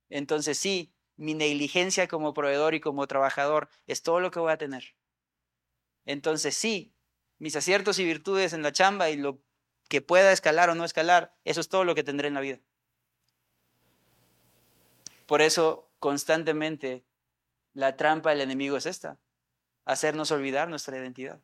Entonces 0.10 0.58
sí, 0.58 0.94
mi 1.18 1.34
negligencia 1.34 2.08
como 2.08 2.34
proveedor 2.34 2.76
y 2.76 2.80
como 2.80 3.08
trabajador 3.08 3.70
es 3.88 4.04
todo 4.04 4.20
lo 4.20 4.32
que 4.32 4.40
voy 4.40 4.52
a 4.52 4.58
tener. 4.58 4.96
Entonces 6.06 6.56
sí, 6.56 6.94
mis 7.40 7.56
aciertos 7.56 8.00
y 8.00 8.06
virtudes 8.06 8.54
en 8.54 8.62
la 8.62 8.72
chamba 8.72 9.10
y 9.10 9.18
lo 9.18 9.42
que 9.90 10.02
pueda 10.02 10.32
escalar 10.32 10.70
o 10.70 10.76
no 10.76 10.86
escalar, 10.86 11.36
eso 11.44 11.60
es 11.60 11.70
todo 11.70 11.84
lo 11.84 11.96
que 11.96 12.04
tendré 12.04 12.28
en 12.28 12.34
la 12.36 12.42
vida. 12.42 12.60
Por 15.26 15.42
eso 15.42 15.92
constantemente 16.00 17.04
la 17.74 17.98
trampa 17.98 18.30
del 18.30 18.42
enemigo 18.42 18.78
es 18.78 18.86
esta, 18.86 19.20
hacernos 19.86 20.32
olvidar 20.32 20.70
nuestra 20.70 20.98
identidad. 20.98 21.42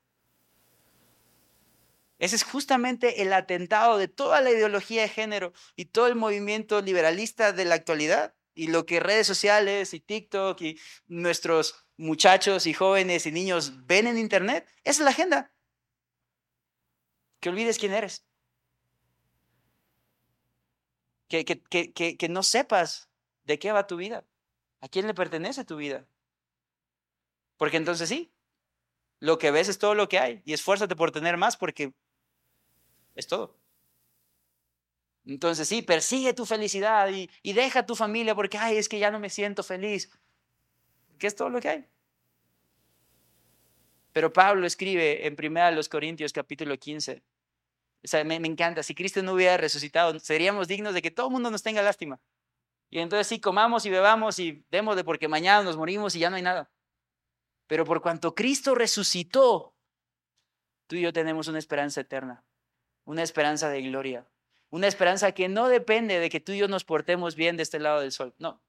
Ese 2.20 2.38
es 2.38 2.44
justamente 2.44 3.22
el 3.22 3.34
atentado 3.34 3.98
de 3.98 4.08
toda 4.08 4.40
la 4.40 4.52
ideología 4.52 5.02
de 5.02 5.10
género 5.10 5.52
y 5.76 5.86
todo 5.86 6.08
el 6.08 6.16
movimiento 6.16 6.82
liberalista 6.82 7.52
de 7.52 7.66
la 7.66 7.76
actualidad 7.76 8.34
y 8.56 8.68
lo 8.68 8.86
que 8.86 9.00
redes 9.00 9.28
sociales 9.28 9.94
y 9.94 10.00
TikTok 10.00 10.62
y 10.62 10.80
nuestros 11.08 11.86
muchachos 11.98 12.68
y 12.68 12.74
jóvenes 12.74 13.26
y 13.26 13.32
niños 13.32 13.86
ven 13.86 14.08
en 14.08 14.18
Internet. 14.18 14.68
Esa 14.84 15.02
es 15.02 15.06
la 15.06 15.12
agenda. 15.12 15.52
Que 17.40 17.50
olvides 17.50 17.78
quién 17.78 17.94
eres. 17.94 18.26
Que, 21.28 21.46
que, 21.46 21.62
que, 21.94 22.18
que, 22.18 22.30
no 22.30 22.44
sepas 22.44 23.10
de 23.44 23.58
qué 23.58 23.72
va 23.72 23.88
tu 23.88 23.98
vida. 23.98 24.26
¿A 24.82 24.88
quién 24.88 25.08
le 25.08 25.14
pertenece 25.14 25.66
tu 25.66 25.78
vida? 25.78 26.06
Porque 27.58 27.78
entonces 27.78 28.10
sí, 28.10 28.32
lo 29.20 29.38
que 29.38 29.52
ves 29.52 29.70
es 29.70 29.80
todo 29.80 29.96
lo 29.96 30.10
que 30.10 30.20
hay 30.20 30.42
y 30.46 30.54
esfuérzate 30.54 30.96
por 30.96 31.12
tener 31.12 31.38
más 31.38 31.58
porque 31.58 31.94
Es 33.16 33.28
todo. 33.28 33.63
Entonces 35.26 35.68
sí, 35.68 35.82
persigue 35.82 36.34
tu 36.34 36.46
felicidad 36.46 37.10
y, 37.10 37.30
y 37.42 37.54
deja 37.54 37.86
tu 37.86 37.96
familia 37.96 38.36
porque, 38.36 38.58
ay, 38.58 38.78
es 38.78 38.90
que 38.90 39.00
ya 39.00 39.10
no 39.10 39.20
me 39.20 39.30
siento 39.30 39.64
feliz. 39.64 40.12
¿Qué 41.18 41.28
es 41.28 41.36
todo 41.36 41.50
lo 41.50 41.62
que 41.62 41.70
hay? 41.70 41.86
Pero 44.12 44.32
Pablo 44.32 44.68
escribe 44.68 45.26
en 45.26 45.36
1 45.40 45.82
Corintios 45.90 46.34
capítulo 46.34 46.78
15. 46.78 47.24
O 48.04 48.08
sea, 48.08 48.24
me, 48.24 48.40
me, 48.40 48.48
encanta, 48.48 48.84
si 48.84 48.94
Cristo 48.94 49.24
no 49.24 49.34
hubiera 49.34 49.58
resucitado, 49.58 50.20
seríamos 50.20 50.68
dignos 50.68 50.94
de 50.94 51.02
que 51.02 51.10
todo 51.10 51.28
el 51.28 51.34
mundo 51.34 51.50
nos 51.50 51.64
tenga 51.64 51.82
lástima. 51.82 52.20
Y 52.90 53.00
entonces 53.00 53.26
sí, 53.28 53.40
comamos 53.40 53.86
y 53.86 53.90
bebamos 53.90 54.38
y 54.38 54.64
demos 54.70 54.96
de 54.96 55.04
porque 55.04 55.28
mañana 55.28 55.64
nos 55.64 55.78
morimos 55.78 56.16
y 56.16 56.20
ya 56.20 56.30
no 56.30 56.36
hay 56.36 56.44
nada. 56.44 56.70
Pero 57.66 57.86
por 57.86 58.02
cuanto 58.02 58.36
Cristo 58.36 58.76
resucitó, 58.76 59.74
tú 60.86 60.98
y 60.98 61.02
yo 61.02 61.12
tenemos 61.12 61.48
una 61.48 61.58
esperanza 61.58 62.02
eterna, 62.02 62.44
una 63.06 63.24
esperanza 63.24 63.70
de 63.70 63.82
gloria, 63.82 64.28
una 64.74 64.88
esperanza 64.88 65.34
que 65.34 65.50
no 65.50 65.68
depende 65.68 66.18
de 66.20 66.32
que 66.32 66.40
tú 66.40 66.52
y 66.52 66.58
yo 66.58 66.68
nos 66.68 66.84
portemos 66.84 67.36
bien 67.36 67.58
de 67.58 67.62
este 67.62 67.78
lado 67.78 68.00
del 68.00 68.12
sol, 68.12 68.34
no. 68.40 68.60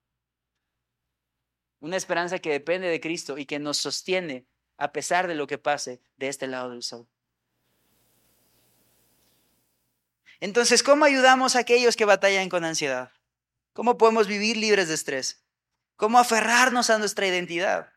Una 1.80 1.96
esperanza 1.96 2.40
que 2.40 2.50
depende 2.50 2.88
de 2.88 3.00
Cristo 3.00 3.38
y 3.38 3.46
que 3.46 3.58
nos 3.58 3.78
sostiene 3.78 4.46
a 4.76 4.92
pesar 4.92 5.28
de 5.28 5.34
lo 5.34 5.46
que 5.46 5.56
pase 5.56 6.02
de 6.18 6.28
este 6.28 6.46
lado 6.46 6.68
del 6.68 6.82
sol. 6.82 7.08
Entonces, 10.40 10.82
¿cómo 10.82 11.06
ayudamos 11.06 11.56
a 11.56 11.60
aquellos 11.60 11.96
que 11.96 12.04
batallan 12.04 12.50
con 12.50 12.66
ansiedad? 12.66 13.10
¿Cómo 13.72 13.96
podemos 13.96 14.26
vivir 14.26 14.58
libres 14.58 14.88
de 14.88 14.94
estrés? 14.94 15.42
¿Cómo 15.96 16.18
aferrarnos 16.18 16.90
a 16.90 16.98
nuestra 16.98 17.26
identidad? 17.26 17.94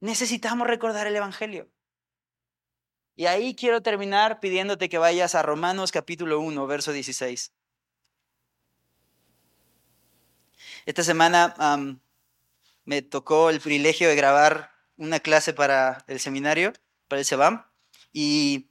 Necesitamos 0.00 0.66
recordar 0.66 1.06
el 1.06 1.16
Evangelio. 1.16 1.70
Y 3.18 3.26
ahí 3.26 3.56
quiero 3.56 3.82
terminar 3.82 4.38
pidiéndote 4.38 4.88
que 4.88 4.96
vayas 4.96 5.34
a 5.34 5.42
Romanos 5.42 5.90
capítulo 5.90 6.38
1, 6.38 6.68
verso 6.68 6.92
16. 6.92 7.52
Esta 10.86 11.02
semana 11.02 11.52
me 12.84 13.02
tocó 13.02 13.50
el 13.50 13.58
privilegio 13.58 14.08
de 14.08 14.14
grabar 14.14 14.70
una 14.96 15.18
clase 15.18 15.52
para 15.52 16.04
el 16.06 16.20
seminario, 16.20 16.72
para 17.08 17.18
el 17.18 17.24
SEBAM, 17.24 17.66
y 18.12 18.70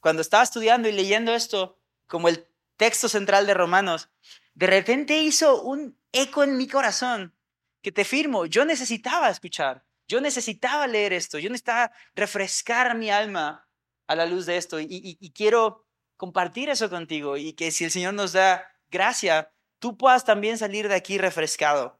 cuando 0.00 0.20
estaba 0.20 0.42
estudiando 0.42 0.90
y 0.90 0.92
leyendo 0.92 1.32
esto, 1.32 1.78
como 2.06 2.28
el 2.28 2.46
texto 2.76 3.08
central 3.08 3.46
de 3.46 3.54
Romanos, 3.54 4.10
de 4.52 4.66
repente 4.66 5.22
hizo 5.22 5.62
un 5.62 5.96
eco 6.12 6.44
en 6.44 6.58
mi 6.58 6.68
corazón 6.68 7.34
que 7.80 7.90
te 7.90 8.04
firmo, 8.04 8.44
yo 8.44 8.66
necesitaba 8.66 9.30
escuchar. 9.30 9.82
Yo 10.12 10.20
necesitaba 10.20 10.86
leer 10.86 11.14
esto, 11.14 11.38
yo 11.38 11.48
necesitaba 11.48 11.90
refrescar 12.14 12.94
mi 12.98 13.08
alma 13.08 13.66
a 14.06 14.14
la 14.14 14.26
luz 14.26 14.44
de 14.44 14.58
esto 14.58 14.78
y, 14.78 15.32
quiero 15.34 15.86
compartir 16.18 16.68
eso 16.68 16.90
contigo 16.90 17.38
y 17.38 17.54
que 17.54 17.70
si 17.70 17.84
el 17.84 17.90
Señor 17.90 18.12
nos 18.12 18.34
da 18.34 18.62
gracia, 18.90 19.54
tú 19.78 19.96
puedas 19.96 20.26
también 20.26 20.58
salir 20.58 20.86
de 20.86 20.96
aquí 20.96 21.16
refrescado. 21.16 21.98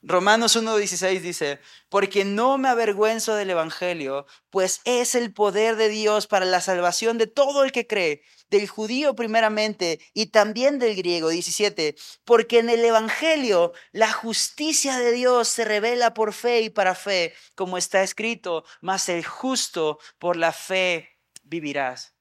Romanos 0.00 0.56
1.16 0.56 1.20
dice, 1.20 1.60
porque 1.90 2.24
no 2.24 2.56
me 2.56 2.70
avergüenzo 2.70 3.34
del 3.34 3.50
Evangelio, 3.50 4.24
pues 4.48 4.80
es 4.86 5.14
el 5.14 5.34
poder 5.34 5.76
de 5.76 5.90
Dios 5.90 6.28
para 6.28 6.46
la 6.46 6.62
salvación 6.62 7.18
de 7.18 7.26
todo 7.26 7.62
el 7.62 7.72
que 7.72 7.86
cree, 7.86 8.22
del 8.50 8.68
judío 8.68 9.14
primeramente 9.14 10.00
y 10.14 10.26
también 10.26 10.78
del 10.78 10.96
griego. 10.96 11.28
17, 11.28 11.96
porque 12.24 12.58
en 12.58 12.70
el 12.70 12.84
Evangelio 12.84 13.72
la 13.92 14.12
justicia 14.12 14.98
de 14.98 15.12
Dios 15.12 15.48
se 15.48 15.64
revela 15.64 16.14
por 16.14 16.32
fe 16.32 16.62
y 16.62 16.70
para 16.70 16.94
fe, 16.94 17.34
como 17.54 17.78
está 17.78 18.02
escrito, 18.02 18.64
mas 18.80 19.08
el 19.08 19.24
justo 19.24 19.98
por 20.18 20.36
la 20.36 20.52
fe 20.52 21.18
vivirás. 21.42 22.14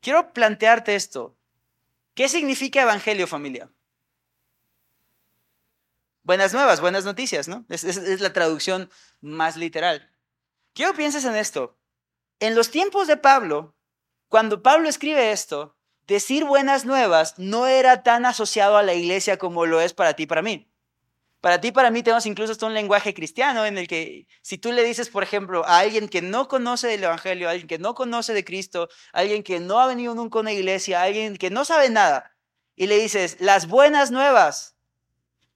Quiero 0.00 0.32
plantearte 0.32 0.94
esto. 0.94 1.36
¿Qué 2.14 2.28
significa 2.28 2.82
Evangelio, 2.82 3.26
familia? 3.26 3.70
buenas 6.26 6.52
nuevas, 6.52 6.80
buenas 6.80 7.04
noticias, 7.04 7.46
¿no? 7.46 7.64
Es, 7.68 8.20
la 8.20 8.32
traducción 8.32 8.90
más 9.20 9.56
literal. 9.56 10.12
Quiero 10.74 10.92
pienses 10.92 11.24
en 11.24 11.36
esto. 11.36 11.78
En 12.40 12.56
los 12.56 12.70
tiempos 12.70 13.06
de 13.06 13.16
Pablo, 13.16 13.75
cuando 14.28 14.62
Pablo 14.62 14.88
escribe 14.88 15.32
esto, 15.32 15.76
decir 16.06 16.44
buenas 16.44 16.84
nuevas 16.84 17.34
no 17.38 17.66
era 17.66 18.02
tan 18.02 18.26
asociado 18.26 18.76
a 18.76 18.82
la 18.82 18.94
iglesia 18.94 19.38
como 19.38 19.66
lo 19.66 19.80
es 19.80 19.92
para 19.92 20.14
ti 20.14 20.24
y 20.24 20.26
para 20.26 20.42
mí. 20.42 20.70
Para 21.40 21.60
ti 21.60 21.68
y 21.68 21.72
para 21.72 21.90
mí 21.90 22.02
tenemos 22.02 22.26
incluso 22.26 22.52
hasta 22.52 22.66
un 22.66 22.74
lenguaje 22.74 23.14
cristiano 23.14 23.64
en 23.64 23.78
el 23.78 23.86
que 23.86 24.26
si 24.42 24.58
tú 24.58 24.72
le 24.72 24.82
dices, 24.82 25.10
por 25.10 25.22
ejemplo, 25.22 25.64
a 25.66 25.78
alguien 25.78 26.08
que 26.08 26.22
no 26.22 26.48
conoce 26.48 26.88
del 26.88 27.04
Evangelio, 27.04 27.46
a 27.46 27.52
alguien 27.52 27.68
que 27.68 27.78
no 27.78 27.94
conoce 27.94 28.32
de 28.34 28.44
Cristo, 28.44 28.88
a 29.12 29.20
alguien 29.20 29.42
que 29.42 29.60
no 29.60 29.78
ha 29.78 29.86
venido 29.86 30.14
nunca 30.14 30.38
a 30.38 30.42
una 30.42 30.52
iglesia, 30.52 31.00
a 31.00 31.04
alguien 31.04 31.36
que 31.36 31.50
no 31.50 31.64
sabe 31.64 31.88
nada, 31.90 32.34
y 32.74 32.86
le 32.88 32.98
dices, 32.98 33.36
las 33.40 33.68
buenas 33.68 34.10
nuevas, 34.10 34.76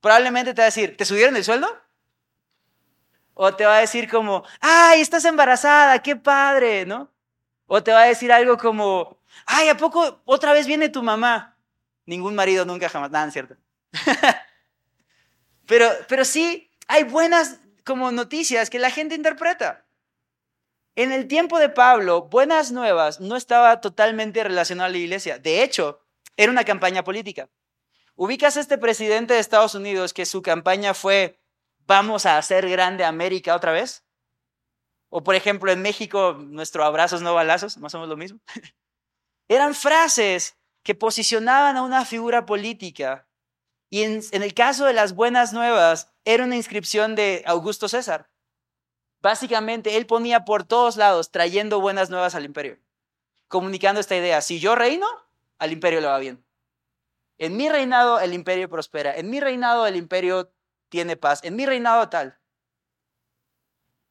probablemente 0.00 0.54
te 0.54 0.60
va 0.60 0.64
a 0.64 0.66
decir, 0.66 0.96
¿te 0.96 1.04
subieron 1.04 1.36
el 1.36 1.44
sueldo? 1.44 1.68
O 3.34 3.54
te 3.54 3.64
va 3.66 3.78
a 3.78 3.80
decir 3.80 4.08
como, 4.08 4.44
ay, 4.60 5.00
estás 5.00 5.24
embarazada, 5.24 6.02
qué 6.02 6.14
padre, 6.14 6.86
¿no? 6.86 7.10
O 7.72 7.84
te 7.84 7.92
va 7.92 8.02
a 8.02 8.06
decir 8.06 8.32
algo 8.32 8.58
como, 8.58 9.20
ay, 9.46 9.68
¿a 9.68 9.76
poco 9.76 10.22
otra 10.24 10.52
vez 10.52 10.66
viene 10.66 10.88
tu 10.88 11.04
mamá? 11.04 11.56
Ningún 12.04 12.34
marido 12.34 12.64
nunca 12.64 12.88
jamás, 12.88 13.12
nada, 13.12 13.30
¿cierto? 13.30 13.54
pero, 15.68 15.88
pero 16.08 16.24
sí, 16.24 16.68
hay 16.88 17.04
buenas 17.04 17.60
como 17.84 18.10
noticias 18.10 18.70
que 18.70 18.80
la 18.80 18.90
gente 18.90 19.14
interpreta. 19.14 19.86
En 20.96 21.12
el 21.12 21.28
tiempo 21.28 21.60
de 21.60 21.68
Pablo, 21.68 22.22
Buenas 22.22 22.72
Nuevas 22.72 23.20
no 23.20 23.36
estaba 23.36 23.80
totalmente 23.80 24.42
relacionado 24.42 24.88
a 24.88 24.90
la 24.90 24.98
iglesia. 24.98 25.38
De 25.38 25.62
hecho, 25.62 26.04
era 26.36 26.50
una 26.50 26.64
campaña 26.64 27.04
política. 27.04 27.50
¿Ubicas 28.16 28.56
a 28.56 28.62
este 28.62 28.78
presidente 28.78 29.34
de 29.34 29.38
Estados 29.38 29.76
Unidos 29.76 30.12
que 30.12 30.26
su 30.26 30.42
campaña 30.42 30.92
fue 30.92 31.38
vamos 31.86 32.26
a 32.26 32.36
hacer 32.36 32.68
grande 32.68 33.04
América 33.04 33.54
otra 33.54 33.70
vez? 33.70 34.04
O 35.10 35.22
por 35.22 35.34
ejemplo 35.34 35.70
en 35.70 35.82
México, 35.82 36.34
nuestro 36.40 36.84
abrazos 36.84 37.20
no 37.20 37.34
balazos, 37.34 37.76
más 37.78 37.94
o 37.94 37.98
menos 37.98 38.08
lo 38.08 38.16
mismo. 38.16 38.40
Eran 39.48 39.74
frases 39.74 40.56
que 40.82 40.94
posicionaban 40.94 41.76
a 41.76 41.82
una 41.82 42.04
figura 42.04 42.46
política. 42.46 43.28
Y 43.90 44.04
en, 44.04 44.20
en 44.30 44.42
el 44.42 44.54
caso 44.54 44.86
de 44.86 44.94
las 44.94 45.14
buenas 45.14 45.52
nuevas, 45.52 46.14
era 46.24 46.44
una 46.44 46.56
inscripción 46.56 47.16
de 47.16 47.42
Augusto 47.44 47.88
César. 47.88 48.30
Básicamente, 49.20 49.96
él 49.96 50.06
ponía 50.06 50.44
por 50.44 50.64
todos 50.64 50.96
lados 50.96 51.30
trayendo 51.30 51.80
buenas 51.80 52.08
nuevas 52.08 52.34
al 52.34 52.44
imperio, 52.44 52.78
comunicando 53.48 54.00
esta 54.00 54.16
idea, 54.16 54.40
si 54.40 54.60
yo 54.60 54.74
reino, 54.74 55.06
al 55.58 55.72
imperio 55.72 56.00
le 56.00 56.06
va 56.06 56.18
bien. 56.18 56.44
En 57.38 57.56
mi 57.56 57.68
reinado 57.68 58.20
el 58.20 58.34
imperio 58.34 58.68
prospera, 58.68 59.14
en 59.16 59.30
mi 59.30 59.40
reinado 59.40 59.86
el 59.86 59.96
imperio 59.96 60.52
tiene 60.88 61.16
paz, 61.16 61.40
en 61.44 61.56
mi 61.56 61.66
reinado 61.66 62.08
tal. 62.08 62.39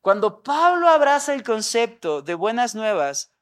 Cuando 0.01 0.43
Pablo 0.43 0.87
abraza 0.87 1.33
el 1.33 1.43
concepto 1.43 2.21
de 2.21 2.33
buenas 2.33 2.73
nuevas 2.73 3.33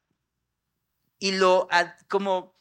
y 1.18 1.32
lo 1.32 1.68
como 2.08 2.54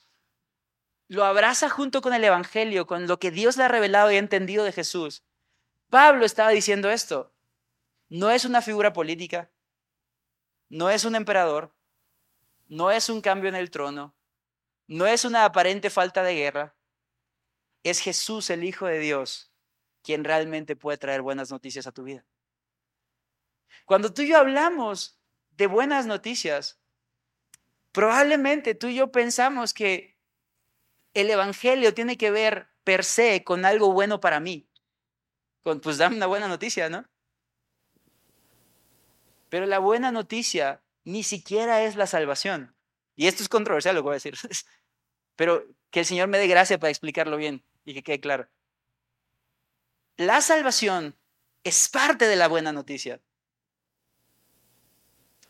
lo 1.07 1.23
abraza 1.23 1.69
junto 1.69 2.01
con 2.01 2.13
el 2.13 2.23
evangelio, 2.23 2.85
con 2.85 3.07
lo 3.07 3.17
que 3.17 3.31
Dios 3.31 3.57
le 3.57 3.63
ha 3.63 3.69
revelado 3.69 4.11
y 4.11 4.15
ha 4.15 4.19
entendido 4.19 4.65
de 4.65 4.73
Jesús. 4.73 5.23
Pablo 5.89 6.25
estaba 6.25 6.49
diciendo 6.49 6.89
esto. 6.89 7.33
No 8.09 8.29
es 8.29 8.45
una 8.45 8.61
figura 8.61 8.93
política, 8.93 9.51
no 10.69 10.89
es 10.89 11.05
un 11.05 11.15
emperador, 11.15 11.73
no 12.67 12.91
es 12.91 13.09
un 13.09 13.21
cambio 13.21 13.49
en 13.49 13.55
el 13.55 13.69
trono, 13.69 14.15
no 14.87 15.07
es 15.07 15.25
una 15.25 15.43
aparente 15.43 15.89
falta 15.89 16.23
de 16.23 16.35
guerra, 16.35 16.75
es 17.83 17.99
Jesús, 17.99 18.49
el 18.49 18.63
Hijo 18.63 18.85
de 18.85 18.99
Dios, 18.99 19.51
quien 20.03 20.23
realmente 20.23 20.77
puede 20.77 20.97
traer 20.97 21.21
buenas 21.21 21.51
noticias 21.51 21.85
a 21.85 21.91
tu 21.91 22.03
vida. 22.03 22.25
Cuando 23.85 24.13
tú 24.13 24.21
y 24.21 24.29
yo 24.29 24.37
hablamos 24.37 25.19
de 25.51 25.67
buenas 25.67 26.05
noticias, 26.05 26.79
probablemente 27.91 28.75
tú 28.75 28.87
y 28.87 28.95
yo 28.95 29.11
pensamos 29.11 29.73
que 29.73 30.17
el 31.13 31.29
Evangelio 31.29 31.93
tiene 31.93 32.17
que 32.17 32.31
ver 32.31 32.67
per 32.83 33.03
se 33.03 33.43
con 33.43 33.65
algo 33.65 33.91
bueno 33.91 34.19
para 34.19 34.39
mí. 34.39 34.67
Con, 35.63 35.79
pues 35.81 35.97
dame 35.97 36.15
una 36.15 36.27
buena 36.27 36.47
noticia, 36.47 36.89
¿no? 36.89 37.05
Pero 39.49 39.65
la 39.65 39.79
buena 39.79 40.11
noticia 40.11 40.81
ni 41.03 41.23
siquiera 41.23 41.83
es 41.83 41.95
la 41.95 42.07
salvación. 42.07 42.75
Y 43.15 43.27
esto 43.27 43.41
es 43.41 43.49
controversial, 43.49 43.95
lo 43.95 44.01
que 44.01 44.05
voy 44.05 44.13
a 44.13 44.21
decir. 44.21 44.37
Pero 45.35 45.65
que 45.89 46.01
el 46.01 46.05
Señor 46.05 46.27
me 46.27 46.37
dé 46.37 46.47
gracia 46.47 46.77
para 46.77 46.91
explicarlo 46.91 47.37
bien 47.37 47.63
y 47.85 47.93
que 47.93 48.03
quede 48.03 48.19
claro. 48.19 48.47
La 50.17 50.41
salvación 50.41 51.15
es 51.63 51.89
parte 51.89 52.27
de 52.27 52.35
la 52.35 52.47
buena 52.47 52.71
noticia. 52.71 53.21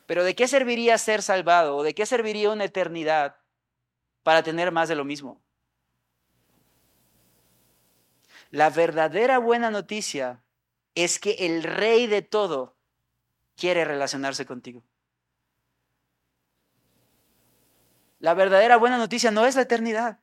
Pero 0.07 0.23
¿de 0.23 0.35
qué 0.35 0.47
serviría 0.47 0.97
ser 0.97 1.21
salvado 1.21 1.75
o 1.75 1.83
de 1.83 1.93
qué 1.93 2.05
serviría 2.05 2.49
una 2.49 2.63
eternidad 2.63 3.35
para 4.23 4.41
tener 4.41 4.71
más 4.71 4.89
de 4.89 4.95
lo 4.95 5.05
mismo? 5.05 5.43
La 8.49 8.69
verdadera 8.69 9.37
buena 9.37 9.69
noticia 9.69 10.43
es 10.95 11.19
que 11.19 11.31
el 11.39 11.61
rey 11.61 12.07
de 12.07 12.21
todo 12.21 12.77
quiere 13.57 13.83
relacionarse 13.83 14.45
contigo. 14.45 14.83
La 18.19 18.33
verdadera 18.33 18.77
buena 18.77 18.97
noticia 18.97 19.29
no 19.29 19.45
es 19.45 19.55
la 19.55 19.63
eternidad. 19.63 20.19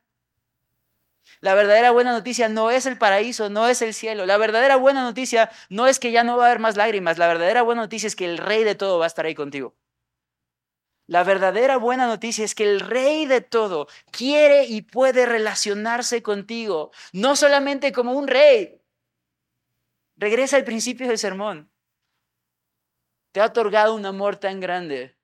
La 1.41 1.53
verdadera 1.55 1.91
buena 1.91 2.11
noticia 2.11 2.49
no 2.49 2.71
es 2.71 2.85
el 2.85 2.97
paraíso, 2.97 3.49
no 3.49 3.67
es 3.67 3.81
el 3.81 3.93
cielo. 3.93 4.25
La 4.25 4.37
verdadera 4.37 4.75
buena 4.77 5.03
noticia 5.03 5.51
no 5.69 5.87
es 5.87 5.99
que 5.99 6.11
ya 6.11 6.23
no 6.23 6.37
va 6.37 6.45
a 6.45 6.47
haber 6.47 6.59
más 6.59 6.77
lágrimas. 6.77 7.17
La 7.17 7.27
verdadera 7.27 7.61
buena 7.61 7.81
noticia 7.81 8.07
es 8.07 8.15
que 8.15 8.25
el 8.25 8.37
rey 8.37 8.63
de 8.63 8.75
todo 8.75 8.99
va 8.99 9.05
a 9.05 9.07
estar 9.07 9.25
ahí 9.25 9.35
contigo. 9.35 9.75
La 11.07 11.23
verdadera 11.23 11.77
buena 11.77 12.07
noticia 12.07 12.43
es 12.43 12.55
que 12.55 12.63
el 12.63 12.79
rey 12.79 13.27
de 13.27 13.41
todo 13.41 13.87
quiere 14.11 14.65
y 14.65 14.81
puede 14.81 15.25
relacionarse 15.27 16.23
contigo, 16.23 16.91
no 17.13 17.35
solamente 17.35 17.91
como 17.91 18.13
un 18.13 18.27
rey. 18.27 18.81
Regresa 20.15 20.57
al 20.57 20.63
principio 20.63 21.07
del 21.07 21.19
sermón. 21.19 21.69
Te 23.31 23.41
ha 23.41 23.45
otorgado 23.45 23.93
un 23.93 24.05
amor 24.05 24.37
tan 24.37 24.59
grande 24.59 25.15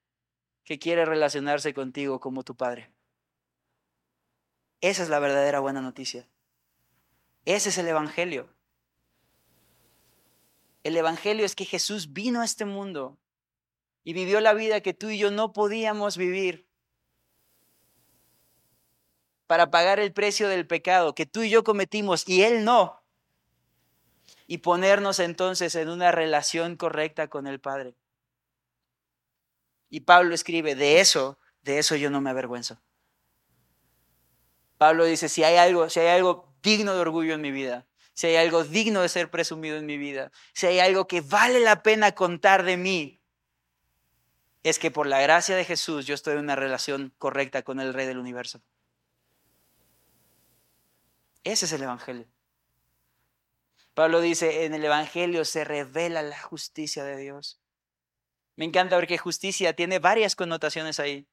que 0.64 0.78
quiere 0.78 1.06
relacionarse 1.06 1.74
contigo 1.74 2.20
como 2.20 2.44
tu 2.44 2.56
padre. 2.56 2.91
Esa 4.82 5.04
es 5.04 5.10
la 5.10 5.20
verdadera 5.20 5.60
buena 5.60 5.82
noticia. 5.82 6.28
Ese 7.46 7.70
es 7.70 7.78
el 7.78 7.88
Evangelio. 7.88 8.50
El 10.84 10.98
Evangelio 10.98 11.46
es 11.46 11.56
que 11.56 11.66
Jesús 11.66 12.14
vino 12.14 12.42
a 12.42 12.46
este 12.46 12.66
mundo 12.66 13.20
y 14.04 14.14
vivió 14.14 14.42
la 14.42 14.54
vida 14.54 14.82
que 14.82 14.96
tú 14.96 15.10
y 15.10 15.20
yo 15.20 15.30
no 15.30 15.54
podíamos 15.54 16.18
vivir 16.18 16.68
para 19.46 19.70
pagar 19.70 20.00
el 20.00 20.14
precio 20.14 20.48
del 20.48 20.66
pecado 20.66 21.14
que 21.14 21.26
tú 21.26 21.44
y 21.44 21.50
yo 21.50 21.64
cometimos 21.64 22.28
y 22.28 22.44
Él 22.44 22.64
no. 22.64 23.04
Y 24.48 24.60
ponernos 24.60 25.20
entonces 25.20 25.76
en 25.76 25.90
una 25.90 26.12
relación 26.12 26.76
correcta 26.76 27.28
con 27.28 27.48
el 27.48 27.60
Padre. 27.60 27.96
Y 29.90 30.02
Pablo 30.02 30.34
escribe, 30.34 30.74
de 30.76 31.00
eso, 31.00 31.38
de 31.62 31.80
eso 31.80 31.96
yo 31.96 32.10
no 32.10 32.22
me 32.22 32.32
avergüenzo. 32.32 32.82
Pablo 34.82 35.06
dice, 35.06 35.30
si 35.30 35.44
hay 35.44 35.58
algo, 35.58 35.92
si 35.92 36.00
hay 36.00 36.08
algo 36.08 36.56
digno 36.64 36.96
de 36.96 37.02
orgullo 37.02 37.36
en 37.36 37.42
mi 37.42 37.52
vida, 37.52 37.86
si 38.16 38.26
hay 38.26 38.38
algo 38.38 38.64
digno 38.64 39.04
de 39.04 39.10
ser 39.10 39.30
presumido 39.30 39.78
en 39.78 39.86
mi 39.86 40.00
vida, 40.00 40.32
si 40.56 40.66
hay 40.66 40.80
algo 40.80 41.08
que 41.08 41.22
vale 41.22 41.60
la 41.60 41.84
pena 41.84 42.16
contar 42.16 42.64
de 42.64 42.78
mí, 42.78 43.22
es 44.64 44.80
que 44.80 44.90
por 44.90 45.06
la 45.06 45.22
gracia 45.22 45.56
de 45.56 45.66
Jesús 45.66 46.08
yo 46.08 46.16
estoy 46.16 46.34
en 46.34 46.40
una 46.40 46.56
relación 46.56 47.14
correcta 47.20 47.62
con 47.62 47.80
el 47.80 47.94
Rey 47.94 48.08
del 48.08 48.18
universo. 48.18 48.64
Ese 51.44 51.66
es 51.66 51.74
el 51.74 51.84
Evangelio. 51.84 52.26
Pablo 53.94 54.20
dice, 54.20 54.66
en 54.66 54.74
el 54.74 54.84
Evangelio 54.84 55.46
se 55.46 55.64
revela 55.64 56.24
la 56.24 56.42
justicia 56.42 57.04
de 57.04 57.18
Dios. 57.18 57.62
Me 58.56 58.66
encanta 58.66 58.96
ver 58.96 59.06
que 59.06 59.20
justicia 59.20 59.76
tiene 59.76 60.00
varias 60.00 60.36
connotaciones 60.36 61.00
ahí. 61.00 61.28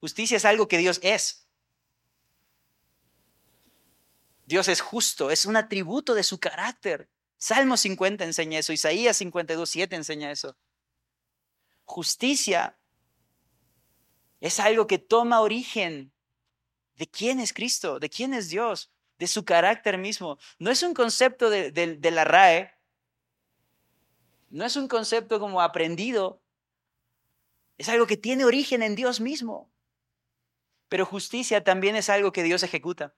Justicia 0.00 0.38
es 0.38 0.44
algo 0.44 0.66
que 0.66 0.78
Dios 0.78 0.98
es. 1.04 1.43
Dios 4.46 4.68
es 4.68 4.80
justo, 4.80 5.30
es 5.30 5.46
un 5.46 5.56
atributo 5.56 6.14
de 6.14 6.22
su 6.22 6.38
carácter. 6.38 7.08
Salmo 7.38 7.76
50 7.76 8.24
enseña 8.24 8.58
eso, 8.58 8.72
Isaías 8.72 9.16
52, 9.16 9.68
7 9.68 9.96
enseña 9.96 10.30
eso. 10.30 10.56
Justicia 11.84 12.78
es 14.40 14.60
algo 14.60 14.86
que 14.86 14.98
toma 14.98 15.40
origen 15.40 16.12
de 16.96 17.06
quién 17.06 17.40
es 17.40 17.52
Cristo, 17.52 17.98
de 17.98 18.08
quién 18.10 18.34
es 18.34 18.48
Dios, 18.48 18.90
de 19.18 19.26
su 19.26 19.44
carácter 19.44 19.98
mismo. 19.98 20.38
No 20.58 20.70
es 20.70 20.82
un 20.82 20.94
concepto 20.94 21.50
de, 21.50 21.98
la 22.12 22.24
RAE, 22.24 22.72
no 24.50 24.64
es 24.64 24.76
un 24.76 24.88
concepto 24.88 25.40
como 25.40 25.60
aprendido, 25.60 26.42
es 27.76 27.88
algo 27.88 28.06
que 28.06 28.16
tiene 28.16 28.44
origen 28.44 28.82
en 28.82 28.94
Dios 28.94 29.20
mismo. 29.20 29.70
Pero 30.88 31.06
justicia 31.06 31.64
también 31.64 31.96
es 31.96 32.08
algo 32.08 32.32
que 32.32 32.42
Dios 32.42 32.62
ejecuta 32.62 33.14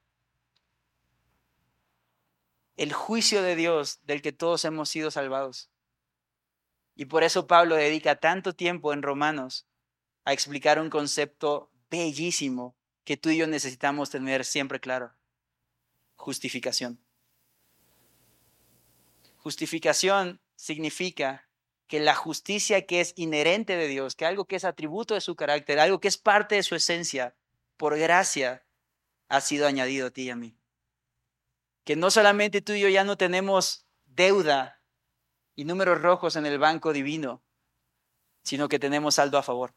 el 2.76 2.92
juicio 2.92 3.42
de 3.42 3.56
Dios 3.56 4.00
del 4.04 4.22
que 4.22 4.32
todos 4.32 4.64
hemos 4.64 4.88
sido 4.88 5.10
salvados. 5.10 5.70
Y 6.94 7.06
por 7.06 7.24
eso 7.24 7.46
Pablo 7.46 7.74
dedica 7.74 8.16
tanto 8.16 8.54
tiempo 8.54 8.92
en 8.92 9.02
Romanos 9.02 9.66
a 10.24 10.32
explicar 10.32 10.78
un 10.78 10.90
concepto 10.90 11.70
bellísimo 11.90 12.76
que 13.04 13.16
tú 13.16 13.30
y 13.30 13.38
yo 13.38 13.46
necesitamos 13.46 14.10
tener 14.10 14.44
siempre 14.44 14.80
claro. 14.80 15.14
Justificación. 16.16 17.00
Justificación 19.38 20.40
significa 20.56 21.48
que 21.86 22.00
la 22.00 22.14
justicia 22.14 22.84
que 22.84 23.00
es 23.00 23.12
inherente 23.16 23.76
de 23.76 23.86
Dios, 23.86 24.16
que 24.16 24.26
algo 24.26 24.46
que 24.46 24.56
es 24.56 24.64
atributo 24.64 25.14
de 25.14 25.20
su 25.20 25.36
carácter, 25.36 25.78
algo 25.78 26.00
que 26.00 26.08
es 26.08 26.18
parte 26.18 26.56
de 26.56 26.62
su 26.64 26.74
esencia, 26.74 27.36
por 27.76 27.96
gracia, 27.96 28.66
ha 29.28 29.40
sido 29.40 29.66
añadido 29.66 30.08
a 30.08 30.10
ti 30.10 30.22
y 30.22 30.30
a 30.30 30.36
mí 30.36 30.56
que 31.86 31.94
no 31.94 32.10
solamente 32.10 32.62
tú 32.62 32.72
y 32.72 32.80
yo 32.80 32.88
ya 32.88 33.04
no 33.04 33.16
tenemos 33.16 33.86
deuda 34.06 34.82
y 35.54 35.64
números 35.64 36.02
rojos 36.02 36.34
en 36.34 36.44
el 36.44 36.58
banco 36.58 36.92
divino, 36.92 37.44
sino 38.42 38.68
que 38.68 38.80
tenemos 38.80 39.14
saldo 39.14 39.38
a 39.38 39.44
favor. 39.44 39.72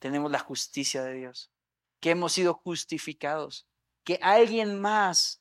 Tenemos 0.00 0.32
la 0.32 0.40
justicia 0.40 1.04
de 1.04 1.14
Dios, 1.14 1.52
que 2.00 2.10
hemos 2.10 2.32
sido 2.32 2.54
justificados, 2.54 3.68
que 4.02 4.18
alguien 4.22 4.80
más 4.80 5.40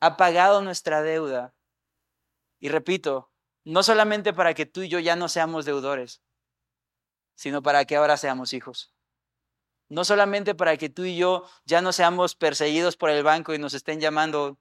ha 0.00 0.16
pagado 0.16 0.60
nuestra 0.60 1.02
deuda. 1.02 1.54
Y 2.58 2.68
repito, 2.68 3.30
no 3.62 3.84
solamente 3.84 4.32
para 4.32 4.54
que 4.54 4.66
tú 4.66 4.80
y 4.82 4.88
yo 4.88 4.98
ya 4.98 5.14
no 5.14 5.28
seamos 5.28 5.66
deudores, 5.66 6.20
sino 7.36 7.62
para 7.62 7.84
que 7.84 7.94
ahora 7.94 8.16
seamos 8.16 8.52
hijos. 8.52 8.92
No 9.88 10.04
solamente 10.04 10.56
para 10.56 10.76
que 10.76 10.88
tú 10.88 11.04
y 11.04 11.16
yo 11.16 11.48
ya 11.64 11.80
no 11.80 11.92
seamos 11.92 12.34
perseguidos 12.34 12.96
por 12.96 13.10
el 13.10 13.22
banco 13.22 13.54
y 13.54 13.58
nos 13.58 13.74
estén 13.74 14.00
llamando 14.00 14.58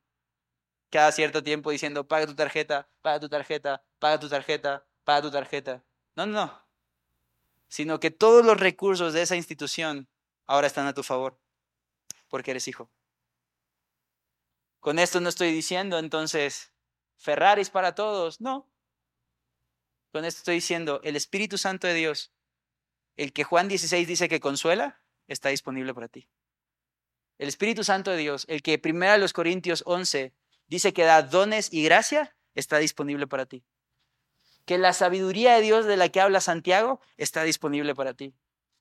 cada 0.94 1.12
cierto 1.12 1.42
tiempo 1.42 1.72
diciendo, 1.72 2.08
paga 2.08 2.28
tu 2.28 2.36
tarjeta, 2.36 2.88
paga 3.02 3.20
tu 3.20 3.28
tarjeta, 3.28 3.84
paga 3.98 4.20
tu 4.20 4.30
tarjeta, 4.30 4.86
paga 5.04 5.24
tu 5.24 5.32
tarjeta. 5.32 5.84
No, 6.16 6.28
no, 6.28 6.46
no. 6.46 6.68
Sino 7.68 8.00
que 8.00 8.12
todos 8.12 8.46
los 8.46 8.60
recursos 8.60 9.12
de 9.12 9.24
esa 9.24 9.36
institución 9.36 10.08
ahora 10.46 10.68
están 10.68 10.86
a 10.86 10.94
tu 10.94 11.02
favor, 11.02 11.40
porque 12.30 12.52
eres 12.52 12.68
hijo. 12.68 12.92
Con 14.80 15.00
esto 15.00 15.20
no 15.20 15.30
estoy 15.30 15.52
diciendo 15.52 15.98
entonces, 15.98 16.72
Ferraris 17.18 17.72
para 17.72 17.96
todos, 17.96 18.40
no. 18.40 18.70
Con 20.12 20.26
esto 20.26 20.42
estoy 20.42 20.56
diciendo, 20.56 21.02
el 21.04 21.16
Espíritu 21.16 21.58
Santo 21.58 21.88
de 21.88 21.96
Dios, 21.96 22.32
el 23.18 23.34
que 23.34 23.44
Juan 23.44 23.68
16 23.68 24.08
dice 24.08 24.30
que 24.30 24.40
consuela, 24.40 25.02
está 25.28 25.50
disponible 25.50 25.92
para 25.96 26.08
ti. 26.08 26.30
El 27.40 27.48
Espíritu 27.48 27.84
Santo 27.84 28.12
de 28.12 28.18
Dios, 28.18 28.46
el 28.48 28.62
que 28.62 28.78
primero 28.78 29.18
los 29.18 29.34
Corintios 29.34 29.82
11 29.88 30.36
dice 30.68 30.94
que 30.94 31.04
da 31.04 31.22
dones 31.22 31.72
y 31.72 31.84
gracia, 31.84 32.36
está 32.56 32.78
disponible 32.78 33.28
para 33.28 33.46
ti. 33.46 33.64
Que 34.66 34.78
la 34.78 34.94
sabiduría 34.94 35.56
de 35.56 35.62
Dios 35.62 35.86
de 35.86 35.98
la 35.98 36.10
que 36.10 36.22
habla 36.22 36.40
Santiago 36.40 37.02
está 37.18 37.44
disponible 37.44 37.96
para 37.96 38.14
ti. 38.14 38.34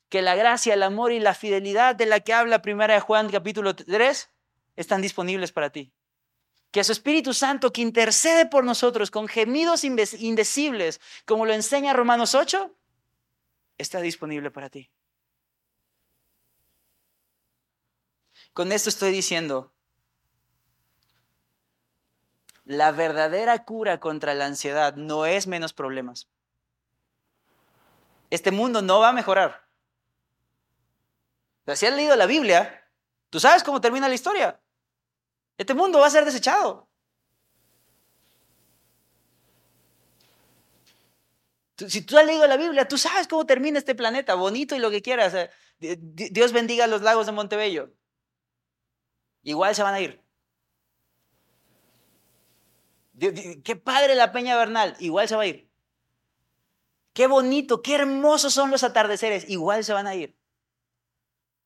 Que 0.08 0.22
la 0.22 0.34
gracia, 0.34 0.74
el 0.74 0.82
amor 0.82 1.12
y 1.12 1.20
la 1.20 1.34
fidelidad 1.34 1.96
de 1.96 2.06
la 2.06 2.20
que 2.20 2.32
habla 2.32 2.62
Primera 2.62 2.94
de 2.94 3.00
Juan 3.00 3.30
capítulo 3.30 3.74
3 3.74 4.30
están 4.76 5.02
disponibles 5.02 5.52
para 5.52 5.70
ti. 5.70 5.92
Que 6.70 6.84
su 6.84 6.92
Espíritu 6.92 7.34
Santo 7.34 7.72
que 7.72 7.82
intercede 7.82 8.46
por 8.46 8.64
nosotros 8.64 9.10
con 9.10 9.28
gemidos 9.28 9.84
indecibles, 9.84 11.00
como 11.26 11.46
lo 11.46 11.52
enseña 11.52 11.92
Romanos 11.92 12.34
8, 12.34 12.74
está 13.78 14.00
disponible 14.00 14.50
para 14.50 14.70
ti. 14.70 14.90
Con 18.52 18.70
esto 18.70 18.88
estoy 18.88 19.12
diciendo 19.12 19.74
la 22.64 22.92
verdadera 22.92 23.64
cura 23.64 24.00
contra 24.00 24.34
la 24.34 24.46
ansiedad 24.46 24.94
no 24.94 25.26
es 25.26 25.46
menos 25.46 25.72
problemas. 25.72 26.28
Este 28.30 28.50
mundo 28.50 28.82
no 28.82 29.00
va 29.00 29.10
a 29.10 29.12
mejorar. 29.12 29.66
si 31.74 31.86
has 31.86 31.94
leído 31.94 32.16
la 32.16 32.26
Biblia, 32.26 32.88
tú 33.30 33.40
sabes 33.40 33.62
cómo 33.62 33.80
termina 33.80 34.08
la 34.08 34.14
historia. 34.14 34.60
Este 35.58 35.74
mundo 35.74 35.98
va 35.98 36.06
a 36.06 36.10
ser 36.10 36.24
desechado. 36.24 36.88
Si 41.76 42.02
tú 42.02 42.16
has 42.16 42.24
leído 42.24 42.46
la 42.46 42.56
Biblia, 42.56 42.86
tú 42.86 42.96
sabes 42.96 43.26
cómo 43.26 43.44
termina 43.44 43.78
este 43.78 43.94
planeta, 43.94 44.34
bonito 44.34 44.76
y 44.76 44.78
lo 44.78 44.90
que 44.90 45.02
quieras. 45.02 45.50
Dios 45.78 46.52
bendiga 46.52 46.86
los 46.86 47.02
lagos 47.02 47.26
de 47.26 47.32
Montebello. 47.32 47.92
Igual 49.42 49.74
se 49.74 49.82
van 49.82 49.94
a 49.94 50.00
ir. 50.00 50.21
Qué 53.62 53.76
padre 53.76 54.16
la 54.16 54.32
Peña 54.32 54.56
Bernal, 54.56 54.96
igual 54.98 55.28
se 55.28 55.36
va 55.36 55.42
a 55.42 55.46
ir. 55.46 55.70
Qué 57.12 57.26
bonito, 57.26 57.82
qué 57.82 57.94
hermosos 57.94 58.52
son 58.52 58.70
los 58.70 58.82
atardeceres, 58.82 59.48
igual 59.48 59.84
se 59.84 59.92
van 59.92 60.06
a 60.06 60.14
ir. 60.14 60.36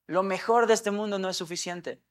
Lo 0.07 0.22
mejor 0.22 0.66
de 0.66 0.74
este 0.74 0.90
mundo 0.90 1.18
no 1.18 1.30
es 1.30 1.36
suficiente. 1.36 2.02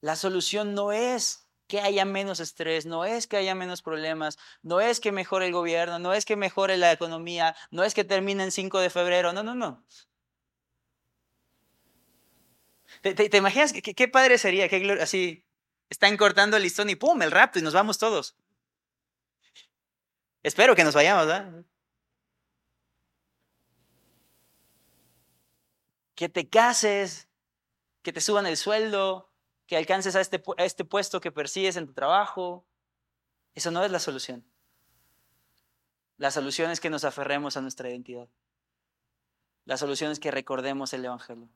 La 0.00 0.16
solución 0.16 0.74
no 0.74 0.92
es 0.92 1.46
que 1.66 1.80
haya 1.80 2.04
menos 2.04 2.40
estrés, 2.40 2.86
no 2.86 3.04
es 3.04 3.26
que 3.26 3.36
haya 3.36 3.54
menos 3.54 3.82
problemas, 3.82 4.38
no 4.62 4.80
es 4.80 5.00
que 5.00 5.12
mejore 5.12 5.46
el 5.46 5.52
gobierno, 5.52 5.98
no 5.98 6.12
es 6.12 6.24
que 6.24 6.36
mejore 6.36 6.76
la 6.76 6.92
economía, 6.92 7.56
no 7.70 7.84
es 7.84 7.94
que 7.94 8.04
termine 8.04 8.44
en 8.44 8.52
5 8.52 8.80
de 8.80 8.90
febrero, 8.90 9.32
no, 9.32 9.42
no, 9.42 9.54
no. 9.54 9.84
¿Te, 13.02 13.36
imaginas 13.36 13.72
qué, 13.72 14.08
padre 14.08 14.38
sería? 14.38 14.68
Qué 14.68 14.98
así, 15.00 15.44
están 15.88 16.16
cortando 16.16 16.56
el 16.56 16.62
listón 16.62 16.90
y 16.90 16.96
¡pum! 16.96 17.20
el 17.22 17.30
rapto 17.30 17.58
y 17.58 17.62
nos 17.62 17.74
vamos 17.74 17.98
todos. 17.98 18.36
Espero 20.42 20.74
que 20.74 20.84
nos 20.84 20.94
vayamos, 20.94 21.26
¿verdad? 21.26 21.64
Que 26.14 26.28
te 26.28 26.48
cases, 26.48 27.28
que 28.02 28.12
te 28.12 28.20
suban 28.20 28.46
el 28.46 28.56
sueldo, 28.56 29.32
que 29.66 29.76
alcances 29.76 30.14
a 30.16 30.20
este, 30.20 30.42
a 30.58 30.64
este 30.64 30.84
puesto 30.84 31.20
que 31.20 31.32
persigues 31.32 31.76
en 31.76 31.86
tu 31.86 31.94
trabajo. 31.94 32.66
Eso 33.54 33.70
no 33.70 33.84
es 33.84 33.90
la 33.90 33.98
solución. 33.98 34.44
La 36.16 36.30
solución 36.30 36.70
es 36.70 36.80
que 36.80 36.90
nos 36.90 37.04
aferremos 37.04 37.56
a 37.56 37.60
nuestra 37.60 37.88
identidad. 37.88 38.28
La 39.64 39.76
solución 39.78 40.12
es 40.12 40.20
que 40.20 40.30
recordemos 40.30 40.92
el 40.92 41.04
Evangelio. 41.04 41.48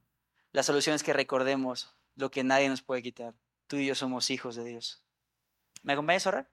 La 0.53 0.63
solución 0.63 0.97
es 0.97 1.03
que 1.03 1.13
recordemos 1.13 1.95
lo 2.17 2.31
que 2.31 2.43
nadie 2.43 2.69
nos 2.69 2.83
puede 2.83 3.03
quitar. 3.03 3.35
Tú 3.69 3.77
y 3.77 3.87
yo 3.87 3.95
somos 3.95 4.31
hijos 4.31 4.57
de 4.57 4.65
Dios. 4.65 5.05
¿Me 5.83 5.93
acompañas 5.93 6.27
a? 6.27 6.49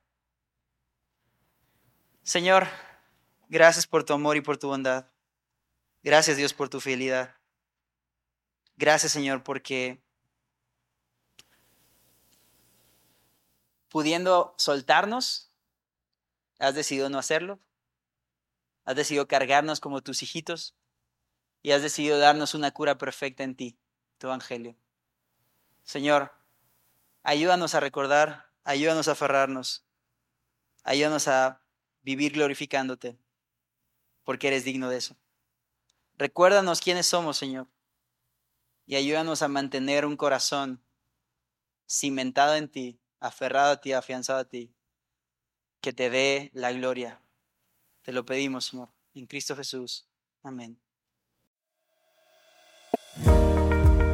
Señor, 2.24 2.68
gracias 3.47 3.88
por 3.88 4.03
tu 4.03 4.13
amor 4.13 4.38
y 4.38 4.41
por 4.41 4.57
tu 4.57 4.68
bondad. 4.68 5.07
Gracias 6.03 6.38
Dios 6.38 6.53
por 6.53 6.70
tu 6.70 6.82
fidelidad. 6.82 7.36
Gracias 8.76 9.13
Señor 9.13 9.43
porque 9.43 10.03
pudiendo 13.88 14.53
soltarnos, 14.57 15.51
has 16.59 16.76
decidido 16.76 17.09
no 17.09 17.18
hacerlo. 17.18 17.61
Has 18.84 18.97
decidido 18.97 19.28
cargarnos 19.28 19.80
como 19.80 20.03
tus 20.03 20.22
hijitos 20.22 20.76
y 21.63 21.72
has 21.72 21.82
decidido 21.82 22.20
darnos 22.20 22.53
una 22.53 22.72
cura 22.72 22.97
perfecta 22.97 23.43
en 23.43 23.55
ti, 23.55 23.80
tu 24.18 24.28
evangelio. 24.28 24.76
Señor, 25.84 26.32
ayúdanos 27.26 27.73
a 27.73 27.80
recordar, 27.80 28.45
ayúdanos 28.63 29.07
a 29.07 29.13
aferrarnos, 29.13 29.86
ayúdanos 30.84 31.28
a 31.28 31.61
vivir 32.03 32.34
glorificándote, 32.34 33.17
porque 34.23 34.47
eres 34.47 34.63
digno 34.63 34.89
de 34.89 34.97
eso. 34.97 35.17
Recuérdanos 36.17 36.80
quiénes 36.80 37.07
somos, 37.07 37.36
Señor, 37.36 37.67
y 38.86 38.95
ayúdanos 38.95 39.41
a 39.41 39.47
mantener 39.47 40.05
un 40.05 40.15
corazón 40.15 40.82
cimentado 41.89 42.55
en 42.55 42.69
ti, 42.69 43.01
aferrado 43.19 43.73
a 43.73 43.82
ti, 43.82 43.91
afianzado 43.91 44.39
a 44.39 44.45
ti, 44.45 44.73
que 45.82 45.93
te 45.93 46.09
dé 46.09 46.51
la 46.53 46.71
gloria. 46.71 47.21
Te 48.03 48.13
lo 48.13 48.23
pedimos, 48.23 48.65
Señor, 48.65 48.89
en 49.15 49.26
Cristo 49.26 49.55
Jesús. 49.55 50.07
Amén. 50.43 50.80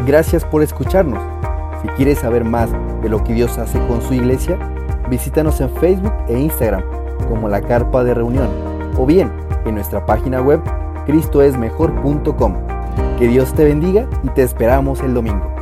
Gracias 0.05 0.45
por 0.45 0.63
escucharnos. 0.63 1.50
Si 1.81 1.87
quieres 1.89 2.19
saber 2.19 2.43
más 2.43 2.69
de 3.01 3.09
lo 3.09 3.23
que 3.23 3.33
Dios 3.33 3.57
hace 3.57 3.79
con 3.87 4.01
su 4.01 4.13
iglesia, 4.13 4.57
visítanos 5.09 5.59
en 5.61 5.69
Facebook 5.69 6.13
e 6.27 6.39
Instagram 6.39 6.83
como 7.27 7.49
la 7.49 7.61
Carpa 7.61 8.03
de 8.03 8.13
Reunión 8.13 8.49
o 8.97 9.05
bien 9.05 9.31
en 9.65 9.75
nuestra 9.75 10.05
página 10.05 10.41
web 10.41 10.61
cristoesmejor.com. 11.05 12.55
Que 13.17 13.27
Dios 13.27 13.53
te 13.53 13.63
bendiga 13.63 14.07
y 14.23 14.29
te 14.29 14.43
esperamos 14.43 15.01
el 15.01 15.13
domingo. 15.13 15.60